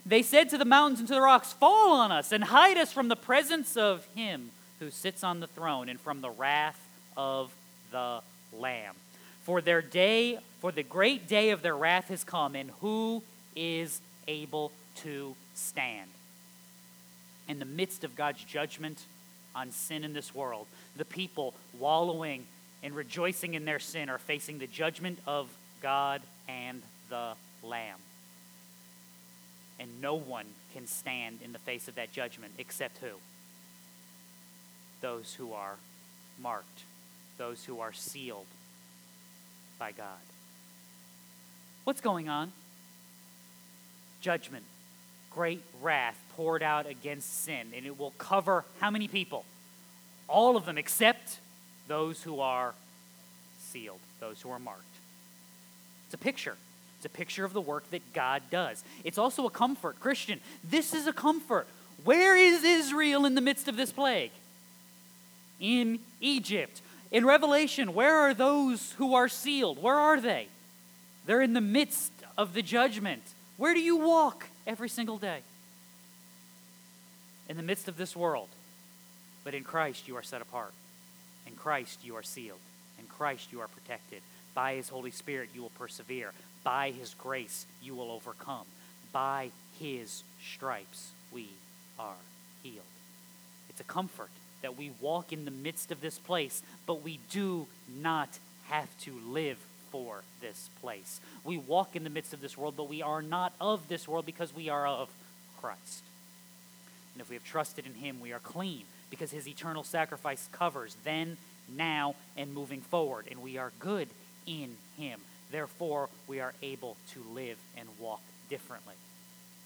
They 0.06 0.22
said 0.22 0.50
to 0.50 0.58
the 0.58 0.66
mountains 0.66 1.00
and 1.00 1.08
to 1.08 1.14
the 1.14 1.22
rocks, 1.22 1.54
Fall 1.54 1.94
on 1.94 2.12
us 2.12 2.34
and 2.34 2.44
hide 2.44 2.78
us 2.78 2.92
from 2.92 3.08
the 3.08 3.16
presence 3.16 3.78
of 3.78 4.06
him 4.16 4.52
who 4.80 4.92
sits 4.92 5.24
on 5.24 5.40
the 5.40 5.48
throne 5.48 5.88
and 5.88 6.00
from 6.00 6.20
the 6.20 6.30
wrath 6.30 6.80
of 7.16 7.54
the 7.92 8.20
Lamb. 8.54 8.96
For 9.44 9.62
their 9.62 9.82
day, 9.82 10.40
for 10.60 10.74
the 10.74 10.84
great 10.84 11.28
day 11.28 11.52
of 11.52 11.62
their 11.62 11.76
wrath 11.76 12.10
has 12.10 12.24
come, 12.26 12.56
and 12.56 12.72
who 12.82 13.24
is 13.56 14.02
able 14.28 14.74
to 14.98 15.36
stand? 15.54 16.10
In 17.48 17.60
the 17.60 17.66
midst 17.66 18.04
of 18.04 18.16
God's 18.16 18.44
judgment 18.44 19.06
on 19.56 19.72
sin 19.72 20.04
in 20.04 20.13
this 20.13 20.36
world, 20.36 20.68
the 20.98 21.06
people 21.06 21.54
wallowing 21.80 22.46
and 22.84 22.96
rejoicing 22.96 23.54
in 23.54 23.65
their 23.65 23.80
sin 23.80 24.10
are 24.10 24.18
facing 24.18 24.60
the 24.60 24.68
judgment 24.68 25.18
of 25.26 25.50
God 25.82 26.22
and 26.48 26.82
the 27.10 27.34
Lamb. 27.63 28.00
And 29.80 30.02
no 30.02 30.15
one 30.15 30.46
can 30.74 30.88
stand 30.88 31.39
in 31.44 31.52
the 31.52 31.60
face 31.60 31.88
of 31.88 31.96
that 31.96 32.12
judgment 32.12 32.54
except 32.58 32.98
who? 33.00 33.18
Those 35.02 35.34
who 35.34 35.54
are 35.54 35.76
marked, 36.41 36.84
those 37.38 37.65
who 37.65 37.80
are 37.80 37.94
sealed 37.94 38.46
by 39.80 39.91
God. 39.91 40.08
What's 41.84 42.02
going 42.02 42.30
on? 42.30 42.52
Judgment, 44.22 44.63
great 45.36 45.62
wrath 45.82 46.17
poured 46.36 46.63
out 46.63 46.88
against 46.88 47.43
sin, 47.43 47.67
and 47.76 47.86
it 47.86 48.00
will 48.00 48.13
cover 48.17 48.63
how 48.80 48.89
many 48.89 49.08
people? 49.08 49.43
All 50.28 50.56
of 50.56 50.65
them 50.65 50.78
except 50.78 51.39
those 51.88 52.24
who 52.24 52.39
are 52.39 52.74
sealed, 53.60 54.00
those 54.21 54.41
who 54.41 54.50
are 54.50 54.60
marked. 54.60 54.82
It's 56.06 56.13
a 56.13 56.17
picture. 56.17 56.56
It's 56.98 57.06
a 57.06 57.10
picture 57.10 57.43
of 57.43 57.54
the 57.54 57.62
work 57.62 57.89
that 57.91 58.13
God 58.13 58.41
does. 58.50 58.84
It's 59.04 59.17
also 59.17 59.45
a 59.45 59.50
comfort. 59.50 60.00
Christian, 60.00 60.39
this 60.63 60.93
is 60.93 61.06
a 61.06 61.13
comfort. 61.13 61.67
Where 62.04 62.38
is 62.38 62.63
Israel 62.63 63.26
in 63.26 63.36
the 63.36 63.41
midst 63.41 63.67
of 63.67 63.76
this 63.76 63.91
plague? 63.91 64.32
In 65.60 66.00
Egypt. 66.21 66.82
In 67.12 67.26
Revelation, 67.26 67.93
where 67.93 68.15
are 68.15 68.34
those 68.34 68.93
who 68.93 69.13
are 69.13 69.28
sealed? 69.28 69.82
Where 69.82 69.95
are 69.95 70.19
they? 70.19 70.48
They're 71.26 71.41
in 71.41 71.54
the 71.54 71.62
midst 71.62 72.12
of 72.38 72.54
the 72.54 72.62
judgment. 72.62 73.24
Where 73.58 73.74
do 73.74 73.80
you 73.80 73.98
walk 73.98 74.48
every 74.65 74.89
single 74.89 75.17
day? 75.17 75.39
In 77.47 77.58
the 77.58 77.63
midst 77.63 77.88
of 77.88 77.97
this 77.97 78.15
world. 78.15 78.49
But 79.43 79.54
in 79.54 79.63
Christ, 79.63 80.08
you 80.08 80.17
are 80.17 80.23
set 80.23 80.41
apart. 80.41 80.73
In 81.45 81.54
Christ, 81.54 81.99
you 82.04 82.15
are 82.15 82.23
sealed. 82.23 82.60
In 82.97 83.06
Christ, 83.06 83.49
you 83.51 83.62
are 83.62 83.67
protected. 83.67 84.21
By 84.54 84.75
His 84.75 84.89
Holy 84.89 85.12
Spirit, 85.12 85.49
you 85.54 85.62
will 85.62 85.71
persevere. 85.78 86.32
By 86.63 86.91
His 86.91 87.13
grace, 87.13 87.65
you 87.84 87.93
will 87.93 88.12
overcome. 88.12 88.65
By 89.12 89.51
His 89.80 90.23
stripes, 90.41 91.12
we 91.32 91.49
are 91.99 92.15
healed. 92.63 92.80
It's 93.69 93.82
a 93.82 93.84
comfort 93.84 94.30
that 94.62 94.78
we 94.78 94.91
walk 94.99 95.32
in 95.32 95.45
the 95.45 95.51
midst 95.51 95.91
of 95.91 96.01
this 96.01 96.17
place, 96.17 96.63
but 96.88 97.04
we 97.04 97.19
do 97.30 97.67
not 98.01 98.39
have 98.69 98.89
to 99.01 99.13
live 99.28 99.58
for 99.96 100.24
this 100.42 100.70
place. 100.82 101.22
We 101.46 101.58
walk 101.58 101.96
in 101.96 102.04
the 102.04 102.10
midst 102.10 102.34
of 102.34 102.42
this 102.42 102.58
world, 102.58 102.74
but 102.76 102.90
we 102.90 103.02
are 103.02 103.22
not 103.22 103.54
of 103.62 103.88
this 103.88 104.10
world 104.10 104.26
because 104.26 104.54
we 104.54 104.68
are 104.68 104.86
of 104.86 105.08
Christ. 105.62 106.04
And 107.14 107.22
if 107.22 107.30
we 107.30 107.36
have 107.38 107.46
trusted 107.46 107.86
in 107.86 107.94
Him, 107.94 108.20
we 108.20 108.34
are 108.34 108.40
clean 108.40 108.84
because 109.10 109.32
His 109.32 109.48
eternal 109.48 109.86
sacrifice 109.86 110.50
covers 110.52 110.98
then, 111.06 111.38
now, 111.74 112.16
and 112.36 112.54
moving 112.54 112.82
forward. 112.82 113.28
And 113.32 113.42
we 113.42 113.58
are 113.58 113.72
good 113.80 114.10
in 114.46 114.76
Him. 114.98 115.22
Therefore, 115.50 116.10
we 116.28 116.42
are 116.42 116.52
able 116.62 116.98
to 117.14 117.24
live 117.34 117.58
and 117.78 117.88
walk 117.98 118.20
differently 118.50 118.96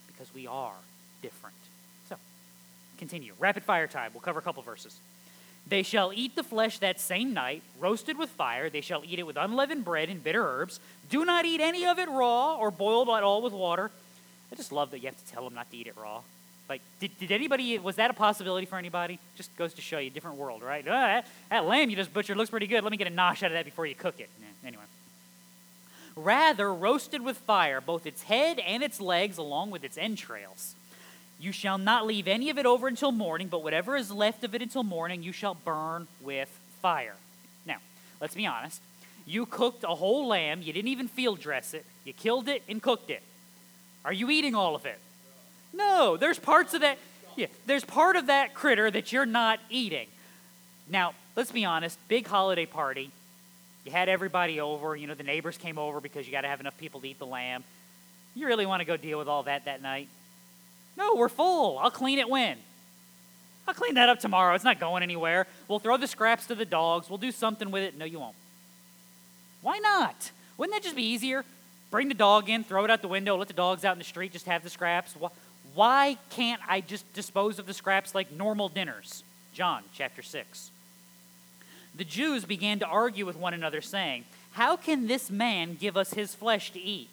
because 0.06 0.32
we 0.32 0.46
are 0.46 0.76
different. 1.24 1.56
So, 2.08 2.18
continue. 3.00 3.34
Rapid 3.40 3.64
fire 3.64 3.88
time. 3.88 4.12
We'll 4.14 4.22
cover 4.22 4.38
a 4.38 4.44
couple 4.44 4.62
verses. 4.62 4.96
They 5.70 5.84
shall 5.84 6.12
eat 6.14 6.36
the 6.36 6.44
flesh 6.44 6.80
that 6.80 7.00
same 7.00 7.34
night, 7.34 7.62
roasted 7.80 8.18
with 8.18 8.32
fire. 8.32 8.70
They 8.70 8.82
shall 8.82 9.04
eat 9.06 9.20
it 9.20 9.28
with 9.28 9.38
unleavened 9.38 9.86
bread 9.86 10.10
and 10.10 10.24
bitter 10.24 10.44
herbs. 10.44 10.80
Do 11.10 11.24
not 11.24 11.46
eat 11.46 11.62
any 11.62 11.86
of 11.86 12.00
it 12.00 12.10
raw 12.10 12.56
or 12.56 12.72
boiled 12.72 13.08
at 13.10 13.22
all 13.22 13.44
with 13.44 13.54
water. 13.54 13.92
I 14.52 14.56
just 14.56 14.72
love 14.72 14.90
that 14.92 15.00
you 15.00 15.06
have 15.06 15.24
to 15.24 15.32
tell 15.32 15.44
them 15.44 15.54
not 15.54 15.70
to 15.70 15.78
eat 15.78 15.86
it 15.86 15.96
raw. 15.96 16.22
Like, 16.68 16.82
did, 17.00 17.18
did 17.20 17.32
anybody, 17.32 17.78
was 17.78 17.96
that 17.98 18.10
a 18.10 18.14
possibility 18.14 18.66
for 18.66 18.78
anybody? 18.78 19.20
Just 19.36 19.56
goes 19.58 19.74
to 19.76 19.82
show 19.82 20.00
you, 20.00 20.08
a 20.08 20.10
different 20.12 20.38
world, 20.38 20.64
right? 20.64 20.84
Oh, 20.88 20.92
that, 20.92 21.28
that, 21.50 21.66
lamb 21.66 21.90
you 21.90 21.96
just 21.96 22.14
butchered 22.14 22.38
looks 22.38 22.50
pretty 22.50 22.68
good. 22.68 22.84
Let 22.84 22.92
me 22.92 22.98
get 22.98 23.08
a 23.08 23.12
nosh 23.12 23.44
out 23.44 23.46
of 23.46 23.54
that 23.54 23.66
before 23.66 23.86
you 23.86 23.96
cook 23.96 24.20
it. 24.20 24.30
anyway. 24.66 24.84
Rather, 26.16 26.74
roasted 26.74 27.24
with 27.24 27.38
fire, 27.38 27.80
both 27.80 28.06
its 28.06 28.24
head 28.24 28.60
and 28.60 28.84
its 28.84 29.00
legs, 29.00 29.38
along 29.38 29.72
with 29.72 29.84
its 29.84 29.98
entrails. 29.98 30.76
You 31.40 31.54
shall 31.54 31.78
not 31.78 32.06
leave 32.06 32.28
any 32.28 32.50
of 32.50 32.58
it 32.58 32.66
over 32.66 32.88
until 32.88 33.14
morning, 33.14 33.48
but 33.48 33.64
whatever 33.64 33.96
is 33.96 34.12
left 34.12 34.44
of 34.44 34.54
it 34.54 34.62
until 34.62 34.84
morning, 34.84 35.24
you 35.24 35.32
shall 35.32 35.56
burn 35.56 36.08
with 36.22 36.50
fire. 36.82 37.16
Now, 37.66 37.78
let's 38.20 38.36
be 38.36 38.46
honest. 38.46 38.82
You 39.26 39.46
cooked 39.46 39.84
a 39.84 39.96
whole 39.96 40.28
lamb, 40.28 40.62
you 40.62 40.74
didn't 40.74 40.90
even 40.90 41.08
field 41.08 41.40
dress 41.40 41.74
it, 41.74 41.86
you 42.04 42.14
killed 42.14 42.50
it 42.50 42.64
and 42.68 42.82
cooked 42.82 43.10
it. 43.10 43.22
Are 44.04 44.12
you 44.12 44.30
eating 44.30 44.56
all 44.56 44.76
of 44.76 44.86
it? 44.86 44.98
No, 45.74 46.18
there's 46.18 46.40
parts 46.40 46.74
of 46.74 46.82
that. 46.82 46.98
Yeah, 47.36 47.48
there's 47.66 47.86
part 47.86 48.16
of 48.16 48.28
that 48.28 48.54
critter 48.54 48.90
that 48.92 49.14
you're 49.14 49.26
not 49.26 49.60
eating. 49.70 50.08
Now, 50.90 51.14
let's 51.36 51.52
be 51.52 51.64
honest. 51.64 51.98
Big 52.08 52.28
holiday 52.28 52.66
party. 52.66 53.12
You 53.86 53.92
had 53.92 54.10
everybody 54.10 54.60
over. 54.60 54.96
You 54.96 55.08
know, 55.08 55.14
the 55.14 55.24
neighbors 55.24 55.58
came 55.58 55.78
over 55.78 56.02
because 56.02 56.26
you 56.26 56.32
got 56.32 56.42
to 56.42 56.48
have 56.48 56.60
enough 56.60 56.78
people 56.78 57.00
to 57.02 57.08
eat 57.08 57.20
the 57.20 57.26
lamb. 57.26 57.64
You 58.36 58.48
really 58.48 58.66
want 58.66 58.82
to 58.82 58.86
go 58.86 58.98
deal 58.98 59.20
with 59.20 59.28
all 59.28 59.44
that 59.44 59.66
that 59.66 59.82
night? 59.82 60.10
No, 61.00 61.16
we're 61.16 61.30
full. 61.30 61.80
I'll 61.80 61.90
clean 61.90 62.20
it 62.20 62.30
when? 62.30 62.58
I'll 63.66 63.74
clean 63.74 63.96
that 63.96 64.10
up 64.10 64.20
tomorrow. 64.20 64.54
It's 64.54 64.66
not 64.66 64.80
going 64.82 65.02
anywhere. 65.02 65.48
We'll 65.70 65.80
throw 65.80 65.96
the 65.96 66.08
scraps 66.08 66.46
to 66.48 66.56
the 66.56 66.66
dogs. 66.66 67.10
We'll 67.10 67.18
do 67.18 67.32
something 67.32 67.72
with 67.72 67.84
it. 67.84 67.98
No, 67.98 68.04
you 68.04 68.20
won't. 68.20 68.36
Why 69.62 69.80
not? 69.80 70.32
Wouldn't 70.58 70.76
that 70.76 70.84
just 70.84 70.98
be 70.98 71.04
easier? 71.04 71.46
Bring 71.90 72.10
the 72.10 72.14
dog 72.14 72.50
in, 72.50 72.66
throw 72.66 72.84
it 72.84 72.92
out 72.92 73.02
the 73.02 73.08
window, 73.08 73.38
let 73.38 73.48
the 73.48 73.54
dogs 73.54 73.86
out 73.86 73.94
in 73.94 73.98
the 73.98 74.04
street, 74.04 74.34
just 74.34 74.46
have 74.46 74.62
the 74.62 74.70
scraps. 74.70 75.16
Why 75.74 76.18
can't 76.32 76.62
I 76.68 76.82
just 76.82 77.12
dispose 77.14 77.60
of 77.60 77.66
the 77.66 77.74
scraps 77.74 78.14
like 78.14 78.32
normal 78.32 78.68
dinners? 78.68 79.24
John 79.54 79.84
chapter 79.94 80.22
6. 80.22 80.70
The 81.96 82.04
Jews 82.04 82.44
began 82.44 82.80
to 82.80 82.86
argue 82.86 83.26
with 83.26 83.38
one 83.38 83.54
another, 83.54 83.82
saying, 83.82 84.26
How 84.52 84.76
can 84.76 85.08
this 85.08 85.32
man 85.32 85.78
give 85.80 85.96
us 85.96 86.14
his 86.14 86.36
flesh 86.36 86.72
to 86.72 86.80
eat? 86.80 87.10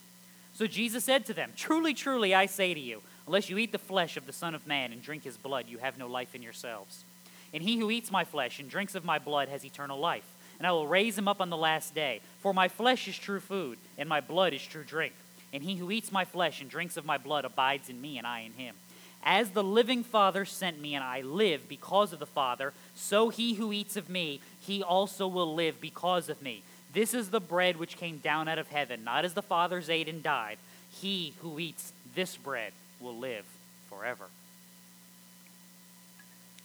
So 0.54 0.66
Jesus 0.66 1.04
said 1.04 1.24
to 1.26 1.34
them, 1.34 1.52
Truly, 1.56 1.94
truly, 1.94 2.34
I 2.34 2.46
say 2.46 2.74
to 2.74 2.80
you, 2.80 3.02
unless 3.26 3.50
you 3.50 3.58
eat 3.58 3.72
the 3.72 3.78
flesh 3.78 4.16
of 4.16 4.26
the 4.26 4.32
Son 4.32 4.54
of 4.54 4.66
Man 4.66 4.92
and 4.92 5.02
drink 5.02 5.24
his 5.24 5.36
blood, 5.36 5.66
you 5.68 5.78
have 5.78 5.98
no 5.98 6.06
life 6.06 6.34
in 6.34 6.42
yourselves. 6.42 7.04
And 7.52 7.62
he 7.62 7.78
who 7.78 7.90
eats 7.90 8.10
my 8.10 8.24
flesh 8.24 8.58
and 8.58 8.68
drinks 8.68 8.94
of 8.94 9.04
my 9.04 9.18
blood 9.18 9.48
has 9.48 9.64
eternal 9.64 9.98
life, 9.98 10.26
and 10.58 10.66
I 10.66 10.72
will 10.72 10.86
raise 10.86 11.16
him 11.16 11.28
up 11.28 11.40
on 11.40 11.50
the 11.50 11.56
last 11.56 11.94
day. 11.94 12.20
For 12.40 12.52
my 12.52 12.68
flesh 12.68 13.08
is 13.08 13.18
true 13.18 13.40
food, 13.40 13.78
and 13.98 14.08
my 14.08 14.20
blood 14.20 14.52
is 14.52 14.62
true 14.62 14.84
drink. 14.84 15.14
And 15.52 15.62
he 15.62 15.76
who 15.76 15.90
eats 15.90 16.12
my 16.12 16.24
flesh 16.24 16.60
and 16.60 16.68
drinks 16.68 16.96
of 16.96 17.04
my 17.04 17.18
blood 17.18 17.44
abides 17.44 17.88
in 17.88 18.00
me, 18.00 18.18
and 18.18 18.26
I 18.26 18.40
in 18.40 18.52
him. 18.52 18.74
As 19.22 19.50
the 19.50 19.64
living 19.64 20.04
Father 20.04 20.44
sent 20.44 20.80
me, 20.80 20.94
and 20.94 21.02
I 21.02 21.20
live 21.22 21.68
because 21.68 22.12
of 22.12 22.18
the 22.18 22.26
Father, 22.26 22.72
so 22.94 23.28
he 23.28 23.54
who 23.54 23.72
eats 23.72 23.96
of 23.96 24.08
me, 24.08 24.40
he 24.60 24.82
also 24.82 25.26
will 25.26 25.54
live 25.54 25.80
because 25.80 26.28
of 26.28 26.42
me. 26.42 26.62
This 26.92 27.12
is 27.12 27.30
the 27.30 27.40
bread 27.40 27.76
which 27.76 27.96
came 27.96 28.18
down 28.18 28.48
out 28.48 28.58
of 28.58 28.68
heaven, 28.68 29.04
not 29.04 29.24
as 29.24 29.34
the 29.34 29.42
fathers 29.42 29.90
ate 29.90 30.08
and 30.08 30.22
died. 30.22 30.58
He 30.90 31.34
who 31.40 31.58
eats 31.58 31.92
this 32.14 32.36
bread 32.36 32.72
will 33.00 33.16
live 33.16 33.44
forever. 33.88 34.26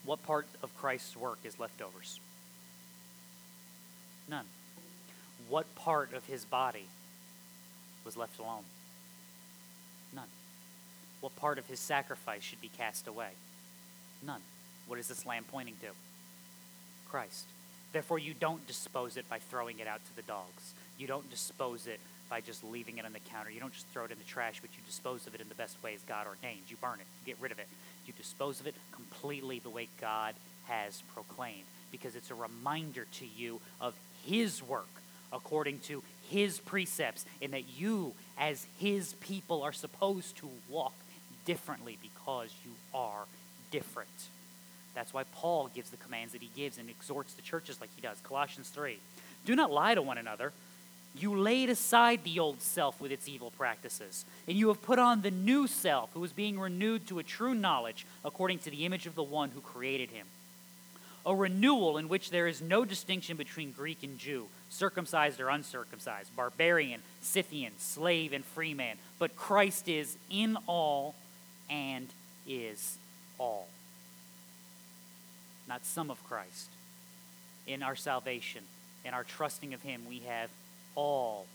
What 0.05 0.23
part 0.23 0.47
of 0.63 0.75
Christ's 0.77 1.15
work 1.15 1.39
is 1.43 1.59
leftovers? 1.59 2.19
None. 4.27 4.45
What 5.49 5.73
part 5.75 6.13
of 6.13 6.25
his 6.25 6.45
body 6.45 6.86
was 8.05 8.17
left 8.17 8.39
alone? 8.39 8.63
None. 10.15 10.29
What 11.19 11.36
part 11.36 11.59
of 11.59 11.67
his 11.67 11.79
sacrifice 11.79 12.41
should 12.41 12.61
be 12.61 12.71
cast 12.77 13.07
away? 13.07 13.29
None. 14.25 14.41
What 14.88 14.99
is 14.99 15.07
this 15.07 15.25
lamb 15.25 15.45
pointing 15.51 15.75
to? 15.82 15.88
Christ. 17.09 17.45
Therefore, 17.91 18.19
you 18.19 18.34
don't 18.34 18.65
dispose 18.67 19.17
it 19.17 19.29
by 19.29 19.39
throwing 19.39 19.79
it 19.79 19.88
out 19.88 20.03
to 20.05 20.15
the 20.15 20.21
dogs. 20.21 20.73
You 20.97 21.07
don't 21.07 21.29
dispose 21.29 21.88
it 21.88 21.99
by 22.32 22.39
just 22.39 22.63
leaving 22.63 22.97
it 22.97 23.03
on 23.03 23.11
the 23.11 23.19
counter. 23.19 23.51
You 23.51 23.59
don't 23.59 23.73
just 23.73 23.86
throw 23.88 24.05
it 24.05 24.11
in 24.11 24.17
the 24.17 24.23
trash, 24.23 24.61
but 24.61 24.69
you 24.71 24.82
dispose 24.88 25.27
of 25.27 25.36
it 25.36 25.41
in 25.41 25.49
the 25.49 25.55
best 25.55 25.75
ways 25.84 25.99
God 26.07 26.27
ordains. 26.27 26.71
You 26.71 26.77
burn 26.77 26.93
it, 27.01 27.05
you 27.19 27.34
get 27.34 27.41
rid 27.41 27.51
of 27.51 27.59
it. 27.59 27.67
You 28.07 28.13
dispose 28.17 28.61
of 28.61 28.67
it 28.67 28.73
completely 28.93 29.59
the 29.59 29.69
way 29.69 29.89
God 29.99 30.34
has 30.67 31.03
proclaimed, 31.13 31.65
because 31.91 32.15
it's 32.15 32.32
a 32.32 32.36
reminder 32.36 33.05
to 33.19 33.25
you 33.25 33.59
of 33.82 33.93
His 34.25 34.63
work 34.63 34.88
according 35.34 35.79
to 35.79 36.03
His 36.29 36.59
precepts, 36.59 37.25
and 37.41 37.51
that 37.51 37.65
you, 37.77 38.13
as 38.38 38.65
His 38.79 39.13
people, 39.15 39.61
are 39.61 39.73
supposed 39.73 40.38
to 40.38 40.49
walk 40.69 40.93
differently 41.45 41.97
because 42.01 42.49
you 42.63 42.71
are 42.93 43.25
different. 43.71 44.09
That's 44.93 45.13
why 45.13 45.23
Paul 45.36 45.69
gives 45.75 45.89
the 45.89 45.97
commands 45.97 46.32
that 46.32 46.41
he 46.41 46.49
gives 46.55 46.77
and 46.77 46.89
exhorts 46.89 47.34
the 47.34 47.41
churches 47.41 47.79
like 47.82 47.89
he 47.95 48.01
does. 48.01 48.17
Colossians 48.23 48.69
3. 48.69 48.97
Do 49.45 49.55
not 49.55 49.71
lie 49.71 49.95
to 49.95 50.01
one 50.01 50.17
another. 50.17 50.51
You 51.14 51.38
laid 51.38 51.70
aside 51.70 52.24
the 52.24 52.39
old 52.39 52.62
self 52.62 53.01
with 53.01 53.12
its 53.12 53.28
evil 53.28 53.51
practices, 53.51 54.26
and 54.47 54.57
you 54.57 54.70
have 54.70 54.82
put 54.82 54.97
on 54.97 55.22
the 55.22 55.32
new 55.32 55.68
self, 55.68 56.09
who 56.14 56.24
is 56.24 56.32
being 56.32 56.59
renewed 56.59 57.07
to 57.07 57.20
a 57.20 57.24
true 57.24 57.53
knowledge 57.53 58.05
according 58.24 58.59
to 58.59 58.70
the 58.70 58.86
image 58.86 59.05
of 59.05 59.16
the 59.16 59.24
one 59.24 59.51
who 59.51 59.62
created 59.62 60.09
him. 60.12 60.28
A 61.26 61.36
renewal 61.36 61.97
in 61.97 62.07
which 62.07 62.32
there 62.32 62.47
is 62.47 62.62
no 62.62 62.86
distinction 62.86 63.38
between 63.38 63.74
Greek 63.74 64.03
and 64.03 64.18
Jew, 64.18 64.47
circumcised 64.70 65.39
or 65.39 65.49
uncircumcised, 65.49 66.36
barbarian, 66.36 67.01
Scythian, 67.22 67.74
slave, 67.78 68.34
and 68.34 68.43
free 68.43 68.74
man, 68.74 68.95
but 69.20 69.36
Christ 69.36 69.88
is 69.88 70.18
in 70.30 70.57
all 70.66 71.14
and 71.70 72.07
is 72.47 72.97
all 73.38 73.68
not 75.72 75.86
some 75.86 76.12
of 76.12 76.22
Christ. 76.26 76.68
In 77.66 77.82
our 77.82 77.95
salvation, 77.95 78.64
in 79.05 79.14
our 79.14 79.24
trusting 79.24 79.74
of 79.74 79.82
Him, 79.82 80.01
we 80.09 80.20
have 80.28 80.49
all 80.96 81.46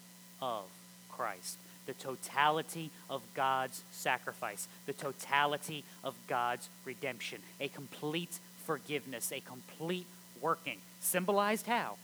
of 0.40 0.64
Christ. 1.10 1.58
The 1.86 1.94
totality 1.94 2.90
of 3.08 3.22
God's 3.34 3.82
sacrifice, 3.92 4.68
the 4.86 4.92
totality 4.92 5.84
of 6.02 6.14
God's 6.26 6.68
redemption, 6.84 7.40
a 7.60 7.68
complete 7.68 8.40
forgiveness, 8.64 9.32
a 9.32 9.40
complete 9.40 10.06
working. 10.40 10.78
Symbolized 11.00 11.66
how? 11.66 11.96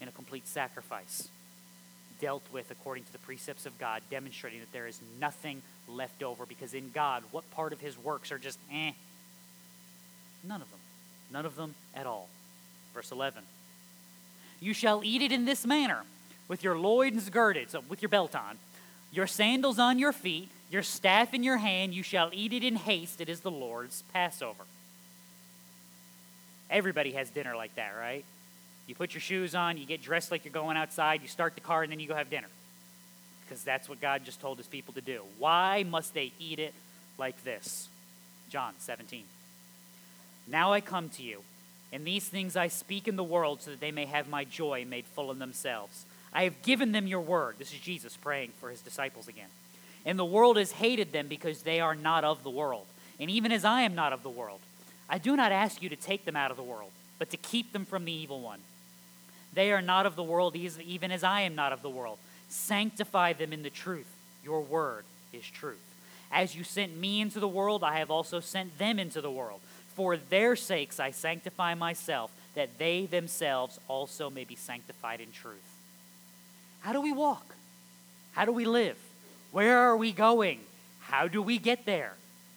In 0.00 0.08
a 0.08 0.12
complete 0.12 0.48
sacrifice. 0.48 1.28
Dealt 2.20 2.42
with 2.52 2.70
according 2.70 3.04
to 3.04 3.12
the 3.12 3.18
precepts 3.18 3.66
of 3.66 3.78
God, 3.78 4.02
demonstrating 4.10 4.60
that 4.60 4.72
there 4.72 4.86
is 4.86 5.00
nothing 5.20 5.62
left 5.88 6.22
over 6.22 6.46
because 6.46 6.74
in 6.74 6.90
God, 6.90 7.22
what 7.30 7.48
part 7.52 7.72
of 7.72 7.80
His 7.80 7.96
works 7.98 8.32
are 8.32 8.38
just 8.38 8.58
eh? 8.72 8.92
None 10.44 10.60
of 10.60 10.70
them. 10.70 10.80
None 11.32 11.46
of 11.46 11.56
them 11.56 11.74
at 11.94 12.06
all. 12.06 12.28
Verse 12.94 13.10
11 13.10 13.42
You 14.60 14.74
shall 14.74 15.02
eat 15.04 15.22
it 15.22 15.32
in 15.32 15.44
this 15.44 15.66
manner, 15.66 16.02
with 16.52 16.62
your 16.62 16.76
loins 16.76 17.30
girded, 17.30 17.70
so 17.70 17.82
with 17.88 18.02
your 18.02 18.10
belt 18.10 18.34
on, 18.34 18.58
your 19.10 19.26
sandals 19.26 19.78
on 19.78 19.98
your 19.98 20.12
feet, 20.12 20.50
your 20.70 20.82
staff 20.82 21.32
in 21.32 21.42
your 21.42 21.56
hand. 21.56 21.94
You 21.94 22.02
shall 22.02 22.28
eat 22.30 22.52
it 22.52 22.62
in 22.62 22.76
haste. 22.76 23.22
It 23.22 23.30
is 23.30 23.40
the 23.40 23.50
Lord's 23.50 24.04
Passover. 24.12 24.64
Everybody 26.68 27.12
has 27.12 27.30
dinner 27.30 27.56
like 27.56 27.74
that, 27.76 27.94
right? 27.98 28.22
You 28.86 28.94
put 28.94 29.14
your 29.14 29.22
shoes 29.22 29.54
on, 29.54 29.78
you 29.78 29.86
get 29.86 30.02
dressed 30.02 30.30
like 30.30 30.44
you're 30.44 30.52
going 30.52 30.76
outside, 30.76 31.22
you 31.22 31.28
start 31.28 31.54
the 31.54 31.62
car, 31.62 31.84
and 31.84 31.90
then 31.90 32.00
you 32.00 32.06
go 32.06 32.14
have 32.14 32.28
dinner. 32.28 32.48
Because 33.46 33.64
that's 33.64 33.88
what 33.88 34.02
God 34.02 34.22
just 34.22 34.42
told 34.42 34.58
his 34.58 34.66
people 34.66 34.92
to 34.92 35.00
do. 35.00 35.22
Why 35.38 35.86
must 35.88 36.12
they 36.12 36.32
eat 36.38 36.58
it 36.58 36.74
like 37.16 37.42
this? 37.44 37.88
John 38.50 38.74
17. 38.76 39.24
Now 40.46 40.74
I 40.74 40.82
come 40.82 41.08
to 41.08 41.22
you, 41.22 41.44
and 41.94 42.04
these 42.04 42.28
things 42.28 42.56
I 42.56 42.68
speak 42.68 43.08
in 43.08 43.16
the 43.16 43.24
world 43.24 43.62
so 43.62 43.70
that 43.70 43.80
they 43.80 43.90
may 43.90 44.04
have 44.04 44.28
my 44.28 44.44
joy 44.44 44.84
made 44.86 45.06
full 45.06 45.30
in 45.30 45.38
themselves. 45.38 46.04
I 46.32 46.44
have 46.44 46.62
given 46.62 46.92
them 46.92 47.06
your 47.06 47.20
word. 47.20 47.56
This 47.58 47.72
is 47.72 47.80
Jesus 47.80 48.16
praying 48.16 48.52
for 48.60 48.70
his 48.70 48.80
disciples 48.80 49.28
again. 49.28 49.48
And 50.04 50.18
the 50.18 50.24
world 50.24 50.56
has 50.56 50.72
hated 50.72 51.12
them 51.12 51.28
because 51.28 51.62
they 51.62 51.80
are 51.80 51.94
not 51.94 52.24
of 52.24 52.42
the 52.42 52.50
world, 52.50 52.86
and 53.20 53.30
even 53.30 53.52
as 53.52 53.64
I 53.64 53.82
am 53.82 53.94
not 53.94 54.12
of 54.12 54.22
the 54.22 54.30
world. 54.30 54.60
I 55.08 55.18
do 55.18 55.36
not 55.36 55.52
ask 55.52 55.82
you 55.82 55.88
to 55.90 55.96
take 55.96 56.24
them 56.24 56.36
out 56.36 56.50
of 56.50 56.56
the 56.56 56.62
world, 56.62 56.90
but 57.18 57.30
to 57.30 57.36
keep 57.36 57.72
them 57.72 57.84
from 57.84 58.04
the 58.04 58.12
evil 58.12 58.40
one. 58.40 58.60
They 59.52 59.70
are 59.70 59.82
not 59.82 60.06
of 60.06 60.16
the 60.16 60.22
world, 60.22 60.56
even 60.56 61.12
as 61.12 61.22
I 61.22 61.42
am 61.42 61.54
not 61.54 61.72
of 61.72 61.82
the 61.82 61.90
world. 61.90 62.18
Sanctify 62.48 63.34
them 63.34 63.52
in 63.52 63.62
the 63.62 63.70
truth. 63.70 64.06
Your 64.42 64.62
word 64.62 65.04
is 65.32 65.44
truth. 65.44 65.78
As 66.30 66.56
you 66.56 66.64
sent 66.64 66.96
me 66.96 67.20
into 67.20 67.38
the 67.38 67.48
world, 67.48 67.84
I 67.84 67.98
have 67.98 68.10
also 68.10 68.40
sent 68.40 68.78
them 68.78 68.98
into 68.98 69.20
the 69.20 69.30
world. 69.30 69.60
For 69.94 70.16
their 70.16 70.56
sakes 70.56 70.98
I 70.98 71.10
sanctify 71.10 71.74
myself, 71.74 72.32
that 72.54 72.78
they 72.78 73.04
themselves 73.04 73.78
also 73.88 74.30
may 74.30 74.44
be 74.44 74.56
sanctified 74.56 75.20
in 75.20 75.30
truth. 75.32 75.71
How 76.82 76.92
do 76.92 77.00
we 77.00 77.12
walk? 77.12 77.54
How 78.32 78.44
do 78.44 78.52
we 78.52 78.64
live? 78.64 78.96
Where 79.52 79.78
are 79.78 79.96
we 79.96 80.12
going? 80.12 80.60
How 81.00 81.28
do 81.28 81.40
we 81.42 81.58
get 81.58 81.84
there? 81.84 82.14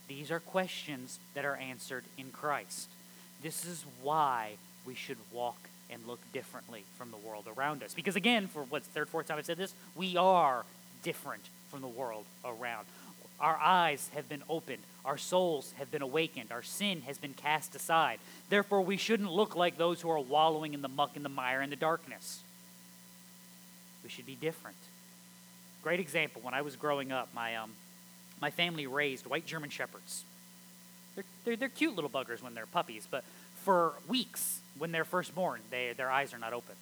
These 0.08 0.32
are 0.32 0.40
questions 0.40 1.20
that 1.34 1.46
are 1.46 1.56
answered 1.56 2.04
in 2.18 2.32
Christ. 2.32 2.90
This 3.42 3.66
is 3.66 3.86
why 4.02 4.54
we 4.86 4.96
should 4.96 5.18
walk 5.32 5.58
and 5.92 6.06
look 6.08 6.20
differently 6.34 6.84
from 6.98 7.12
the 7.12 7.18
world 7.18 7.46
around 7.56 7.84
us. 7.84 7.94
Because 7.94 8.16
again, 8.16 8.48
for 8.48 8.64
what's 8.64 8.88
third, 8.88 9.10
fourth 9.10 9.28
time 9.28 9.38
I've 9.38 9.46
said 9.46 9.58
this, 9.58 9.74
we 9.96 10.18
are 10.18 10.66
different 11.04 11.44
from 11.70 11.82
the 11.82 11.88
world 11.88 12.26
around. 12.44 12.86
Our 13.40 13.58
eyes 13.58 14.10
have 14.16 14.30
been 14.30 14.44
opened. 14.50 14.82
Our 15.04 15.18
souls 15.18 15.74
have 15.78 15.92
been 15.92 16.02
awakened. 16.02 16.52
Our 16.52 16.64
sin 16.64 17.02
has 17.02 17.18
been 17.18 17.34
cast 17.34 17.76
aside. 17.76 18.20
Therefore, 18.50 18.82
we 18.82 18.98
shouldn't 18.98 19.32
look 19.32 19.56
like 19.56 19.78
those 19.78 20.02
who 20.02 20.10
are 20.10 20.20
wallowing 20.20 20.74
in 20.74 20.82
the 20.82 20.88
muck 20.88 21.16
and 21.16 21.26
the 21.26 21.30
mire 21.30 21.62
and 21.62 21.72
the 21.72 21.76
darkness. 21.76 22.42
We 24.06 24.10
should 24.10 24.26
be 24.26 24.36
different. 24.36 24.78
Great 25.84 26.00
example. 26.00 26.42
When 26.42 26.54
I 26.54 26.62
was 26.62 26.78
growing 26.78 27.12
up, 27.12 27.28
my, 27.36 27.58
um, 27.58 27.72
my 28.40 28.52
family 28.52 28.88
raised 28.88 29.26
white 29.26 29.46
German 29.46 29.70
shepherds. 29.70 30.24
They're, 31.16 31.26
they're, 31.44 31.56
they're 31.58 31.70
cute 31.70 31.96
little 31.96 32.10
buggers 32.10 32.42
when 32.42 32.54
they're 32.54 32.66
puppies, 32.66 33.08
but 33.12 33.24
for 33.64 33.94
weeks, 34.08 34.62
when 34.78 34.94
they're 34.94 35.04
first 35.04 35.36
born, 35.36 35.60
they, 35.72 35.94
their 35.98 36.10
eyes 36.10 36.34
are 36.34 36.38
not 36.38 36.54
open 36.54 36.76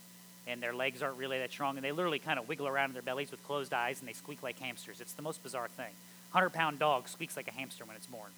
and 0.48 0.62
their 0.62 0.74
legs 0.74 1.02
aren't 1.02 1.18
really 1.18 1.40
that 1.40 1.52
strong, 1.52 1.78
and 1.78 1.86
they 1.86 1.92
literally 1.92 2.20
kind 2.20 2.38
of 2.38 2.48
wiggle 2.48 2.68
around 2.68 2.90
in 2.90 2.94
their 2.94 3.02
bellies 3.02 3.32
with 3.32 3.44
closed 3.46 3.74
eyes 3.74 4.00
and 4.00 4.08
they 4.08 4.14
squeak 4.14 4.44
like 4.44 4.60
hamsters. 4.60 5.00
It's 5.00 5.14
the 5.14 5.22
most 5.22 5.42
bizarre 5.42 5.70
thing. 5.70 5.92
100 6.32 6.50
pound 6.50 6.80
dog 6.80 7.08
squeaks 7.08 7.38
like 7.38 7.48
a 7.48 7.52
hamster 7.52 7.86
when 7.86 7.96
it's 7.96 8.08
born. 8.08 8.32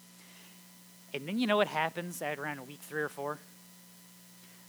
And 1.14 1.26
then 1.26 1.38
you 1.38 1.46
know 1.46 1.56
what 1.56 1.66
happens 1.66 2.20
at 2.22 2.38
around 2.38 2.66
week 2.66 2.80
three 2.80 3.02
or 3.02 3.08
four? 3.08 3.38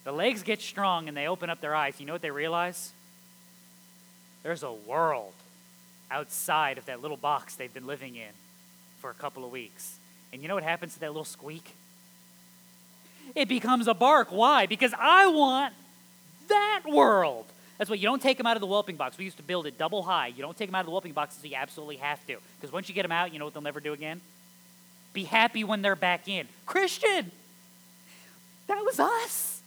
The 0.04 0.12
legs 0.12 0.42
get 0.42 0.62
strong 0.62 1.08
and 1.08 1.18
they 1.18 1.28
open 1.28 1.50
up 1.50 1.60
their 1.60 1.76
eyes. 1.76 2.00
You 2.00 2.06
know 2.06 2.14
what 2.14 2.22
they 2.22 2.32
realize? 2.32 2.94
There's 4.44 4.64
a 4.64 4.72
world 4.72 5.34
outside 6.10 6.78
of 6.78 6.86
that 6.86 7.02
little 7.02 7.18
box 7.18 7.56
they've 7.56 7.74
been 7.74 7.88
living 7.88 8.16
in 8.16 8.30
for 9.00 9.10
a 9.10 9.14
couple 9.14 9.44
of 9.44 9.52
weeks. 9.52 9.98
And 10.32 10.42
you 10.42 10.48
know 10.48 10.56
what 10.56 10.64
happens 10.64 10.94
to 10.96 11.00
that 11.02 11.10
little 11.10 11.26
squeak? 11.26 11.76
It 13.36 13.48
becomes 13.48 13.88
a 13.88 13.94
bark. 13.94 14.30
Why? 14.32 14.66
Because 14.66 14.94
I 14.98 15.28
want 15.28 15.74
that 16.48 16.84
world. 16.88 17.46
That's 17.78 17.90
why 17.90 17.98
you 17.98 18.04
don't 18.04 18.22
take 18.22 18.38
them 18.38 18.48
out 18.48 18.58
of 18.58 18.62
the 18.62 18.68
whelping 18.68 18.96
box. 18.96 19.18
We 19.18 19.26
used 19.26 19.38
to 19.38 19.44
build 19.44 19.68
it 19.68 19.78
double 19.78 20.02
high. 20.02 20.28
You 20.28 20.42
don't 20.42 20.58
take 20.58 20.70
them 20.70 20.76
out 20.76 20.80
of 20.80 20.86
the 20.86 20.92
whelping 20.92 21.14
box 21.14 21.36
until 21.36 21.52
you 21.52 21.58
absolutely 21.58 21.98
have 21.98 22.26
to. 22.28 22.38
Because 22.60 22.74
once 22.74 22.90
you 22.90 22.96
get 22.96 23.04
them 23.04 23.12
out, 23.12 23.34
you 23.34 23.40
know 23.40 23.46
what 23.46 23.54
they'll 23.54 23.62
never 23.62 23.80
do 23.80 23.94
again? 23.94 24.22
Be 25.14 25.26
happy 25.26 25.64
when 25.64 25.82
they're 25.82 25.96
back 25.96 26.28
in. 26.28 26.48
Christian, 26.66 27.32
that 28.68 28.84
was 28.84 29.00
us. 29.00 29.62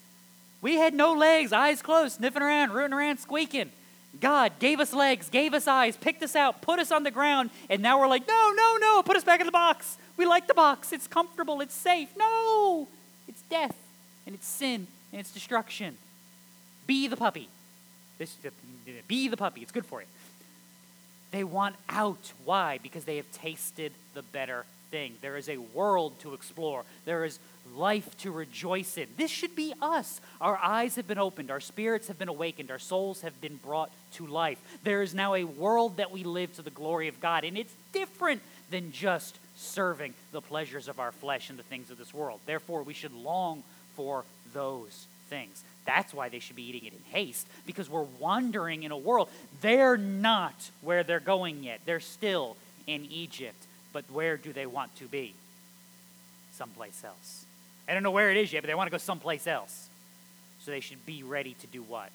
We 0.61 0.75
had 0.75 0.93
no 0.93 1.13
legs, 1.13 1.53
eyes 1.53 1.83
closed, 1.83 2.17
sniffing 2.17 2.43
around, 2.43 2.73
rooting 2.73 2.93
around, 2.93 3.19
squeaking. 3.19 3.71
God 4.19 4.53
gave 4.59 4.81
us 4.81 4.93
legs, 4.93 5.29
gave 5.29 5.55
us 5.55 5.69
eyes, 5.69 5.97
picked 5.97 6.23
us 6.23 6.35
out, 6.35 6.63
put 6.63 6.79
us 6.79 6.91
on 6.91 7.05
the 7.05 7.11
ground, 7.11 7.51
and 7.69 7.81
now 7.81 8.01
we're 8.01 8.09
like, 8.09 8.27
no, 8.27 8.53
no, 8.57 8.77
no, 8.81 9.03
put 9.03 9.17
us 9.17 9.25
back 9.25 9.41
in 9.41 9.47
the 9.47 9.53
box. 9.53 9.99
We 10.17 10.27
like 10.27 10.49
the 10.49 10.55
box. 10.55 10.93
It's 10.93 11.07
comfortable, 11.07 11.61
it's 11.61 11.75
safe. 11.75 12.09
No, 12.19 12.89
it's 13.29 13.43
death, 13.43 13.77
and 14.27 14.35
it's 14.35 14.47
sin, 14.47 14.87
and 15.13 15.21
it's 15.21 15.31
destruction. 15.31 15.97
Be 16.87 17.07
the 17.07 17.17
puppy. 17.17 17.49
This, 18.19 18.37
be 19.07 19.29
the 19.29 19.37
puppy. 19.37 19.63
It's 19.63 19.73
good 19.73 19.87
for 19.87 20.01
you. 20.01 20.07
They 21.31 21.45
want 21.45 21.77
out. 21.89 22.33
Why? 22.45 22.79
Because 22.83 23.05
they 23.05 23.17
have 23.17 23.31
tasted 23.33 23.93
the 24.15 24.23
better 24.23 24.65
thing. 24.91 25.15
There 25.21 25.37
is 25.37 25.49
a 25.49 25.57
world 25.57 26.19
to 26.21 26.35
explore. 26.35 26.85
There 27.05 27.25
is 27.25 27.39
life 27.75 28.17
to 28.19 28.33
rejoice 28.33 28.97
in. 28.97 29.07
This 29.17 29.31
should 29.31 29.55
be 29.55 29.73
us. 29.81 30.21
Our 30.41 30.57
eyes 30.57 30.97
have 30.97 31.07
been 31.07 31.19
opened, 31.19 31.51
our 31.51 31.61
spirits 31.61 32.09
have 32.09 32.19
been 32.19 32.29
awakened, 32.29 32.71
our 32.71 32.79
souls 32.79 33.23
have 33.23 33.41
been 33.41 33.57
brought 33.57 33.91
to 34.15 34.27
life. 34.27 34.59
There 34.83 35.03
is 35.03 35.15
now 35.15 35.35
a 35.35 35.45
world 35.45 35.99
that 35.99 36.11
we 36.11 36.25
live 36.25 36.55
to 36.57 36.63
the 36.63 36.71
glory 36.71 37.09
of 37.09 37.21
God, 37.21 37.45
and 37.45 37.57
it's 37.57 37.75
different 37.93 38.43
than 38.71 38.93
just 38.93 39.39
serving 39.57 40.15
the 40.33 40.41
pleasures 40.41 40.89
of 40.89 40.99
our 40.99 41.13
flesh 41.13 41.51
and 41.51 41.59
the 41.59 41.65
things 41.65 41.91
of 41.91 41.99
this 41.99 42.15
world. 42.15 42.41
Therefore, 42.47 42.83
we 42.83 42.95
should 42.95 43.13
long 43.13 43.63
for 43.95 44.25
those 44.53 45.07
things. 45.29 45.63
That's 45.87 46.13
why 46.13 46.29
they 46.29 46.39
should 46.39 46.57
be 46.57 46.69
eating 46.69 46.87
it 46.87 46.93
in 46.93 47.13
haste, 47.13 47.47
because 47.67 47.89
we're 47.89 48.07
wandering 48.19 48.83
in 48.83 48.91
a 48.91 48.99
world. 48.99 49.29
They're 49.61 49.97
not 49.97 50.71
where 50.83 51.03
they're 51.03 51.21
going 51.21 51.63
yet. 51.63 51.81
They're 51.85 52.01
still 52.01 52.57
in 52.87 53.07
Egypt. 53.11 53.67
But 53.93 54.05
where 54.11 54.37
do 54.37 54.53
they 54.53 54.67
want 54.67 54.95
to 54.97 55.05
be? 55.05 55.35
Someplace 56.53 57.03
else. 57.05 57.45
I 57.89 57.95
don't 57.95 58.03
know 58.03 58.11
where 58.11 58.31
it 58.31 58.37
is 58.37 58.53
yet, 58.53 58.63
but 58.63 58.69
they 58.69 58.75
want 58.75 58.87
to 58.87 58.93
go 58.93 58.99
someplace 58.99 59.47
else. 59.47 59.89
So 60.63 60.71
they 60.71 60.81
should 60.81 61.05
be 61.07 61.23
ready 61.23 61.55
to 61.55 61.67
do 61.67 61.83
what? 61.83 62.11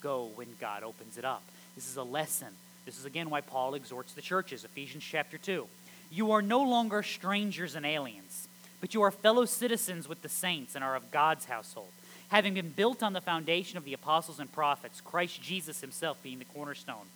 Go 0.00 0.30
when 0.34 0.48
God 0.60 0.82
opens 0.82 1.18
it 1.18 1.24
up. 1.24 1.42
This 1.74 1.88
is 1.88 1.96
a 1.96 2.02
lesson. 2.02 2.48
This 2.84 2.98
is 2.98 3.04
again 3.04 3.30
why 3.30 3.40
Paul 3.40 3.74
exhorts 3.74 4.12
the 4.14 4.22
churches. 4.22 4.64
Ephesians 4.64 5.04
chapter 5.04 5.38
2. 5.38 5.66
You 6.10 6.32
are 6.32 6.42
no 6.42 6.62
longer 6.62 7.02
strangers 7.02 7.74
and 7.74 7.84
aliens, 7.84 8.48
but 8.80 8.94
you 8.94 9.02
are 9.02 9.10
fellow 9.10 9.44
citizens 9.44 10.08
with 10.08 10.22
the 10.22 10.28
saints 10.28 10.74
and 10.74 10.82
are 10.84 10.96
of 10.96 11.10
God's 11.10 11.46
household 11.46 11.88
having 12.28 12.54
been 12.54 12.70
built 12.70 13.02
on 13.02 13.12
the 13.12 13.20
foundation 13.20 13.78
of 13.78 13.84
the 13.84 13.92
apostles 13.92 14.40
and 14.40 14.50
prophets, 14.52 15.00
Christ 15.00 15.42
Jesus 15.42 15.80
himself 15.80 16.16
being 16.22 16.38
the 16.38 16.44
cornerstone. 16.46 17.06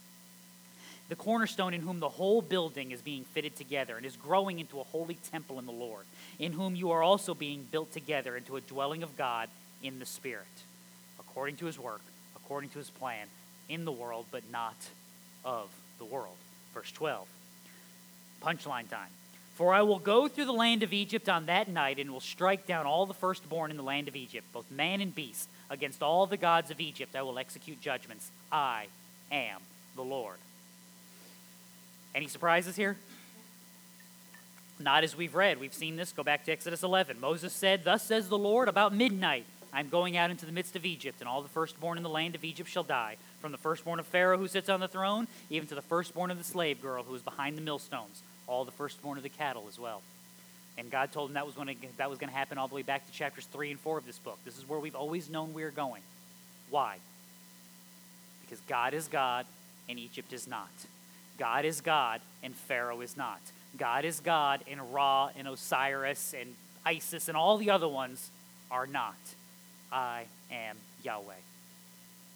The 1.10 1.16
cornerstone 1.16 1.74
in 1.74 1.80
whom 1.80 1.98
the 1.98 2.08
whole 2.08 2.40
building 2.40 2.92
is 2.92 3.02
being 3.02 3.24
fitted 3.24 3.56
together 3.56 3.96
and 3.96 4.06
is 4.06 4.14
growing 4.14 4.60
into 4.60 4.78
a 4.78 4.84
holy 4.84 5.18
temple 5.32 5.58
in 5.58 5.66
the 5.66 5.72
Lord, 5.72 6.04
in 6.38 6.52
whom 6.52 6.76
you 6.76 6.92
are 6.92 7.02
also 7.02 7.34
being 7.34 7.66
built 7.72 7.92
together 7.92 8.36
into 8.36 8.54
a 8.54 8.60
dwelling 8.60 9.02
of 9.02 9.16
God 9.18 9.48
in 9.82 9.98
the 9.98 10.06
Spirit, 10.06 10.46
according 11.18 11.56
to 11.56 11.66
his 11.66 11.80
work, 11.80 12.02
according 12.36 12.70
to 12.70 12.78
his 12.78 12.90
plan, 12.90 13.26
in 13.68 13.84
the 13.84 13.90
world, 13.90 14.26
but 14.30 14.44
not 14.52 14.76
of 15.44 15.68
the 15.98 16.04
world. 16.04 16.36
Verse 16.74 16.92
12. 16.92 17.26
Punchline 18.40 18.88
time. 18.88 19.10
For 19.56 19.74
I 19.74 19.82
will 19.82 19.98
go 19.98 20.28
through 20.28 20.44
the 20.44 20.52
land 20.52 20.84
of 20.84 20.92
Egypt 20.92 21.28
on 21.28 21.46
that 21.46 21.68
night, 21.68 21.98
and 21.98 22.12
will 22.12 22.20
strike 22.20 22.68
down 22.68 22.86
all 22.86 23.04
the 23.04 23.14
firstborn 23.14 23.72
in 23.72 23.76
the 23.76 23.82
land 23.82 24.06
of 24.06 24.14
Egypt, 24.14 24.46
both 24.52 24.70
man 24.70 25.00
and 25.00 25.12
beast. 25.12 25.48
Against 25.70 26.04
all 26.04 26.26
the 26.26 26.36
gods 26.36 26.70
of 26.70 26.80
Egypt 26.80 27.16
I 27.16 27.22
will 27.22 27.38
execute 27.38 27.80
judgments. 27.80 28.30
I 28.52 28.86
am 29.32 29.60
the 29.96 30.04
Lord. 30.04 30.36
Any 32.14 32.26
surprises 32.26 32.76
here? 32.76 32.96
Not 34.78 35.04
as 35.04 35.16
we've 35.16 35.34
read. 35.34 35.60
We've 35.60 35.74
seen 35.74 35.96
this. 35.96 36.12
Go 36.12 36.22
back 36.22 36.44
to 36.46 36.52
Exodus 36.52 36.82
11. 36.82 37.20
Moses 37.20 37.52
said, 37.52 37.84
Thus 37.84 38.02
says 38.02 38.28
the 38.28 38.38
Lord, 38.38 38.68
about 38.68 38.94
midnight 38.94 39.44
I'm 39.72 39.88
going 39.88 40.16
out 40.16 40.30
into 40.30 40.46
the 40.46 40.52
midst 40.52 40.74
of 40.74 40.84
Egypt, 40.84 41.20
and 41.20 41.28
all 41.28 41.42
the 41.42 41.48
firstborn 41.48 41.96
in 41.96 42.02
the 42.02 42.08
land 42.08 42.34
of 42.34 42.44
Egypt 42.44 42.68
shall 42.68 42.82
die, 42.82 43.16
from 43.40 43.52
the 43.52 43.58
firstborn 43.58 44.00
of 44.00 44.06
Pharaoh 44.06 44.38
who 44.38 44.48
sits 44.48 44.68
on 44.68 44.80
the 44.80 44.88
throne, 44.88 45.28
even 45.48 45.68
to 45.68 45.74
the 45.74 45.82
firstborn 45.82 46.30
of 46.30 46.38
the 46.38 46.44
slave 46.44 46.82
girl 46.82 47.04
who 47.04 47.14
is 47.14 47.22
behind 47.22 47.56
the 47.56 47.62
millstones 47.62 48.22
all 48.50 48.64
the 48.64 48.72
firstborn 48.72 49.16
of 49.16 49.22
the 49.22 49.28
cattle 49.28 49.66
as 49.68 49.78
well. 49.78 50.02
And 50.76 50.90
God 50.90 51.12
told 51.12 51.30
him 51.30 51.34
that 51.34 51.46
was 51.46 51.54
going 51.54 51.68
to, 51.68 51.74
that 51.98 52.10
was 52.10 52.18
going 52.18 52.30
to 52.30 52.36
happen 52.36 52.58
all 52.58 52.68
the 52.68 52.74
way 52.74 52.82
back 52.82 53.06
to 53.06 53.12
chapters 53.12 53.46
3 53.46 53.70
and 53.70 53.80
4 53.80 53.98
of 53.98 54.06
this 54.06 54.18
book. 54.18 54.38
This 54.44 54.58
is 54.58 54.68
where 54.68 54.80
we've 54.80 54.96
always 54.96 55.30
known 55.30 55.54
we 55.54 55.62
are 55.62 55.70
going. 55.70 56.02
Why? 56.68 56.96
Because 58.42 58.60
God 58.68 58.92
is 58.92 59.06
God 59.06 59.46
and 59.88 59.98
Egypt 59.98 60.32
is 60.32 60.48
not. 60.48 60.70
God 61.40 61.64
is 61.64 61.80
God 61.80 62.20
and 62.44 62.54
Pharaoh 62.54 63.00
is 63.00 63.16
not. 63.16 63.40
God 63.76 64.04
is 64.04 64.20
God 64.20 64.60
and 64.70 64.94
Ra 64.94 65.30
and 65.36 65.48
Osiris 65.48 66.34
and 66.38 66.54
Isis 66.86 67.26
and 67.26 67.36
all 67.36 67.56
the 67.56 67.70
other 67.70 67.88
ones 67.88 68.30
are 68.70 68.86
not. 68.86 69.16
I 69.90 70.26
am 70.52 70.76
Yahweh. 71.02 71.34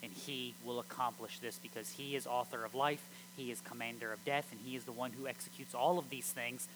And 0.03 0.11
he 0.13 0.55
will 0.67 0.81
accomplish 0.81 1.39
this 1.39 1.61
because 1.63 1.91
he 1.91 2.17
is 2.17 2.27
author 2.27 2.65
of 2.65 2.75
life 2.75 3.01
he 3.37 3.51
is 3.51 3.61
commander 3.61 4.13
of 4.13 4.25
death, 4.25 4.47
and 4.53 4.61
he 4.65 4.77
is 4.77 4.85
the 4.85 4.93
one 4.93 5.13
who 5.13 5.27
executes 5.27 5.75
all 5.75 5.99
of 5.99 6.11
these 6.11 6.27
things, 6.27 6.69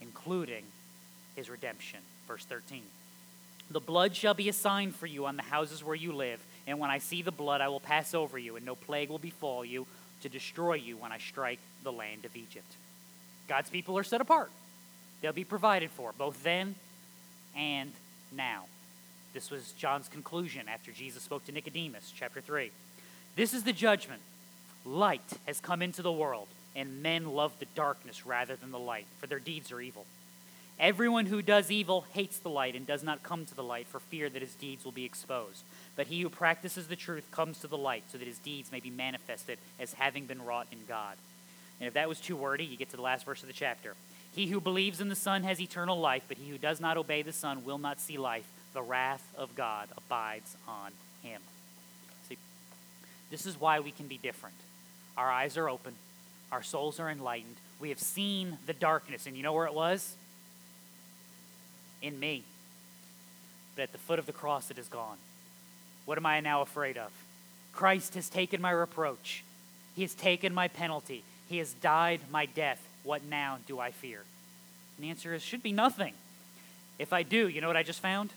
including 0.00 0.64
his 1.34 1.50
redemption. 1.50 2.00
Verse 2.26 2.44
13. 2.44 2.82
The 3.70 3.80
blood 3.80 4.14
shall 4.14 4.34
be 4.34 4.48
a 4.48 4.52
sign 4.52 4.92
for 4.92 5.06
you 5.06 5.26
on 5.26 5.36
the 5.36 5.42
houses 5.42 5.84
where 5.84 5.94
you 5.94 6.12
live, 6.12 6.40
and 6.66 6.78
when 6.78 6.90
I 6.90 6.98
see 6.98 7.22
the 7.22 7.32
blood, 7.32 7.60
I 7.60 7.68
will 7.68 7.80
pass 7.80 8.14
over 8.14 8.38
you, 8.38 8.56
and 8.56 8.64
no 8.64 8.76
plague 8.76 9.10
will 9.10 9.18
befall 9.18 9.64
you 9.64 9.86
to 10.26 10.32
destroy 10.32 10.74
you 10.74 10.96
when 10.96 11.12
I 11.12 11.18
strike 11.18 11.60
the 11.84 11.92
land 11.92 12.24
of 12.24 12.34
Egypt. 12.34 12.72
God's 13.48 13.70
people 13.70 13.96
are 13.96 14.02
set 14.02 14.20
apart. 14.20 14.50
They'll 15.20 15.32
be 15.32 15.44
provided 15.44 15.90
for, 15.92 16.12
both 16.18 16.42
then 16.42 16.74
and 17.56 17.92
now. 18.36 18.64
This 19.32 19.50
was 19.50 19.72
John's 19.78 20.08
conclusion 20.08 20.62
after 20.68 20.90
Jesus 20.90 21.22
spoke 21.22 21.44
to 21.46 21.52
Nicodemus, 21.52 22.12
chapter 22.14 22.40
3. 22.40 22.72
This 23.36 23.54
is 23.54 23.62
the 23.62 23.72
judgment. 23.72 24.20
Light 24.84 25.38
has 25.46 25.60
come 25.60 25.80
into 25.80 26.02
the 26.02 26.12
world, 26.12 26.48
and 26.74 27.02
men 27.02 27.32
love 27.32 27.52
the 27.60 27.66
darkness 27.76 28.26
rather 28.26 28.56
than 28.56 28.72
the 28.72 28.78
light, 28.78 29.06
for 29.20 29.28
their 29.28 29.38
deeds 29.38 29.70
are 29.70 29.80
evil. 29.80 30.06
Everyone 30.80 31.26
who 31.26 31.40
does 31.40 31.70
evil 31.70 32.04
hates 32.12 32.38
the 32.38 32.50
light 32.50 32.74
and 32.74 32.86
does 32.86 33.02
not 33.04 33.22
come 33.22 33.46
to 33.46 33.54
the 33.54 33.62
light 33.62 33.86
for 33.86 34.00
fear 34.00 34.28
that 34.28 34.42
his 34.42 34.54
deeds 34.54 34.84
will 34.84 34.92
be 34.92 35.04
exposed. 35.04 35.62
But 35.96 36.08
he 36.08 36.20
who 36.20 36.28
practices 36.28 36.86
the 36.86 36.96
truth 36.96 37.30
comes 37.30 37.58
to 37.60 37.66
the 37.66 37.78
light 37.78 38.04
so 38.12 38.18
that 38.18 38.28
his 38.28 38.38
deeds 38.38 38.70
may 38.70 38.80
be 38.80 38.90
manifested 38.90 39.58
as 39.80 39.94
having 39.94 40.26
been 40.26 40.44
wrought 40.44 40.66
in 40.70 40.78
God. 40.86 41.16
And 41.80 41.88
if 41.88 41.94
that 41.94 42.08
was 42.08 42.20
too 42.20 42.36
wordy, 42.36 42.64
you 42.64 42.76
get 42.76 42.90
to 42.90 42.96
the 42.96 43.02
last 43.02 43.24
verse 43.24 43.42
of 43.42 43.48
the 43.48 43.54
chapter. 43.54 43.94
He 44.34 44.48
who 44.48 44.60
believes 44.60 45.00
in 45.00 45.08
the 45.08 45.16
Son 45.16 45.42
has 45.44 45.60
eternal 45.60 45.98
life, 45.98 46.24
but 46.28 46.36
he 46.36 46.50
who 46.50 46.58
does 46.58 46.80
not 46.80 46.98
obey 46.98 47.22
the 47.22 47.32
Son 47.32 47.64
will 47.64 47.78
not 47.78 47.98
see 47.98 48.18
life. 48.18 48.46
The 48.74 48.82
wrath 48.82 49.26
of 49.36 49.54
God 49.56 49.88
abides 49.96 50.54
on 50.68 50.92
him. 51.22 51.40
See, 52.28 52.36
this 53.30 53.46
is 53.46 53.58
why 53.58 53.80
we 53.80 53.90
can 53.90 54.06
be 54.06 54.18
different. 54.18 54.56
Our 55.16 55.30
eyes 55.30 55.56
are 55.56 55.70
open, 55.70 55.94
our 56.52 56.62
souls 56.62 57.00
are 57.00 57.10
enlightened. 57.10 57.56
We 57.80 57.88
have 57.88 57.98
seen 57.98 58.58
the 58.66 58.74
darkness, 58.74 59.26
and 59.26 59.36
you 59.36 59.42
know 59.42 59.54
where 59.54 59.66
it 59.66 59.74
was? 59.74 60.16
In 62.02 62.20
me. 62.20 62.44
But 63.74 63.82
at 63.84 63.92
the 63.92 63.98
foot 63.98 64.18
of 64.18 64.26
the 64.26 64.32
cross, 64.32 64.70
it 64.70 64.78
is 64.78 64.88
gone. 64.88 65.16
What 66.06 66.16
am 66.16 66.24
I 66.24 66.40
now 66.40 66.62
afraid 66.62 66.96
of? 66.96 67.10
Christ 67.74 68.14
has 68.14 68.30
taken 68.30 68.62
my 68.62 68.70
reproach. 68.70 69.44
He 69.94 70.02
has 70.02 70.14
taken 70.14 70.54
my 70.54 70.68
penalty. 70.68 71.22
He 71.48 71.58
has 71.58 71.74
died 71.74 72.20
my 72.30 72.46
death. 72.46 72.80
What 73.04 73.22
now 73.24 73.58
do 73.68 73.78
I 73.78 73.90
fear? 73.90 74.20
And 74.96 75.04
the 75.04 75.10
answer 75.10 75.34
is 75.34 75.42
should 75.42 75.62
be 75.62 75.72
nothing. 75.72 76.14
If 76.98 77.12
I 77.12 77.22
do, 77.22 77.48
you 77.48 77.60
know 77.60 77.66
what 77.66 77.76
I 77.76 77.82
just 77.82 78.00
found? 78.00 78.30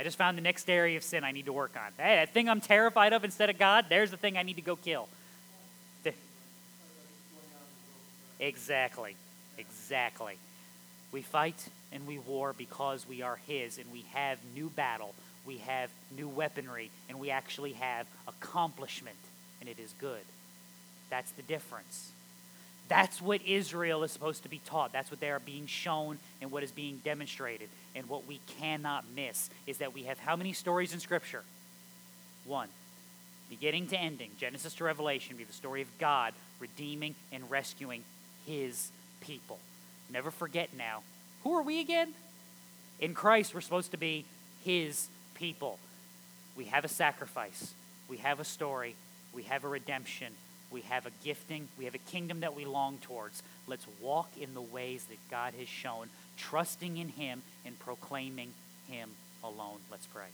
I 0.00 0.02
just 0.02 0.18
found 0.18 0.36
the 0.36 0.42
next 0.42 0.68
area 0.68 0.96
of 0.96 1.04
sin 1.04 1.22
I 1.22 1.30
need 1.30 1.46
to 1.46 1.52
work 1.52 1.76
on. 1.76 1.92
Hey, 1.96 2.16
that 2.16 2.34
thing 2.34 2.48
I'm 2.48 2.60
terrified 2.60 3.12
of 3.12 3.22
instead 3.22 3.50
of 3.50 3.58
God, 3.58 3.86
there's 3.88 4.10
the 4.10 4.16
thing 4.16 4.36
I 4.36 4.42
need 4.42 4.56
to 4.56 4.62
go 4.62 4.74
kill. 4.74 5.08
Exactly. 8.42 9.14
Exactly. 9.56 10.34
We 11.12 11.22
fight 11.22 11.68
and 11.92 12.06
we 12.06 12.18
war 12.18 12.52
because 12.52 13.06
we 13.08 13.22
are 13.22 13.38
His 13.46 13.78
and 13.78 13.90
we 13.92 14.04
have 14.12 14.38
new 14.54 14.68
battle, 14.68 15.14
we 15.46 15.58
have 15.58 15.90
new 16.16 16.28
weaponry, 16.28 16.90
and 17.08 17.18
we 17.18 17.30
actually 17.30 17.72
have 17.72 18.06
accomplishment, 18.28 19.16
and 19.60 19.68
it 19.68 19.78
is 19.78 19.92
good. 20.00 20.22
That's 21.10 21.30
the 21.32 21.42
difference. 21.42 22.12
That's 22.88 23.22
what 23.22 23.42
Israel 23.42 24.02
is 24.02 24.12
supposed 24.12 24.42
to 24.42 24.48
be 24.48 24.60
taught. 24.66 24.92
That's 24.92 25.10
what 25.10 25.20
they 25.20 25.30
are 25.30 25.40
being 25.40 25.66
shown 25.66 26.18
and 26.40 26.50
what 26.50 26.62
is 26.62 26.72
being 26.72 27.00
demonstrated. 27.04 27.68
And 27.94 28.08
what 28.08 28.26
we 28.26 28.40
cannot 28.58 29.04
miss 29.14 29.48
is 29.66 29.78
that 29.78 29.94
we 29.94 30.04
have 30.04 30.18
how 30.18 30.36
many 30.36 30.52
stories 30.52 30.92
in 30.92 31.00
Scripture? 31.00 31.42
One. 32.44 32.68
Beginning 33.48 33.86
to 33.88 33.98
ending, 33.98 34.30
Genesis 34.38 34.74
to 34.74 34.84
Revelation, 34.84 35.36
be 35.36 35.44
the 35.44 35.52
story 35.52 35.82
of 35.82 35.98
God 35.98 36.32
redeeming 36.58 37.14
and 37.30 37.50
rescuing 37.50 38.02
his 38.46 38.90
people. 39.20 39.58
Never 40.10 40.30
forget 40.30 40.70
now. 40.76 41.02
Who 41.44 41.54
are 41.54 41.62
we 41.62 41.80
again? 41.80 42.14
In 42.98 43.14
Christ, 43.14 43.54
we're 43.54 43.60
supposed 43.60 43.90
to 43.90 43.96
be 43.96 44.24
his 44.64 45.08
people. 45.42 45.76
We 46.56 46.66
have 46.66 46.84
a 46.84 46.88
sacrifice, 46.88 47.74
we 48.08 48.18
have 48.18 48.38
a 48.38 48.44
story, 48.44 48.94
we 49.34 49.42
have 49.42 49.64
a 49.64 49.68
redemption, 49.68 50.32
we 50.70 50.82
have 50.82 51.04
a 51.04 51.10
gifting, 51.24 51.66
we 51.76 51.84
have 51.86 51.96
a 51.96 52.10
kingdom 52.12 52.40
that 52.40 52.54
we 52.54 52.64
long 52.64 52.98
towards. 52.98 53.42
Let's 53.66 53.84
walk 54.00 54.28
in 54.40 54.54
the 54.54 54.60
ways 54.60 55.04
that 55.06 55.18
God 55.32 55.54
has 55.58 55.66
shown, 55.66 56.10
trusting 56.36 56.96
in 56.96 57.08
him 57.08 57.42
and 57.66 57.76
proclaiming 57.80 58.54
him 58.88 59.10
alone. 59.42 59.78
Let's 59.90 60.06
pray. 60.06 60.30